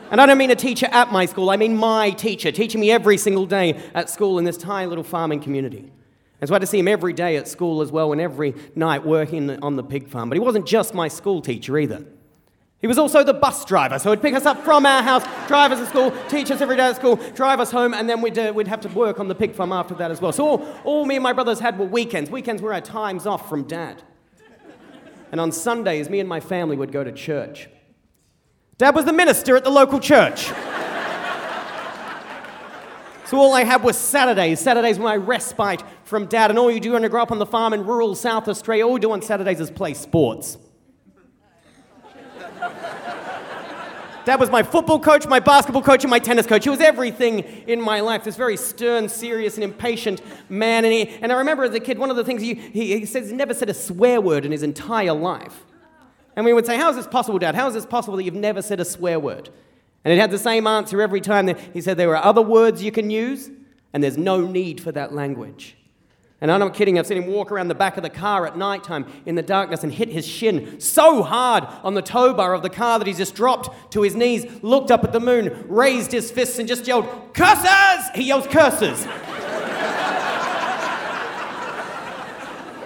And 0.09 0.21
I 0.21 0.25
don't 0.25 0.37
mean 0.37 0.51
a 0.51 0.55
teacher 0.55 0.87
at 0.89 1.11
my 1.11 1.25
school, 1.25 1.49
I 1.49 1.57
mean 1.57 1.75
my 1.75 2.11
teacher, 2.11 2.49
teaching 2.51 2.79
me 2.79 2.91
every 2.91 3.17
single 3.17 3.45
day 3.45 3.77
at 3.93 4.09
school 4.09 4.39
in 4.39 4.45
this 4.45 4.55
tiny 4.55 4.87
little 4.87 5.03
farming 5.03 5.41
community. 5.41 5.91
And 6.39 6.47
so 6.47 6.53
I 6.53 6.55
had 6.55 6.61
to 6.61 6.67
see 6.67 6.79
him 6.79 6.87
every 6.87 7.13
day 7.13 7.35
at 7.35 7.47
school 7.47 7.81
as 7.81 7.91
well, 7.91 8.13
and 8.13 8.21
every 8.21 8.53
night 8.73 9.05
working 9.05 9.61
on 9.61 9.75
the 9.75 9.83
pig 9.83 10.07
farm. 10.07 10.29
But 10.29 10.35
he 10.35 10.39
wasn't 10.39 10.65
just 10.65 10.93
my 10.93 11.07
school 11.07 11.41
teacher 11.41 11.77
either. 11.77 12.05
He 12.87 12.89
was 12.89 12.97
also 12.97 13.21
the 13.21 13.33
bus 13.33 13.65
driver, 13.65 13.99
so 13.99 14.11
he'd 14.11 14.21
pick 14.21 14.33
us 14.33 14.45
up 14.45 14.63
from 14.63 14.85
our 14.85 15.03
house, 15.03 15.21
drive 15.49 15.73
us 15.73 15.79
to 15.79 15.85
school, 15.87 16.13
teach 16.29 16.49
us 16.51 16.61
every 16.61 16.77
day 16.77 16.83
at 16.87 16.95
school, 16.95 17.17
drive 17.35 17.59
us 17.59 17.69
home, 17.69 17.93
and 17.93 18.09
then 18.09 18.21
we'd, 18.21 18.39
uh, 18.39 18.53
we'd 18.55 18.69
have 18.69 18.79
to 18.79 18.87
work 18.87 19.19
on 19.19 19.27
the 19.27 19.35
pig 19.35 19.53
farm 19.53 19.73
after 19.73 19.93
that 19.95 20.09
as 20.09 20.21
well. 20.21 20.31
So 20.31 20.47
all, 20.47 20.75
all 20.85 21.05
me 21.05 21.17
and 21.17 21.23
my 21.23 21.33
brothers 21.33 21.59
had 21.59 21.77
were 21.77 21.85
weekends. 21.85 22.31
Weekends 22.31 22.61
were 22.61 22.73
our 22.73 22.79
times 22.79 23.25
off 23.25 23.49
from 23.49 23.63
dad. 23.63 24.03
And 25.33 25.41
on 25.41 25.51
Sundays, 25.51 26.09
me 26.09 26.21
and 26.21 26.29
my 26.29 26.39
family 26.39 26.77
would 26.77 26.93
go 26.93 27.03
to 27.03 27.11
church. 27.11 27.67
Dad 28.77 28.95
was 28.95 29.03
the 29.03 29.11
minister 29.11 29.57
at 29.57 29.65
the 29.65 29.69
local 29.69 29.99
church. 29.99 30.49
So 33.25 33.37
all 33.37 33.53
I 33.53 33.65
had 33.65 33.83
was 33.83 33.97
Saturdays. 33.97 34.61
Saturdays 34.61 34.97
were 34.97 35.03
my 35.03 35.17
respite 35.17 35.83
from 36.05 36.27
dad. 36.27 36.51
And 36.51 36.57
all 36.57 36.71
you 36.71 36.79
do 36.79 36.93
when 36.93 37.03
you 37.03 37.09
grow 37.09 37.23
up 37.23 37.33
on 37.33 37.39
the 37.39 37.45
farm 37.45 37.73
in 37.73 37.85
rural 37.85 38.15
South 38.15 38.47
Australia, 38.47 38.87
all 38.87 38.93
you 38.93 38.99
do 38.99 39.11
on 39.11 39.21
Saturdays 39.21 39.59
is 39.59 39.69
play 39.69 39.93
sports. 39.93 40.57
Dad 44.27 44.41
was 44.41 44.49
my 44.49 44.61
football 44.61 44.99
coach, 44.99 45.25
my 45.25 45.39
basketball 45.39 45.81
coach, 45.81 46.03
and 46.03 46.11
my 46.11 46.19
tennis 46.19 46.45
coach. 46.45 46.65
He 46.65 46.69
was 46.69 46.81
everything 46.81 47.39
in 47.65 47.79
my 47.79 48.01
life. 48.01 48.25
This 48.25 48.35
very 48.35 48.57
stern, 48.57 49.07
serious, 49.07 49.55
and 49.55 49.63
impatient 49.63 50.21
man. 50.49 50.83
And, 50.83 50.93
he, 50.93 51.07
and 51.21 51.31
I 51.31 51.37
remember 51.37 51.63
as 51.63 51.73
a 51.73 51.79
kid, 51.79 51.97
one 51.97 52.09
of 52.09 52.17
the 52.17 52.25
things 52.25 52.41
he, 52.41 52.55
he, 52.55 52.99
he 52.99 53.05
says 53.05 53.29
he 53.29 53.35
never 53.37 53.53
said 53.53 53.69
a 53.69 53.73
swear 53.73 54.19
word 54.19 54.43
in 54.43 54.51
his 54.51 54.63
entire 54.63 55.13
life. 55.13 55.63
And 56.35 56.45
we 56.45 56.51
would 56.51 56.65
say, 56.65 56.75
How 56.75 56.89
is 56.89 56.97
this 56.97 57.07
possible, 57.07 57.39
Dad? 57.39 57.55
How 57.55 57.69
is 57.69 57.73
this 57.73 57.85
possible 57.85 58.17
that 58.17 58.23
you've 58.23 58.33
never 58.33 58.61
said 58.61 58.81
a 58.81 58.85
swear 58.85 59.17
word? 59.17 59.49
And 60.03 60.13
it 60.13 60.19
had 60.19 60.29
the 60.29 60.37
same 60.37 60.67
answer 60.67 61.01
every 61.01 61.21
time. 61.21 61.47
He 61.71 61.79
said 61.79 61.95
there 61.95 62.13
are 62.13 62.21
other 62.21 62.41
words 62.41 62.83
you 62.83 62.91
can 62.91 63.09
use, 63.09 63.49
and 63.93 64.03
there's 64.03 64.17
no 64.17 64.41
need 64.41 64.81
for 64.81 64.91
that 64.91 65.13
language. 65.13 65.76
And 66.39 66.51
I'm 66.51 66.59
not 66.59 66.75
kidding, 66.75 66.99
I've 66.99 67.07
seen 67.07 67.23
him 67.23 67.31
walk 67.31 67.51
around 67.51 67.67
the 67.67 67.75
back 67.75 67.97
of 67.97 68.03
the 68.03 68.11
car 68.11 68.45
at 68.45 68.55
night 68.55 68.83
time 68.83 69.07
in 69.25 69.33
the 69.33 69.41
darkness 69.41 69.83
and 69.83 69.91
hit 69.91 70.09
his 70.09 70.27
shin 70.27 70.79
so 70.79 71.23
hard 71.23 71.63
on 71.83 71.95
the 71.95 72.01
tow 72.03 72.31
bar 72.31 72.53
of 72.53 72.61
the 72.61 72.69
car 72.69 72.99
that 72.99 73.07
he's 73.07 73.17
just 73.17 73.33
dropped 73.33 73.91
to 73.93 74.03
his 74.03 74.15
knees, 74.15 74.45
looked 74.61 74.91
up 74.91 75.03
at 75.03 75.13
the 75.13 75.19
moon, 75.19 75.65
raised 75.67 76.11
his 76.11 76.29
fists, 76.29 76.59
and 76.59 76.67
just 76.67 76.85
yelled, 76.85 77.07
Curses! 77.33 78.09
He 78.13 78.23
yells 78.25 78.45
curses. 78.45 79.07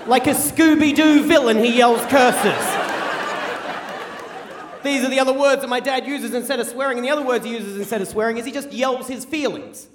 like 0.07 0.27
a 0.27 0.33
Scooby 0.33 0.95
Doo 0.95 1.23
villain, 1.27 1.57
he 1.57 1.77
yells 1.77 2.01
curses. 2.05 2.77
These 4.83 5.03
are 5.03 5.09
the 5.09 5.19
other 5.19 5.33
words 5.33 5.61
that 5.61 5.67
my 5.67 5.79
dad 5.81 6.07
uses 6.07 6.33
instead 6.33 6.61
of 6.61 6.67
swearing, 6.67 6.97
and 6.97 7.05
the 7.05 7.11
other 7.11 7.21
words 7.21 7.45
he 7.45 7.51
uses 7.51 7.77
instead 7.77 8.01
of 8.01 8.07
swearing 8.07 8.37
is 8.37 8.45
he 8.45 8.51
just 8.51 8.71
yells 8.71 9.09
his 9.09 9.25
feelings. 9.25 9.87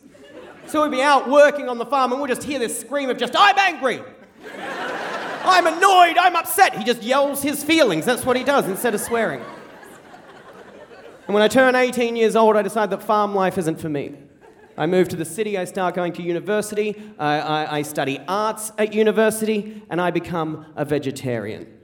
So 0.68 0.82
we'd 0.82 0.90
be 0.90 1.02
out 1.02 1.30
working 1.30 1.68
on 1.68 1.78
the 1.78 1.86
farm 1.86 2.12
and 2.12 2.20
we'd 2.20 2.28
just 2.28 2.42
hear 2.42 2.58
this 2.58 2.78
scream 2.78 3.08
of 3.08 3.18
just, 3.18 3.34
I'm 3.36 3.56
angry. 3.58 4.02
I'm 5.44 5.66
annoyed. 5.66 6.18
I'm 6.18 6.34
upset. 6.34 6.76
He 6.76 6.84
just 6.84 7.02
yells 7.02 7.42
his 7.42 7.62
feelings. 7.62 8.04
That's 8.04 8.24
what 8.24 8.36
he 8.36 8.42
does 8.42 8.66
instead 8.66 8.94
of 8.94 9.00
swearing. 9.00 9.40
And 11.26 11.34
when 11.34 11.42
I 11.42 11.48
turn 11.48 11.74
18 11.74 12.16
years 12.16 12.36
old, 12.36 12.56
I 12.56 12.62
decide 12.62 12.90
that 12.90 13.02
farm 13.02 13.34
life 13.34 13.58
isn't 13.58 13.80
for 13.80 13.88
me. 13.88 14.16
I 14.78 14.86
move 14.86 15.08
to 15.08 15.16
the 15.16 15.24
city, 15.24 15.56
I 15.56 15.64
start 15.64 15.94
going 15.94 16.12
to 16.14 16.22
university, 16.22 17.02
I, 17.18 17.38
I, 17.38 17.76
I 17.78 17.82
study 17.82 18.20
arts 18.28 18.72
at 18.76 18.92
university, 18.92 19.82
and 19.88 20.02
I 20.02 20.10
become 20.10 20.66
a 20.76 20.84
vegetarian. 20.84 21.75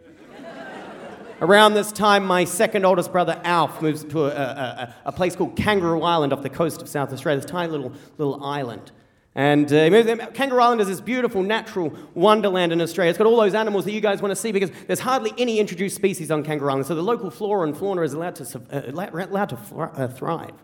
Around 1.42 1.74
this 1.74 1.90
time, 1.90 2.24
my 2.24 2.44
second 2.44 2.84
oldest 2.84 3.10
brother, 3.10 3.40
Alf, 3.42 3.82
moves 3.82 4.04
to 4.04 4.26
a, 4.26 4.28
a, 4.28 4.94
a, 5.06 5.12
place 5.12 5.34
called 5.34 5.56
Kangaroo 5.56 6.02
Island 6.02 6.32
off 6.32 6.40
the 6.40 6.48
coast 6.48 6.80
of 6.80 6.88
South 6.88 7.12
Australia, 7.12 7.40
this 7.40 7.50
tiny 7.50 7.68
little, 7.68 7.92
little 8.16 8.44
island. 8.44 8.92
And 9.34 9.66
uh, 9.72 10.28
Kangaroo 10.34 10.62
Island 10.62 10.82
is 10.82 10.86
this 10.86 11.00
beautiful 11.00 11.42
natural 11.42 11.92
wonderland 12.14 12.72
in 12.72 12.80
Australia. 12.80 13.10
It's 13.10 13.18
got 13.18 13.26
all 13.26 13.38
those 13.38 13.54
animals 13.54 13.84
that 13.86 13.92
you 13.92 14.00
guys 14.00 14.22
want 14.22 14.30
to 14.30 14.36
see 14.36 14.52
because 14.52 14.70
there's 14.86 15.00
hardly 15.00 15.32
any 15.36 15.58
introduced 15.58 15.96
species 15.96 16.30
on 16.30 16.44
Kangaroo 16.44 16.70
Island. 16.70 16.86
So 16.86 16.94
the 16.94 17.02
local 17.02 17.28
flora 17.28 17.66
and 17.66 17.76
fauna 17.76 18.02
is 18.02 18.12
allowed 18.12 18.36
to, 18.36 18.62
uh, 18.70 19.08
allowed 19.28 19.48
to 19.48 19.56
uh, 19.56 20.06
thrive. 20.06 20.54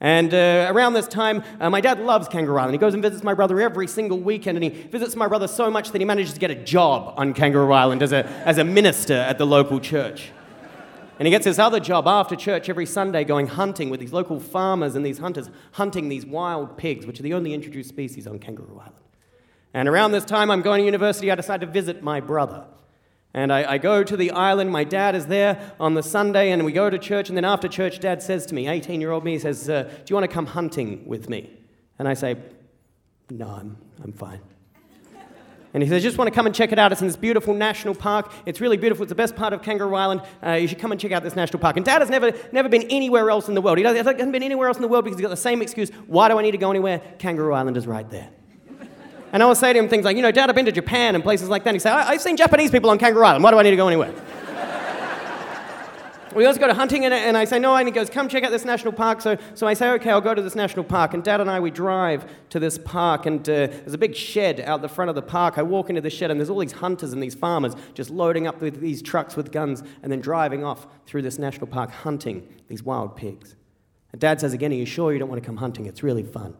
And 0.00 0.32
uh, 0.32 0.68
around 0.70 0.94
this 0.94 1.06
time, 1.06 1.42
uh, 1.60 1.68
my 1.68 1.82
dad 1.82 2.00
loves 2.00 2.26
Kangaroo 2.26 2.58
Island. 2.58 2.72
He 2.72 2.78
goes 2.78 2.94
and 2.94 3.02
visits 3.02 3.22
my 3.22 3.34
brother 3.34 3.60
every 3.60 3.86
single 3.86 4.18
weekend, 4.18 4.56
and 4.56 4.64
he 4.64 4.70
visits 4.70 5.14
my 5.14 5.28
brother 5.28 5.46
so 5.46 5.70
much 5.70 5.92
that 5.92 6.00
he 6.00 6.06
manages 6.06 6.32
to 6.32 6.40
get 6.40 6.50
a 6.50 6.54
job 6.54 7.14
on 7.18 7.34
Kangaroo 7.34 7.72
Island 7.72 8.02
as 8.02 8.12
a, 8.12 8.24
as 8.46 8.56
a 8.56 8.64
minister 8.64 9.14
at 9.14 9.36
the 9.36 9.46
local 9.46 9.78
church. 9.78 10.30
And 11.18 11.26
he 11.26 11.30
gets 11.30 11.44
this 11.44 11.58
other 11.58 11.80
job 11.80 12.06
after 12.06 12.34
church 12.34 12.70
every 12.70 12.86
Sunday 12.86 13.24
going 13.24 13.46
hunting 13.46 13.90
with 13.90 14.00
these 14.00 14.12
local 14.12 14.40
farmers 14.40 14.94
and 14.94 15.04
these 15.04 15.18
hunters, 15.18 15.50
hunting 15.72 16.08
these 16.08 16.24
wild 16.24 16.78
pigs, 16.78 17.04
which 17.04 17.20
are 17.20 17.22
the 17.22 17.34
only 17.34 17.52
introduced 17.52 17.90
species 17.90 18.26
on 18.26 18.38
Kangaroo 18.38 18.78
Island. 18.78 18.94
And 19.74 19.86
around 19.86 20.12
this 20.12 20.24
time, 20.24 20.50
I'm 20.50 20.62
going 20.62 20.80
to 20.80 20.84
university. 20.86 21.30
I 21.30 21.34
decide 21.34 21.60
to 21.60 21.66
visit 21.66 22.02
my 22.02 22.20
brother. 22.20 22.64
And 23.32 23.52
I, 23.52 23.72
I, 23.72 23.78
go 23.78 24.02
to 24.02 24.16
the 24.16 24.32
island. 24.32 24.70
My 24.70 24.82
dad 24.82 25.14
is 25.14 25.26
there 25.26 25.72
on 25.78 25.94
the 25.94 26.02
Sunday, 26.02 26.50
and 26.50 26.64
we 26.64 26.72
go 26.72 26.90
to 26.90 26.98
church. 26.98 27.28
And 27.28 27.36
then 27.36 27.44
after 27.44 27.68
church, 27.68 28.00
dad 28.00 28.22
says 28.22 28.44
to 28.46 28.54
me, 28.54 28.66
18 28.66 29.00
year 29.00 29.12
old 29.12 29.24
me, 29.24 29.38
says, 29.38 29.68
uh, 29.68 29.84
Do 29.84 30.04
you 30.08 30.16
want 30.16 30.28
to 30.28 30.34
come 30.34 30.46
hunting 30.46 31.06
with 31.06 31.28
me? 31.28 31.50
And 31.98 32.08
I 32.08 32.14
say, 32.14 32.36
No, 33.30 33.46
I'm, 33.48 33.76
I'm 34.02 34.12
fine. 34.12 34.40
And 35.72 35.82
he 35.82 35.88
says, 35.88 36.02
I 36.02 36.04
just 36.04 36.18
want 36.18 36.26
to 36.26 36.34
come 36.34 36.46
and 36.46 36.54
check 36.54 36.72
it 36.72 36.80
out. 36.80 36.90
It's 36.90 37.00
in 37.00 37.06
this 37.06 37.16
beautiful 37.16 37.54
national 37.54 37.94
park. 37.94 38.32
It's 38.44 38.60
really 38.60 38.76
beautiful. 38.76 39.04
It's 39.04 39.10
the 39.10 39.14
best 39.14 39.36
part 39.36 39.52
of 39.52 39.62
Kangaroo 39.62 39.94
Island. 39.94 40.22
Uh, 40.44 40.52
you 40.52 40.66
should 40.66 40.80
come 40.80 40.90
and 40.90 41.00
check 41.00 41.12
out 41.12 41.22
this 41.22 41.36
national 41.36 41.60
park. 41.60 41.76
And 41.76 41.84
Dad 41.84 42.00
has 42.02 42.10
never, 42.10 42.32
never 42.50 42.68
been 42.68 42.82
anywhere 42.90 43.30
else 43.30 43.46
in 43.48 43.54
the 43.54 43.60
world. 43.60 43.78
He 43.78 43.84
hasn't 43.84 44.32
been 44.32 44.42
anywhere 44.42 44.66
else 44.66 44.78
in 44.78 44.82
the 44.82 44.88
world 44.88 45.04
because 45.04 45.16
he's 45.16 45.24
got 45.24 45.30
the 45.30 45.36
same 45.36 45.62
excuse. 45.62 45.90
Why 46.08 46.28
do 46.28 46.38
I 46.40 46.42
need 46.42 46.50
to 46.52 46.58
go 46.58 46.70
anywhere? 46.70 47.00
Kangaroo 47.18 47.54
Island 47.54 47.76
is 47.76 47.86
right 47.86 48.08
there. 48.10 48.30
And 49.32 49.42
I 49.42 49.46
would 49.46 49.56
say 49.56 49.72
to 49.72 49.78
him 49.78 49.88
things 49.88 50.04
like, 50.04 50.16
you 50.16 50.22
know, 50.22 50.32
Dad, 50.32 50.48
I've 50.48 50.56
been 50.56 50.66
to 50.66 50.72
Japan 50.72 51.14
and 51.14 51.22
places 51.22 51.48
like 51.48 51.62
that. 51.64 51.70
And 51.70 51.76
he'd 51.76 51.82
say, 51.82 51.90
I've 51.90 52.20
seen 52.20 52.36
Japanese 52.36 52.70
people 52.70 52.90
on 52.90 52.98
Kangaroo 52.98 53.24
Island. 53.24 53.44
Why 53.44 53.52
do 53.52 53.58
I 53.58 53.62
need 53.62 53.70
to 53.70 53.76
go 53.76 53.86
anywhere? 53.86 54.12
we 56.34 56.44
always 56.44 56.58
go 56.58 56.66
to 56.66 56.74
hunting, 56.74 57.04
and, 57.04 57.14
and 57.14 57.36
I 57.36 57.44
say, 57.44 57.60
no, 57.60 57.76
and 57.76 57.86
he 57.86 57.92
goes, 57.92 58.10
come 58.10 58.28
check 58.28 58.42
out 58.42 58.50
this 58.50 58.64
national 58.64 58.92
park. 58.92 59.20
So, 59.20 59.38
so 59.54 59.68
I 59.68 59.74
say, 59.74 59.90
okay, 59.92 60.10
I'll 60.10 60.20
go 60.20 60.34
to 60.34 60.42
this 60.42 60.56
national 60.56 60.84
park. 60.84 61.14
And 61.14 61.22
Dad 61.22 61.40
and 61.40 61.48
I, 61.48 61.60
we 61.60 61.70
drive 61.70 62.28
to 62.50 62.58
this 62.58 62.76
park, 62.76 63.26
and 63.26 63.40
uh, 63.48 63.68
there's 63.68 63.94
a 63.94 63.98
big 63.98 64.16
shed 64.16 64.58
out 64.60 64.82
the 64.82 64.88
front 64.88 65.10
of 65.10 65.14
the 65.14 65.22
park. 65.22 65.58
I 65.58 65.62
walk 65.62 65.90
into 65.90 66.00
the 66.00 66.10
shed, 66.10 66.32
and 66.32 66.40
there's 66.40 66.50
all 66.50 66.58
these 66.58 66.72
hunters 66.72 67.12
and 67.12 67.22
these 67.22 67.36
farmers 67.36 67.74
just 67.94 68.10
loading 68.10 68.48
up 68.48 68.60
with 68.60 68.80
these 68.80 69.00
trucks 69.00 69.36
with 69.36 69.52
guns 69.52 69.84
and 70.02 70.10
then 70.10 70.20
driving 70.20 70.64
off 70.64 70.88
through 71.06 71.22
this 71.22 71.38
national 71.38 71.68
park 71.68 71.92
hunting 71.92 72.48
these 72.68 72.82
wild 72.82 73.16
pigs. 73.16 73.54
And 74.12 74.20
Dad 74.20 74.40
says 74.40 74.52
again, 74.52 74.72
are 74.72 74.76
you 74.76 74.86
sure 74.86 75.12
you 75.12 75.20
don't 75.20 75.28
want 75.28 75.40
to 75.40 75.46
come 75.46 75.58
hunting? 75.58 75.86
It's 75.86 76.02
really 76.02 76.24
fun. 76.24 76.56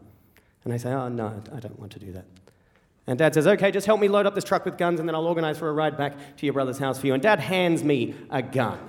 And 0.63 0.73
I 0.73 0.77
say, 0.77 0.93
oh, 0.93 1.09
no, 1.09 1.41
I 1.53 1.59
don't 1.59 1.79
want 1.79 1.91
to 1.93 1.99
do 1.99 2.11
that. 2.13 2.25
And 3.07 3.17
Dad 3.17 3.33
says, 3.33 3.47
okay, 3.47 3.71
just 3.71 3.87
help 3.87 3.99
me 3.99 4.07
load 4.07 4.25
up 4.25 4.35
this 4.35 4.43
truck 4.43 4.63
with 4.63 4.77
guns, 4.77 4.99
and 4.99 5.09
then 5.09 5.15
I'll 5.15 5.25
organize 5.25 5.57
for 5.57 5.67
a 5.67 5.73
ride 5.73 5.97
back 5.97 6.37
to 6.37 6.45
your 6.45 6.53
brother's 6.53 6.77
house 6.77 6.99
for 6.99 7.07
you. 7.07 7.13
And 7.13 7.21
Dad 7.21 7.39
hands 7.39 7.83
me 7.83 8.13
a 8.29 8.41
gun. 8.41 8.79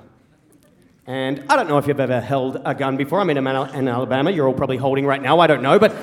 And 1.07 1.45
I 1.49 1.57
don't 1.57 1.69
know 1.69 1.79
if 1.79 1.87
you've 1.87 1.99
ever 1.99 2.21
held 2.21 2.61
a 2.65 2.75
gun 2.75 2.97
before. 2.97 3.19
I'm 3.21 3.31
in, 3.31 3.39
in 3.39 3.89
Alabama. 3.89 4.31
You're 4.31 4.47
all 4.47 4.55
probably 4.55 4.77
holding 4.77 5.07
right 5.07 5.21
now. 5.21 5.41
I 5.41 5.47
don't 5.49 5.63
know. 5.63 5.79
But 5.79 5.93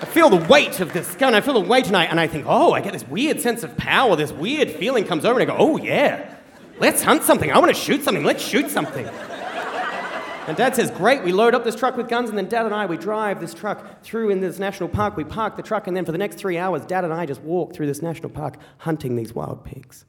I 0.00 0.04
feel 0.06 0.30
the 0.30 0.44
weight 0.48 0.80
of 0.80 0.92
this 0.92 1.14
gun. 1.14 1.34
I 1.34 1.40
feel 1.40 1.54
the 1.54 1.60
weight, 1.60 1.86
and 1.86 1.96
I, 1.96 2.04
and 2.06 2.18
I 2.18 2.26
think, 2.26 2.46
oh, 2.48 2.72
I 2.72 2.80
get 2.80 2.92
this 2.94 3.06
weird 3.06 3.40
sense 3.40 3.62
of 3.62 3.76
power. 3.76 4.16
This 4.16 4.32
weird 4.32 4.70
feeling 4.70 5.04
comes 5.04 5.24
over, 5.24 5.38
and 5.38 5.48
I 5.48 5.54
go, 5.54 5.60
oh, 5.60 5.76
yeah, 5.76 6.34
let's 6.80 7.02
hunt 7.02 7.22
something. 7.22 7.52
I 7.52 7.58
want 7.58 7.72
to 7.72 7.80
shoot 7.80 8.02
something. 8.02 8.24
Let's 8.24 8.42
shoot 8.42 8.70
something. 8.70 9.06
And 10.46 10.56
Dad 10.56 10.76
says, 10.76 10.90
Great, 10.92 11.24
we 11.24 11.32
load 11.32 11.54
up 11.54 11.64
this 11.64 11.74
truck 11.74 11.96
with 11.96 12.08
guns, 12.08 12.28
and 12.28 12.38
then 12.38 12.48
Dad 12.48 12.66
and 12.66 12.74
I, 12.74 12.86
we 12.86 12.96
drive 12.96 13.40
this 13.40 13.52
truck 13.52 14.02
through 14.02 14.30
in 14.30 14.40
this 14.40 14.58
national 14.58 14.88
park. 14.88 15.16
We 15.16 15.24
park 15.24 15.56
the 15.56 15.62
truck, 15.62 15.88
and 15.88 15.96
then 15.96 16.04
for 16.04 16.12
the 16.12 16.18
next 16.18 16.36
three 16.36 16.56
hours, 16.56 16.84
Dad 16.86 17.04
and 17.04 17.12
I 17.12 17.26
just 17.26 17.40
walk 17.42 17.74
through 17.74 17.86
this 17.86 18.00
national 18.00 18.30
park 18.30 18.56
hunting 18.78 19.16
these 19.16 19.34
wild 19.34 19.64
pigs. 19.64 20.04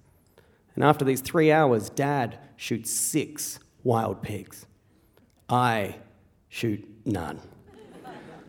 And 0.76 0.84
after 0.84 1.04
these 1.04 1.22
three 1.22 1.52
hours, 1.52 1.90
Dad 1.90 2.38
shoots 2.56 2.92
six 2.92 3.60
wild 3.84 4.22
pigs. 4.22 4.68
I 5.50 5.96
shoot 6.50 6.88
none. 7.04 7.40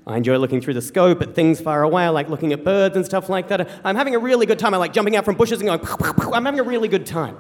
I 0.07 0.17
enjoy 0.17 0.39
looking 0.39 0.61
through 0.61 0.75
the 0.75 0.83
scope 0.83 1.23
at 1.23 1.35
things 1.35 1.61
far 1.61 1.83
away. 1.83 2.05
I 2.05 2.09
like 2.09 2.29
looking 2.29 2.53
at 2.53 2.65
birds 2.65 2.97
and 2.97 3.05
stuff 3.05 3.29
like 3.29 3.49
that. 3.49 3.69
I'm 3.85 3.95
having 3.95 4.15
a 4.15 4.19
really 4.19 4.47
good 4.47 4.59
time. 4.59 4.73
I 4.75 4.79
like 4.79 4.93
jumping 4.93 5.17
out 5.17 5.25
from 5.25 5.37
bushes 5.37 5.61
and 5.61 5.69
going. 5.69 5.81
I'm 6.35 6.45
having 6.45 6.61
a 6.61 6.63
really 6.63 6.89
good 6.89 7.05
time. 7.07 7.37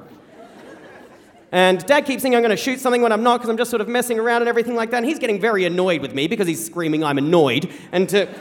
And 1.50 1.84
dad 1.86 2.04
keeps 2.04 2.22
saying 2.22 2.34
I'm 2.34 2.42
going 2.42 2.50
to 2.50 2.56
shoot 2.56 2.78
something 2.78 3.00
when 3.00 3.10
I'm 3.10 3.22
not 3.22 3.38
because 3.38 3.48
I'm 3.48 3.56
just 3.56 3.70
sort 3.70 3.80
of 3.80 3.88
messing 3.88 4.18
around 4.18 4.42
and 4.42 4.48
everything 4.48 4.74
like 4.74 4.90
that. 4.90 4.98
And 4.98 5.06
he's 5.06 5.18
getting 5.18 5.40
very 5.40 5.64
annoyed 5.64 6.02
with 6.02 6.14
me 6.14 6.28
because 6.28 6.46
he's 6.46 6.62
screaming, 6.64 7.02
I'm 7.02 7.16
annoyed. 7.16 7.72
And 7.90 8.06
to, 8.10 8.28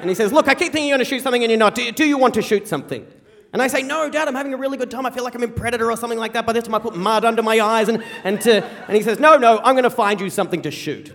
and 0.00 0.08
he 0.08 0.14
says, 0.14 0.32
Look, 0.32 0.46
I 0.48 0.54
keep 0.54 0.72
thinking 0.72 0.88
you're 0.88 0.96
going 0.96 1.04
to 1.04 1.10
shoot 1.10 1.22
something 1.22 1.42
and 1.42 1.50
you're 1.50 1.58
not. 1.58 1.74
Do, 1.74 1.90
do 1.90 2.04
you 2.04 2.18
want 2.18 2.34
to 2.34 2.42
shoot 2.42 2.68
something? 2.68 3.04
And 3.52 3.60
I 3.60 3.66
say, 3.66 3.82
No, 3.82 4.08
Dad, 4.08 4.28
I'm 4.28 4.34
having 4.36 4.54
a 4.54 4.56
really 4.56 4.76
good 4.76 4.92
time. 4.92 5.06
I 5.06 5.10
feel 5.10 5.24
like 5.24 5.34
I'm 5.34 5.42
in 5.42 5.52
Predator 5.52 5.90
or 5.90 5.96
something 5.96 6.20
like 6.20 6.34
that. 6.34 6.46
By 6.46 6.52
this 6.52 6.64
time, 6.64 6.74
I 6.76 6.78
put 6.78 6.94
mud 6.94 7.24
under 7.24 7.42
my 7.42 7.58
eyes. 7.58 7.88
And, 7.88 8.04
and, 8.22 8.40
to, 8.42 8.64
and 8.64 8.96
he 8.96 9.02
says, 9.02 9.18
No, 9.18 9.36
no, 9.36 9.58
I'm 9.58 9.74
going 9.74 9.82
to 9.84 9.90
find 9.90 10.20
you 10.20 10.30
something 10.30 10.62
to 10.62 10.70
shoot. 10.70 11.12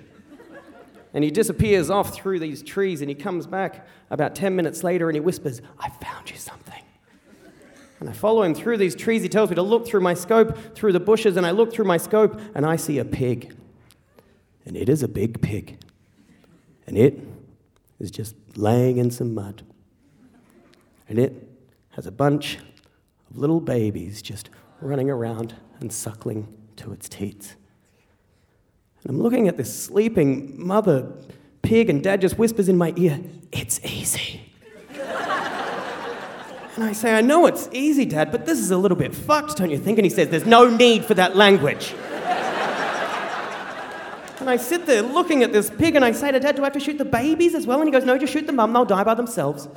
And 1.13 1.23
he 1.23 1.31
disappears 1.31 1.89
off 1.89 2.13
through 2.13 2.39
these 2.39 2.61
trees 2.63 3.01
and 3.01 3.09
he 3.09 3.15
comes 3.15 3.45
back 3.45 3.85
about 4.09 4.33
10 4.33 4.55
minutes 4.55 4.83
later 4.83 5.09
and 5.09 5.15
he 5.15 5.19
whispers, 5.19 5.61
I 5.79 5.89
found 5.89 6.29
you 6.29 6.37
something. 6.37 6.80
And 8.01 8.09
I 8.09 8.13
follow 8.13 8.41
him 8.41 8.55
through 8.55 8.77
these 8.77 8.95
trees. 8.95 9.21
He 9.21 9.29
tells 9.29 9.51
me 9.51 9.55
to 9.55 9.61
look 9.61 9.85
through 9.85 10.01
my 10.01 10.15
scope, 10.15 10.75
through 10.75 10.91
the 10.91 10.99
bushes, 10.99 11.37
and 11.37 11.45
I 11.45 11.51
look 11.51 11.71
through 11.71 11.85
my 11.85 11.97
scope 11.97 12.41
and 12.55 12.65
I 12.65 12.75
see 12.75 12.97
a 12.97 13.05
pig. 13.05 13.55
And 14.65 14.75
it 14.75 14.89
is 14.89 15.03
a 15.03 15.07
big 15.07 15.39
pig. 15.39 15.77
And 16.87 16.97
it 16.97 17.19
is 17.99 18.09
just 18.09 18.35
laying 18.55 18.97
in 18.97 19.11
some 19.11 19.35
mud. 19.35 19.61
And 21.07 21.19
it 21.19 21.47
has 21.91 22.07
a 22.07 22.11
bunch 22.11 22.57
of 23.29 23.37
little 23.37 23.61
babies 23.61 24.23
just 24.23 24.49
running 24.81 25.11
around 25.11 25.53
and 25.79 25.93
suckling 25.93 26.51
to 26.77 26.91
its 26.93 27.07
teats. 27.07 27.55
And 29.03 29.11
I'm 29.11 29.21
looking 29.21 29.47
at 29.47 29.57
this 29.57 29.83
sleeping 29.83 30.53
mother 30.57 31.11
pig, 31.61 31.87
and 31.87 32.03
dad 32.03 32.21
just 32.21 32.39
whispers 32.39 32.67
in 32.67 32.77
my 32.77 32.93
ear, 32.97 33.19
It's 33.51 33.79
easy. 33.85 34.30
And 36.81 36.89
I 36.89 36.93
say, 36.93 37.13
I 37.13 37.21
know 37.21 37.45
it's 37.45 37.69
easy, 37.71 38.05
dad, 38.05 38.31
but 38.31 38.47
this 38.47 38.57
is 38.57 38.71
a 38.71 38.77
little 38.77 38.97
bit 38.97 39.13
fucked, 39.13 39.57
don't 39.57 39.69
you 39.69 39.77
think? 39.77 39.99
And 39.99 40.05
he 40.05 40.09
says, 40.09 40.29
There's 40.29 40.47
no 40.47 40.67
need 40.67 41.05
for 41.05 41.13
that 41.13 41.35
language. 41.35 41.93
and 44.39 44.49
I 44.49 44.57
sit 44.57 44.87
there 44.87 45.03
looking 45.03 45.43
at 45.43 45.53
this 45.53 45.69
pig, 45.69 45.95
and 45.95 46.03
I 46.03 46.11
say 46.11 46.31
to 46.31 46.39
dad, 46.39 46.55
Do 46.55 46.63
I 46.63 46.65
have 46.65 46.73
to 46.73 46.79
shoot 46.79 46.97
the 46.97 47.05
babies 47.05 47.53
as 47.53 47.67
well? 47.67 47.79
And 47.81 47.87
he 47.87 47.91
goes, 47.91 48.03
No, 48.03 48.17
just 48.17 48.33
shoot 48.33 48.47
the 48.47 48.53
mum, 48.53 48.73
they'll 48.73 48.85
die 48.85 49.03
by 49.03 49.13
themselves. 49.13 49.67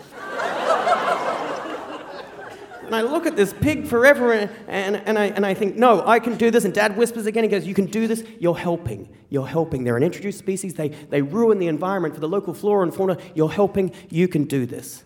And 2.86 2.94
I 2.94 3.00
look 3.00 3.26
at 3.26 3.36
this 3.36 3.52
pig 3.52 3.86
forever 3.86 4.32
and, 4.32 4.50
and, 4.68 4.96
and, 4.96 5.18
I, 5.18 5.24
and 5.26 5.44
I 5.44 5.54
think, 5.54 5.76
no, 5.76 6.06
I 6.06 6.18
can 6.20 6.36
do 6.36 6.50
this. 6.50 6.66
And 6.66 6.74
dad 6.74 6.98
whispers 6.98 7.26
again, 7.26 7.42
he 7.42 7.48
goes, 7.48 7.66
You 7.66 7.74
can 7.74 7.86
do 7.86 8.06
this. 8.06 8.24
You're 8.38 8.56
helping. 8.56 9.10
You're 9.28 9.46
helping. 9.46 9.84
They're 9.84 9.96
an 9.98 10.02
introduced 10.02 10.38
species. 10.38 10.72
They, 10.72 10.88
they 10.88 11.20
ruin 11.20 11.58
the 11.58 11.68
environment 11.68 12.14
for 12.14 12.20
the 12.20 12.28
local 12.28 12.54
flora 12.54 12.82
and 12.82 12.94
fauna. 12.94 13.18
You're 13.34 13.50
helping. 13.50 13.92
You 14.08 14.26
can 14.26 14.44
do 14.44 14.64
this. 14.64 15.04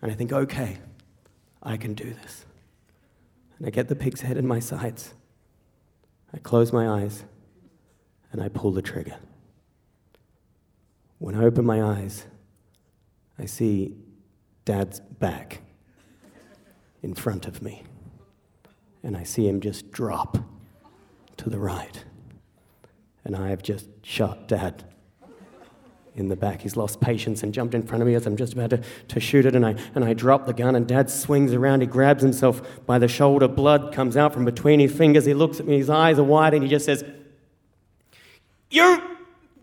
And 0.00 0.12
I 0.12 0.14
think, 0.14 0.32
okay, 0.32 0.78
I 1.68 1.76
can 1.76 1.92
do 1.92 2.14
this. 2.14 2.46
And 3.58 3.66
I 3.66 3.70
get 3.70 3.88
the 3.88 3.94
pig's 3.94 4.22
head 4.22 4.38
in 4.38 4.46
my 4.46 4.58
sights. 4.58 5.12
I 6.32 6.38
close 6.38 6.72
my 6.72 6.88
eyes 6.88 7.24
and 8.32 8.42
I 8.42 8.48
pull 8.48 8.72
the 8.72 8.80
trigger. 8.80 9.16
When 11.18 11.34
I 11.34 11.44
open 11.44 11.66
my 11.66 11.82
eyes, 11.82 12.26
I 13.38 13.44
see 13.44 13.94
dad's 14.64 15.00
back 15.00 15.60
in 17.02 17.14
front 17.14 17.46
of 17.46 17.60
me. 17.60 17.82
And 19.02 19.14
I 19.14 19.24
see 19.24 19.46
him 19.46 19.60
just 19.60 19.90
drop 19.90 20.38
to 21.36 21.50
the 21.50 21.58
right. 21.58 22.02
And 23.24 23.36
I 23.36 23.50
have 23.50 23.62
just 23.62 23.88
shot 24.02 24.48
Dad 24.48 24.84
in 26.18 26.28
the 26.28 26.36
back. 26.36 26.60
He's 26.60 26.76
lost 26.76 27.00
patience 27.00 27.42
and 27.42 27.52
jumped 27.52 27.74
in 27.74 27.82
front 27.82 28.02
of 28.02 28.08
me 28.08 28.14
as 28.14 28.26
I'm 28.26 28.36
just 28.36 28.52
about 28.52 28.70
to, 28.70 28.82
to 29.08 29.20
shoot 29.20 29.46
it. 29.46 29.54
And 29.54 29.64
I, 29.64 29.74
and 29.94 30.04
I 30.04 30.14
drop 30.14 30.46
the 30.46 30.52
gun, 30.52 30.76
and 30.76 30.86
Dad 30.86 31.10
swings 31.10 31.52
around. 31.52 31.80
He 31.80 31.86
grabs 31.86 32.22
himself 32.22 32.62
by 32.86 32.98
the 32.98 33.08
shoulder. 33.08 33.48
Blood 33.48 33.92
comes 33.92 34.16
out 34.16 34.32
from 34.32 34.44
between 34.44 34.80
his 34.80 34.92
fingers. 34.92 35.24
He 35.24 35.34
looks 35.34 35.60
at 35.60 35.66
me, 35.66 35.78
his 35.78 35.90
eyes 35.90 36.18
are 36.18 36.24
wide, 36.24 36.54
and 36.54 36.62
he 36.62 36.68
just 36.68 36.84
says, 36.84 37.04
You 38.70 39.02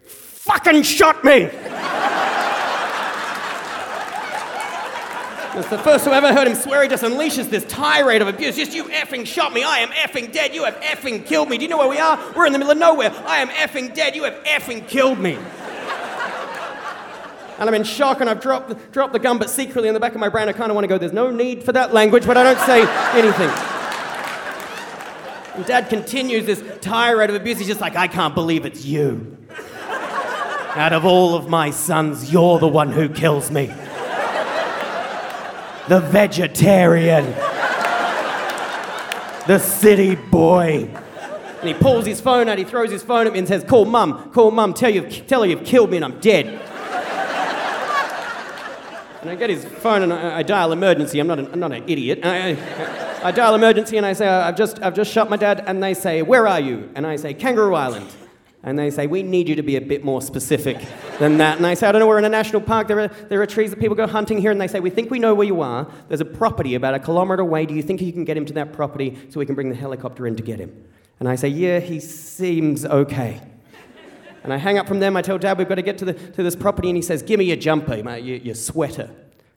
fucking 0.03 0.83
shot 0.83 1.23
me! 1.23 1.49
It's 5.57 5.69
the 5.69 5.77
first 5.77 6.05
I 6.05 6.17
ever 6.17 6.33
heard 6.33 6.47
him 6.47 6.55
swear. 6.55 6.83
He 6.83 6.89
just 6.89 7.01
unleashes 7.01 7.49
this 7.49 7.63
tirade 7.65 8.21
of 8.21 8.27
abuse. 8.27 8.57
Just 8.57 8.73
you 8.73 8.83
effing 8.85 9.25
shot 9.25 9.53
me. 9.53 9.63
I 9.63 9.79
am 9.79 9.87
effing 9.89 10.33
dead. 10.33 10.53
You 10.53 10.65
have 10.65 10.75
effing 10.81 11.25
killed 11.25 11.49
me. 11.49 11.57
Do 11.57 11.63
you 11.63 11.69
know 11.69 11.77
where 11.77 11.87
we 11.87 11.97
are? 11.97 12.19
We're 12.35 12.45
in 12.45 12.51
the 12.51 12.59
middle 12.59 12.73
of 12.73 12.77
nowhere. 12.77 13.09
I 13.25 13.37
am 13.37 13.47
effing 13.47 13.93
dead. 13.93 14.17
You 14.17 14.25
have 14.25 14.33
effing 14.43 14.85
killed 14.85 15.17
me. 15.17 15.37
And 17.57 17.69
I'm 17.69 17.73
in 17.73 17.83
shock 17.83 18.21
and 18.21 18.29
I've 18.29 18.41
dropped, 18.41 18.91
dropped 18.91 19.13
the 19.13 19.19
gun, 19.19 19.37
but 19.37 19.49
secretly 19.49 19.87
in 19.87 19.93
the 19.93 19.99
back 19.99 20.13
of 20.13 20.19
my 20.19 20.29
brain, 20.29 20.49
I 20.49 20.53
kind 20.53 20.71
of 20.71 20.75
want 20.75 20.83
to 20.83 20.89
go, 20.89 20.97
there's 20.97 21.13
no 21.13 21.31
need 21.31 21.63
for 21.63 21.71
that 21.71 21.93
language, 21.93 22.25
but 22.25 22.37
I 22.37 22.43
don't 22.43 22.59
say 22.65 22.81
anything. 23.17 23.49
And 25.55 25.65
dad 25.65 25.89
continues 25.89 26.45
this 26.45 26.63
tirade 26.81 27.29
of 27.29 27.35
abuse. 27.35 27.57
He's 27.57 27.67
just 27.67 27.79
like, 27.79 27.95
I 27.95 28.07
can't 28.07 28.35
believe 28.35 28.65
it's 28.65 28.83
you. 28.83 29.37
Out 30.75 30.91
of 30.91 31.05
all 31.05 31.35
of 31.35 31.47
my 31.47 31.69
sons, 31.69 32.31
you're 32.33 32.59
the 32.59 32.67
one 32.67 32.91
who 32.91 33.07
kills 33.07 33.49
me 33.49 33.71
the 35.87 35.99
vegetarian, 35.99 37.25
the 39.47 39.59
city 39.59 40.15
boy. 40.15 40.89
And 41.59 41.67
he 41.67 41.73
pulls 41.73 42.05
his 42.05 42.21
phone 42.21 42.49
out, 42.49 42.57
he 42.57 42.63
throws 42.63 42.91
his 42.91 43.03
phone 43.03 43.27
at 43.27 43.33
me 43.33 43.39
and 43.39 43.47
says, 43.47 43.63
Call 43.63 43.85
mum, 43.85 44.31
call 44.31 44.51
mum, 44.51 44.73
tell, 44.73 44.89
you, 44.89 45.07
tell 45.07 45.41
her 45.41 45.47
you've 45.47 45.63
killed 45.63 45.91
me 45.91 45.97
and 45.97 46.05
I'm 46.05 46.19
dead. 46.19 46.61
And 49.26 49.32
I 49.32 49.36
get 49.36 49.49
his 49.49 49.65
phone 49.65 50.03
and 50.03 50.13
I, 50.13 50.38
I 50.38 50.43
dial 50.43 50.71
emergency. 50.71 51.19
I'm 51.19 51.26
not 51.26 51.39
an, 51.39 51.51
I'm 51.51 51.59
not 51.59 51.71
an 51.71 51.84
idiot. 51.88 52.19
I, 52.23 52.51
I, 52.51 53.28
I 53.30 53.32
dial 53.32 53.55
emergency 53.55 53.97
and 53.97 54.05
I 54.05 54.13
say, 54.13 54.28
I've 54.28 54.55
just, 54.55 54.80
I've 54.84 54.93
just 54.93 55.11
shot 55.11 55.32
my 55.32 55.36
dad. 55.36 55.63
And 55.65 55.82
they 55.82 55.95
say, 55.95 56.21
Where 56.21 56.47
are 56.47 56.59
you? 56.59 56.91
And 56.93 57.07
I 57.07 57.15
say, 57.15 57.34
Kangaroo 57.34 57.73
Island. 57.73 58.07
And 58.61 58.78
they 58.78 58.91
say, 58.91 59.07
We 59.07 59.23
need 59.23 59.49
you 59.49 59.55
to 59.55 59.63
be 59.63 59.78
a 59.78 59.82
bit 59.82 60.05
more 60.05 60.21
specific 60.21 60.78
than 61.17 61.38
that. 61.39 61.57
And 61.57 61.65
I 61.65 61.73
say, 61.73 61.88
I 61.88 61.91
don't 61.91 62.01
know, 62.01 62.07
we're 62.07 62.19
in 62.19 62.26
a 62.26 62.30
national 62.30 62.61
park. 62.61 62.88
There 62.88 62.99
are, 62.99 63.07
there 63.07 63.41
are 63.41 63.47
trees 63.47 63.71
that 63.71 63.80
people 63.80 63.95
go 63.95 64.05
hunting 64.05 64.38
here. 64.38 64.51
And 64.51 64.61
they 64.61 64.67
say, 64.67 64.80
We 64.80 64.91
think 64.91 65.09
we 65.09 65.17
know 65.17 65.34
where 65.34 65.47
you 65.47 65.61
are. 65.61 65.91
There's 66.07 66.21
a 66.21 66.26
property 66.26 66.76
about 66.76 66.93
a 66.93 66.99
kilometre 66.99 67.41
away. 67.41 67.65
Do 67.65 67.73
you 67.73 67.82
think 67.82 68.01
you 68.01 68.13
can 68.13 68.26
get 68.26 68.38
him 68.38 68.45
to 68.45 68.53
that 68.53 68.73
property 68.73 69.17
so 69.30 69.39
we 69.39 69.47
can 69.47 69.55
bring 69.55 69.69
the 69.69 69.76
helicopter 69.76 70.28
in 70.28 70.36
to 70.36 70.43
get 70.43 70.59
him? 70.59 70.86
And 71.19 71.28
I 71.28 71.34
say, 71.36 71.47
Yeah, 71.47 71.80
he 71.80 71.99
seems 71.99 72.86
okay. 72.86 73.41
And 74.45 74.53
I 74.53 74.57
hang 74.57 74.77
up 74.77 74.87
from 74.87 74.99
them. 74.99 75.17
I 75.17 75.23
tell 75.23 75.39
Dad, 75.39 75.57
We've 75.57 75.67
got 75.67 75.75
to 75.75 75.81
get 75.81 75.97
to, 75.97 76.05
the, 76.05 76.13
to 76.13 76.43
this 76.43 76.55
property. 76.55 76.87
And 76.89 76.95
he 76.95 77.01
says, 77.01 77.23
Give 77.23 77.39
me 77.39 77.45
your 77.45 77.57
jumper, 77.57 77.95
your, 77.95 78.37
your 78.37 78.55
sweater. 78.55 79.09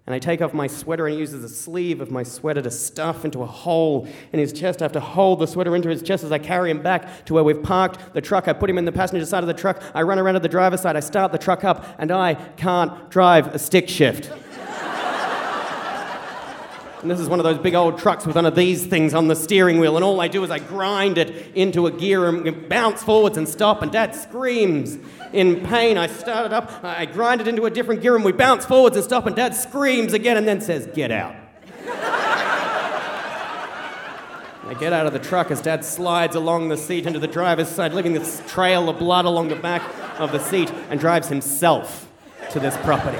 And 0.06 0.14
I 0.14 0.18
take 0.18 0.40
off 0.40 0.54
my 0.54 0.66
sweater 0.66 1.06
and 1.06 1.12
he 1.12 1.20
uses 1.20 1.42
the 1.42 1.50
sleeve 1.50 2.00
of 2.00 2.10
my 2.10 2.22
sweater 2.22 2.62
to 2.62 2.70
stuff 2.70 3.26
into 3.26 3.42
a 3.42 3.46
hole 3.46 4.08
in 4.32 4.40
his 4.40 4.54
chest. 4.54 4.80
I 4.80 4.86
have 4.86 4.92
to 4.92 5.00
hold 5.00 5.40
the 5.40 5.46
sweater 5.46 5.76
into 5.76 5.90
his 5.90 6.00
chest 6.00 6.24
as 6.24 6.32
I 6.32 6.38
carry 6.38 6.70
him 6.70 6.80
back 6.80 7.26
to 7.26 7.34
where 7.34 7.44
we've 7.44 7.62
parked 7.62 8.14
the 8.14 8.22
truck. 8.22 8.48
I 8.48 8.54
put 8.54 8.70
him 8.70 8.78
in 8.78 8.86
the 8.86 8.92
passenger 8.92 9.26
side 9.26 9.42
of 9.42 9.48
the 9.48 9.52
truck. 9.52 9.82
I 9.94 10.00
run 10.00 10.18
around 10.18 10.32
to 10.32 10.40
the 10.40 10.48
driver's 10.48 10.80
side. 10.80 10.96
I 10.96 11.00
start 11.00 11.30
the 11.30 11.36
truck 11.36 11.62
up, 11.62 11.84
and 11.98 12.10
I 12.10 12.36
can't 12.56 13.10
drive 13.10 13.48
a 13.48 13.58
stick 13.58 13.86
shift. 13.86 14.32
And 17.02 17.10
this 17.10 17.20
is 17.20 17.28
one 17.28 17.38
of 17.38 17.44
those 17.44 17.58
big 17.58 17.74
old 17.74 17.98
trucks 17.98 18.26
with 18.26 18.34
one 18.34 18.44
of 18.44 18.56
these 18.56 18.84
things 18.84 19.14
on 19.14 19.28
the 19.28 19.36
steering 19.36 19.78
wheel, 19.78 19.96
and 19.96 20.04
all 20.04 20.20
I 20.20 20.26
do 20.26 20.42
is 20.42 20.50
I 20.50 20.58
grind 20.58 21.16
it 21.16 21.54
into 21.54 21.86
a 21.86 21.92
gear 21.92 22.28
and 22.28 22.68
bounce 22.68 23.04
forwards 23.04 23.36
and 23.36 23.48
stop, 23.48 23.82
and 23.82 23.92
Dad 23.92 24.16
screams 24.16 24.98
in 25.32 25.64
pain. 25.64 25.96
I 25.96 26.08
start 26.08 26.46
it 26.46 26.52
up, 26.52 26.82
I 26.82 27.06
grind 27.06 27.40
it 27.40 27.46
into 27.46 27.66
a 27.66 27.70
different 27.70 28.02
gear, 28.02 28.16
and 28.16 28.24
we 28.24 28.32
bounce 28.32 28.64
forwards 28.64 28.96
and 28.96 29.04
stop, 29.04 29.26
and 29.26 29.36
Dad 29.36 29.54
screams 29.54 30.12
again 30.12 30.36
and 30.36 30.48
then 30.48 30.60
says, 30.60 30.88
Get 30.88 31.12
out. 31.12 31.36
I 34.66 34.74
get 34.78 34.92
out 34.92 35.06
of 35.06 35.12
the 35.12 35.18
truck 35.18 35.50
as 35.50 35.62
Dad 35.62 35.84
slides 35.84 36.34
along 36.34 36.68
the 36.68 36.76
seat 36.76 37.06
into 37.06 37.18
the 37.18 37.28
driver's 37.28 37.68
side, 37.68 37.94
leaving 37.94 38.12
this 38.12 38.42
trail 38.48 38.88
of 38.88 38.98
blood 38.98 39.24
along 39.24 39.48
the 39.48 39.56
back 39.56 39.82
of 40.18 40.32
the 40.32 40.40
seat, 40.40 40.70
and 40.90 40.98
drives 40.98 41.28
himself 41.28 42.08
to 42.50 42.58
this 42.58 42.76
property. 42.78 43.18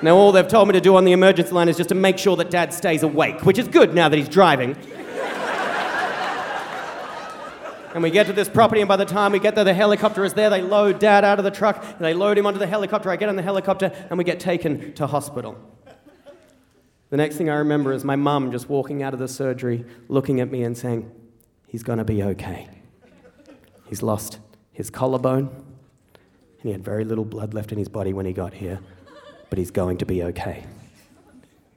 Now, 0.00 0.16
all 0.16 0.30
they've 0.30 0.46
told 0.46 0.68
me 0.68 0.74
to 0.74 0.80
do 0.80 0.94
on 0.94 1.04
the 1.04 1.10
emergency 1.10 1.52
line 1.52 1.68
is 1.68 1.76
just 1.76 1.88
to 1.88 1.96
make 1.96 2.18
sure 2.18 2.36
that 2.36 2.50
Dad 2.50 2.72
stays 2.72 3.02
awake, 3.02 3.44
which 3.44 3.58
is 3.58 3.66
good 3.66 3.94
now 3.94 4.08
that 4.08 4.16
he's 4.16 4.28
driving. 4.28 4.70
and 7.94 8.02
we 8.04 8.10
get 8.10 8.28
to 8.28 8.32
this 8.32 8.48
property, 8.48 8.80
and 8.80 8.86
by 8.86 8.94
the 8.94 9.04
time 9.04 9.32
we 9.32 9.40
get 9.40 9.56
there, 9.56 9.64
the 9.64 9.74
helicopter 9.74 10.24
is 10.24 10.34
there. 10.34 10.50
They 10.50 10.62
load 10.62 11.00
Dad 11.00 11.24
out 11.24 11.38
of 11.38 11.44
the 11.44 11.50
truck, 11.50 11.84
and 11.84 11.98
they 11.98 12.14
load 12.14 12.38
him 12.38 12.46
onto 12.46 12.60
the 12.60 12.66
helicopter. 12.68 13.10
I 13.10 13.16
get 13.16 13.28
on 13.28 13.34
the 13.34 13.42
helicopter, 13.42 13.90
and 14.08 14.16
we 14.16 14.22
get 14.22 14.38
taken 14.38 14.92
to 14.94 15.08
hospital. 15.08 15.58
The 17.10 17.16
next 17.16 17.34
thing 17.34 17.50
I 17.50 17.56
remember 17.56 17.92
is 17.92 18.04
my 18.04 18.16
mum 18.16 18.52
just 18.52 18.68
walking 18.68 19.02
out 19.02 19.14
of 19.14 19.18
the 19.18 19.26
surgery, 19.26 19.84
looking 20.06 20.40
at 20.40 20.48
me 20.48 20.62
and 20.62 20.78
saying, 20.78 21.10
He's 21.66 21.82
gonna 21.82 22.04
be 22.04 22.22
okay. 22.22 22.68
He's 23.86 24.02
lost 24.02 24.38
his 24.72 24.90
collarbone, 24.90 25.48
and 25.48 26.62
he 26.62 26.70
had 26.70 26.84
very 26.84 27.04
little 27.04 27.24
blood 27.24 27.52
left 27.52 27.72
in 27.72 27.78
his 27.78 27.88
body 27.88 28.12
when 28.12 28.26
he 28.26 28.32
got 28.32 28.54
here 28.54 28.78
but 29.50 29.58
he's 29.58 29.70
going 29.70 29.98
to 29.98 30.06
be 30.06 30.22
okay. 30.24 30.64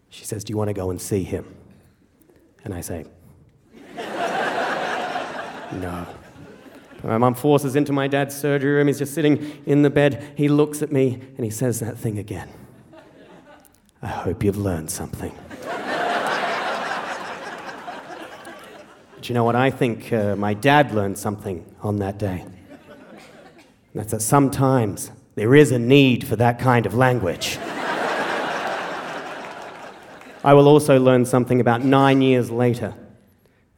She 0.09 0.25
says, 0.25 0.43
Do 0.43 0.51
you 0.51 0.57
want 0.57 0.67
to 0.69 0.73
go 0.73 0.89
and 0.89 1.01
see 1.01 1.23
him? 1.23 1.45
And 2.63 2.73
I 2.73 2.81
say, 2.81 3.05
No. 5.73 6.07
My 7.03 7.17
mum 7.17 7.33
forces 7.33 7.75
into 7.75 7.91
my 7.91 8.07
dad's 8.07 8.35
surgery 8.35 8.73
room. 8.73 8.87
He's 8.87 8.99
just 8.99 9.15
sitting 9.15 9.63
in 9.65 9.81
the 9.81 9.89
bed. 9.89 10.33
He 10.35 10.47
looks 10.47 10.83
at 10.83 10.91
me 10.91 11.19
and 11.35 11.43
he 11.43 11.49
says 11.49 11.79
that 11.79 11.97
thing 11.97 12.19
again. 12.19 12.49
I 14.03 14.07
hope 14.07 14.43
you've 14.43 14.57
learned 14.57 14.91
something. 14.91 15.33
but 19.15 19.29
you 19.29 19.33
know 19.33 19.43
what? 19.43 19.55
I 19.55 19.71
think 19.71 20.13
uh, 20.13 20.35
my 20.35 20.53
dad 20.53 20.93
learned 20.93 21.17
something 21.17 21.65
on 21.81 21.97
that 21.97 22.19
day. 22.19 22.45
That's 23.95 24.11
that 24.11 24.21
sometimes 24.21 25.11
there 25.41 25.55
is 25.55 25.71
a 25.71 25.79
need 25.79 26.27
for 26.27 26.35
that 26.35 26.59
kind 26.59 26.85
of 26.85 26.93
language. 26.93 27.57
I 30.43 30.53
will 30.53 30.67
also 30.67 30.99
learn 30.99 31.25
something 31.25 31.59
about 31.59 31.83
nine 31.83 32.21
years 32.21 32.51
later, 32.51 32.93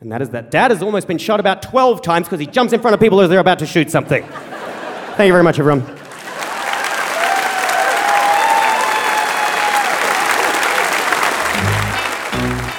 and 0.01 0.11
that 0.11 0.21
is 0.21 0.31
that 0.31 0.51
dad 0.51 0.71
has 0.71 0.83
almost 0.83 1.07
been 1.07 1.17
shot 1.17 1.39
about 1.39 1.61
12 1.61 2.01
times 2.01 2.27
because 2.27 2.41
he 2.41 2.47
jumps 2.47 2.73
in 2.73 2.81
front 2.81 2.95
of 2.95 2.99
people 2.99 3.21
as 3.21 3.29
they're 3.29 3.39
about 3.39 3.59
to 3.59 3.65
shoot 3.65 3.89
something. 3.89 4.23
Thank 4.25 5.27
you 5.27 5.31
very 5.31 5.41
much, 5.41 5.57
everyone. 5.57 5.85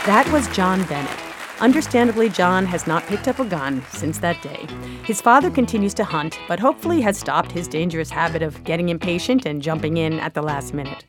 That 0.04 0.28
was 0.30 0.46
Jon 0.54 0.84
Bennett. 0.84 1.33
Understandably, 1.60 2.28
Jon 2.28 2.66
has 2.66 2.86
not 2.86 3.04
picked 3.04 3.28
up 3.28 3.38
a 3.38 3.44
gun 3.44 3.82
since 3.90 4.18
that 4.18 4.42
day. 4.42 4.66
His 5.04 5.20
father 5.20 5.50
continues 5.50 5.94
to 5.94 6.04
hunt, 6.04 6.38
but 6.48 6.58
hopefully 6.58 7.00
has 7.02 7.16
stopped 7.16 7.52
his 7.52 7.68
dangerous 7.68 8.10
habit 8.10 8.42
of 8.42 8.62
getting 8.64 8.88
impatient 8.88 9.46
and 9.46 9.62
jumping 9.62 9.96
in 9.96 10.18
at 10.20 10.34
the 10.34 10.42
last 10.42 10.74
minute. 10.74 11.04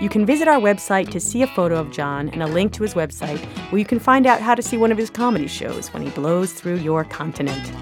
You 0.00 0.08
can 0.08 0.24
visit 0.24 0.48
our 0.48 0.60
website 0.60 1.10
to 1.10 1.20
see 1.20 1.42
a 1.42 1.46
photo 1.48 1.78
of 1.78 1.90
Jon 1.90 2.30
and 2.30 2.42
a 2.42 2.46
link 2.46 2.72
to 2.74 2.82
his 2.82 2.94
website 2.94 3.44
where 3.70 3.78
you 3.78 3.84
can 3.84 3.98
find 3.98 4.26
out 4.26 4.40
how 4.40 4.54
to 4.54 4.62
see 4.62 4.76
one 4.76 4.92
of 4.92 4.98
his 4.98 5.10
comedy 5.10 5.46
shows 5.46 5.92
when 5.92 6.02
he 6.02 6.10
blows 6.10 6.52
through 6.52 6.76
your 6.76 7.04
continent. 7.04 7.72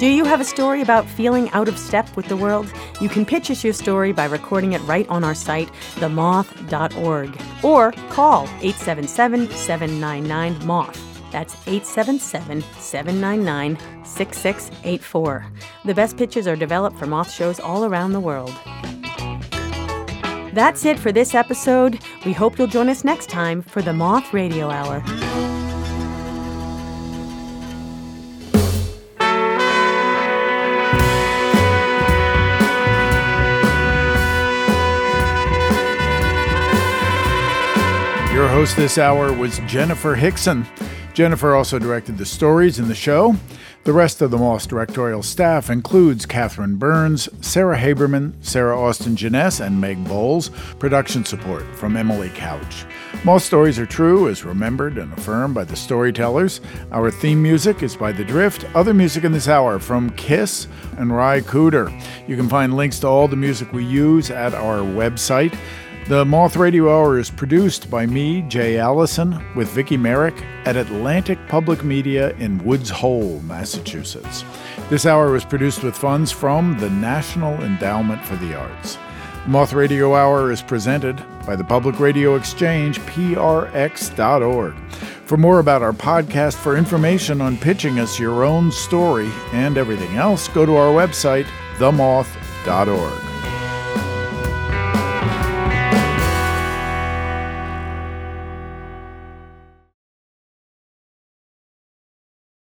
Do 0.00 0.06
you 0.06 0.24
have 0.24 0.40
a 0.40 0.44
story 0.44 0.80
about 0.80 1.06
feeling 1.06 1.50
out 1.50 1.68
of 1.68 1.76
step 1.76 2.16
with 2.16 2.24
the 2.24 2.36
world? 2.36 2.72
You 3.02 3.10
can 3.10 3.26
pitch 3.26 3.50
us 3.50 3.62
your 3.62 3.74
story 3.74 4.14
by 4.14 4.24
recording 4.24 4.72
it 4.72 4.80
right 4.84 5.06
on 5.10 5.24
our 5.24 5.34
site, 5.34 5.68
themoth.org, 5.96 7.38
or 7.62 7.92
call 8.08 8.44
877 8.62 9.50
799 9.50 10.66
MOTH. 10.66 11.30
That's 11.30 11.52
877 11.66 12.62
799 12.78 13.76
6684. 14.06 15.46
The 15.84 15.94
best 15.94 16.16
pitches 16.16 16.48
are 16.48 16.56
developed 16.56 16.98
for 16.98 17.04
moth 17.04 17.30
shows 17.30 17.60
all 17.60 17.84
around 17.84 18.14
the 18.14 18.20
world. 18.20 18.54
That's 20.54 20.86
it 20.86 20.98
for 20.98 21.12
this 21.12 21.34
episode. 21.34 22.00
We 22.24 22.32
hope 22.32 22.58
you'll 22.58 22.68
join 22.68 22.88
us 22.88 23.04
next 23.04 23.28
time 23.28 23.60
for 23.60 23.82
the 23.82 23.92
Moth 23.92 24.32
Radio 24.32 24.70
Hour. 24.70 25.04
Host 38.50 38.76
this 38.76 38.98
hour 38.98 39.32
was 39.32 39.60
Jenifer 39.60 40.16
Hixson. 40.18 40.66
Jenifer 41.14 41.56
also 41.56 41.78
directed 41.78 42.18
the 42.18 42.26
stories 42.26 42.80
in 42.80 42.88
the 42.88 42.96
show. 42.96 43.36
The 43.84 43.92
rest 43.92 44.20
of 44.20 44.32
the 44.32 44.38
Moth 44.38 44.66
directorial 44.66 45.22
staff 45.22 45.70
includes 45.70 46.26
Catherine 46.26 46.74
Burns, 46.74 47.28
Sarah 47.40 47.78
Haberman, 47.78 48.34
Sarah 48.44 48.78
Austin 48.78 49.14
Jenness, 49.14 49.64
and 49.64 49.80
Meg 49.80 50.04
Bowles. 50.04 50.50
Production 50.80 51.24
support 51.24 51.64
from 51.76 51.96
Emily 51.96 52.28
Couch. 52.30 52.84
Moth 53.24 53.44
stories 53.44 53.78
are 53.78 53.86
true, 53.86 54.26
is 54.26 54.44
remembered 54.44 54.98
and 54.98 55.12
affirmed 55.12 55.54
by 55.54 55.62
the 55.62 55.76
storytellers. 55.76 56.60
Our 56.90 57.12
theme 57.12 57.40
music 57.40 57.84
is 57.84 57.94
by 57.94 58.10
The 58.10 58.24
Drift. 58.24 58.66
Other 58.74 58.92
music 58.92 59.22
in 59.22 59.30
this 59.30 59.48
hour 59.48 59.78
from 59.78 60.10
Kiss 60.16 60.66
and 60.98 61.16
Ry 61.16 61.40
Cooder. 61.40 61.88
You 62.28 62.36
can 62.36 62.48
find 62.48 62.76
links 62.76 62.98
to 62.98 63.06
all 63.06 63.28
the 63.28 63.36
music 63.36 63.72
we 63.72 63.84
use 63.84 64.28
at 64.28 64.54
our 64.54 64.80
website. 64.80 65.56
The 66.10 66.24
Moth 66.24 66.56
Radio 66.56 66.92
Hour 66.92 67.20
is 67.20 67.30
produced 67.30 67.88
by 67.88 68.04
me, 68.04 68.42
Jay 68.48 68.80
Allison, 68.80 69.40
with 69.54 69.68
Vicki 69.68 69.96
Merrick 69.96 70.34
at 70.64 70.74
Atlantic 70.76 71.38
Public 71.46 71.84
Media 71.84 72.30
in 72.38 72.64
Woods 72.64 72.90
Hole, 72.90 73.38
Massachusetts. 73.42 74.44
This 74.88 75.06
hour 75.06 75.30
was 75.30 75.44
produced 75.44 75.84
with 75.84 75.96
funds 75.96 76.32
from 76.32 76.76
the 76.80 76.90
National 76.90 77.54
Endowment 77.62 78.24
for 78.24 78.34
the 78.38 78.58
Arts. 78.58 78.98
Moth 79.46 79.72
Radio 79.72 80.16
Hour 80.16 80.50
is 80.50 80.62
presented 80.62 81.24
by 81.46 81.54
the 81.54 81.62
Public 81.62 82.00
Radio 82.00 82.34
Exchange, 82.34 82.98
prx.org. 83.02 84.74
For 85.26 85.36
more 85.36 85.60
about 85.60 85.82
our 85.82 85.92
podcast, 85.92 86.56
for 86.56 86.76
information 86.76 87.40
on 87.40 87.56
pitching 87.56 88.00
us 88.00 88.18
your 88.18 88.42
own 88.42 88.72
story 88.72 89.30
and 89.52 89.78
everything 89.78 90.16
else, 90.16 90.48
go 90.48 90.66
to 90.66 90.74
our 90.74 90.92
website, 90.92 91.46
themoth.org. 91.78 93.29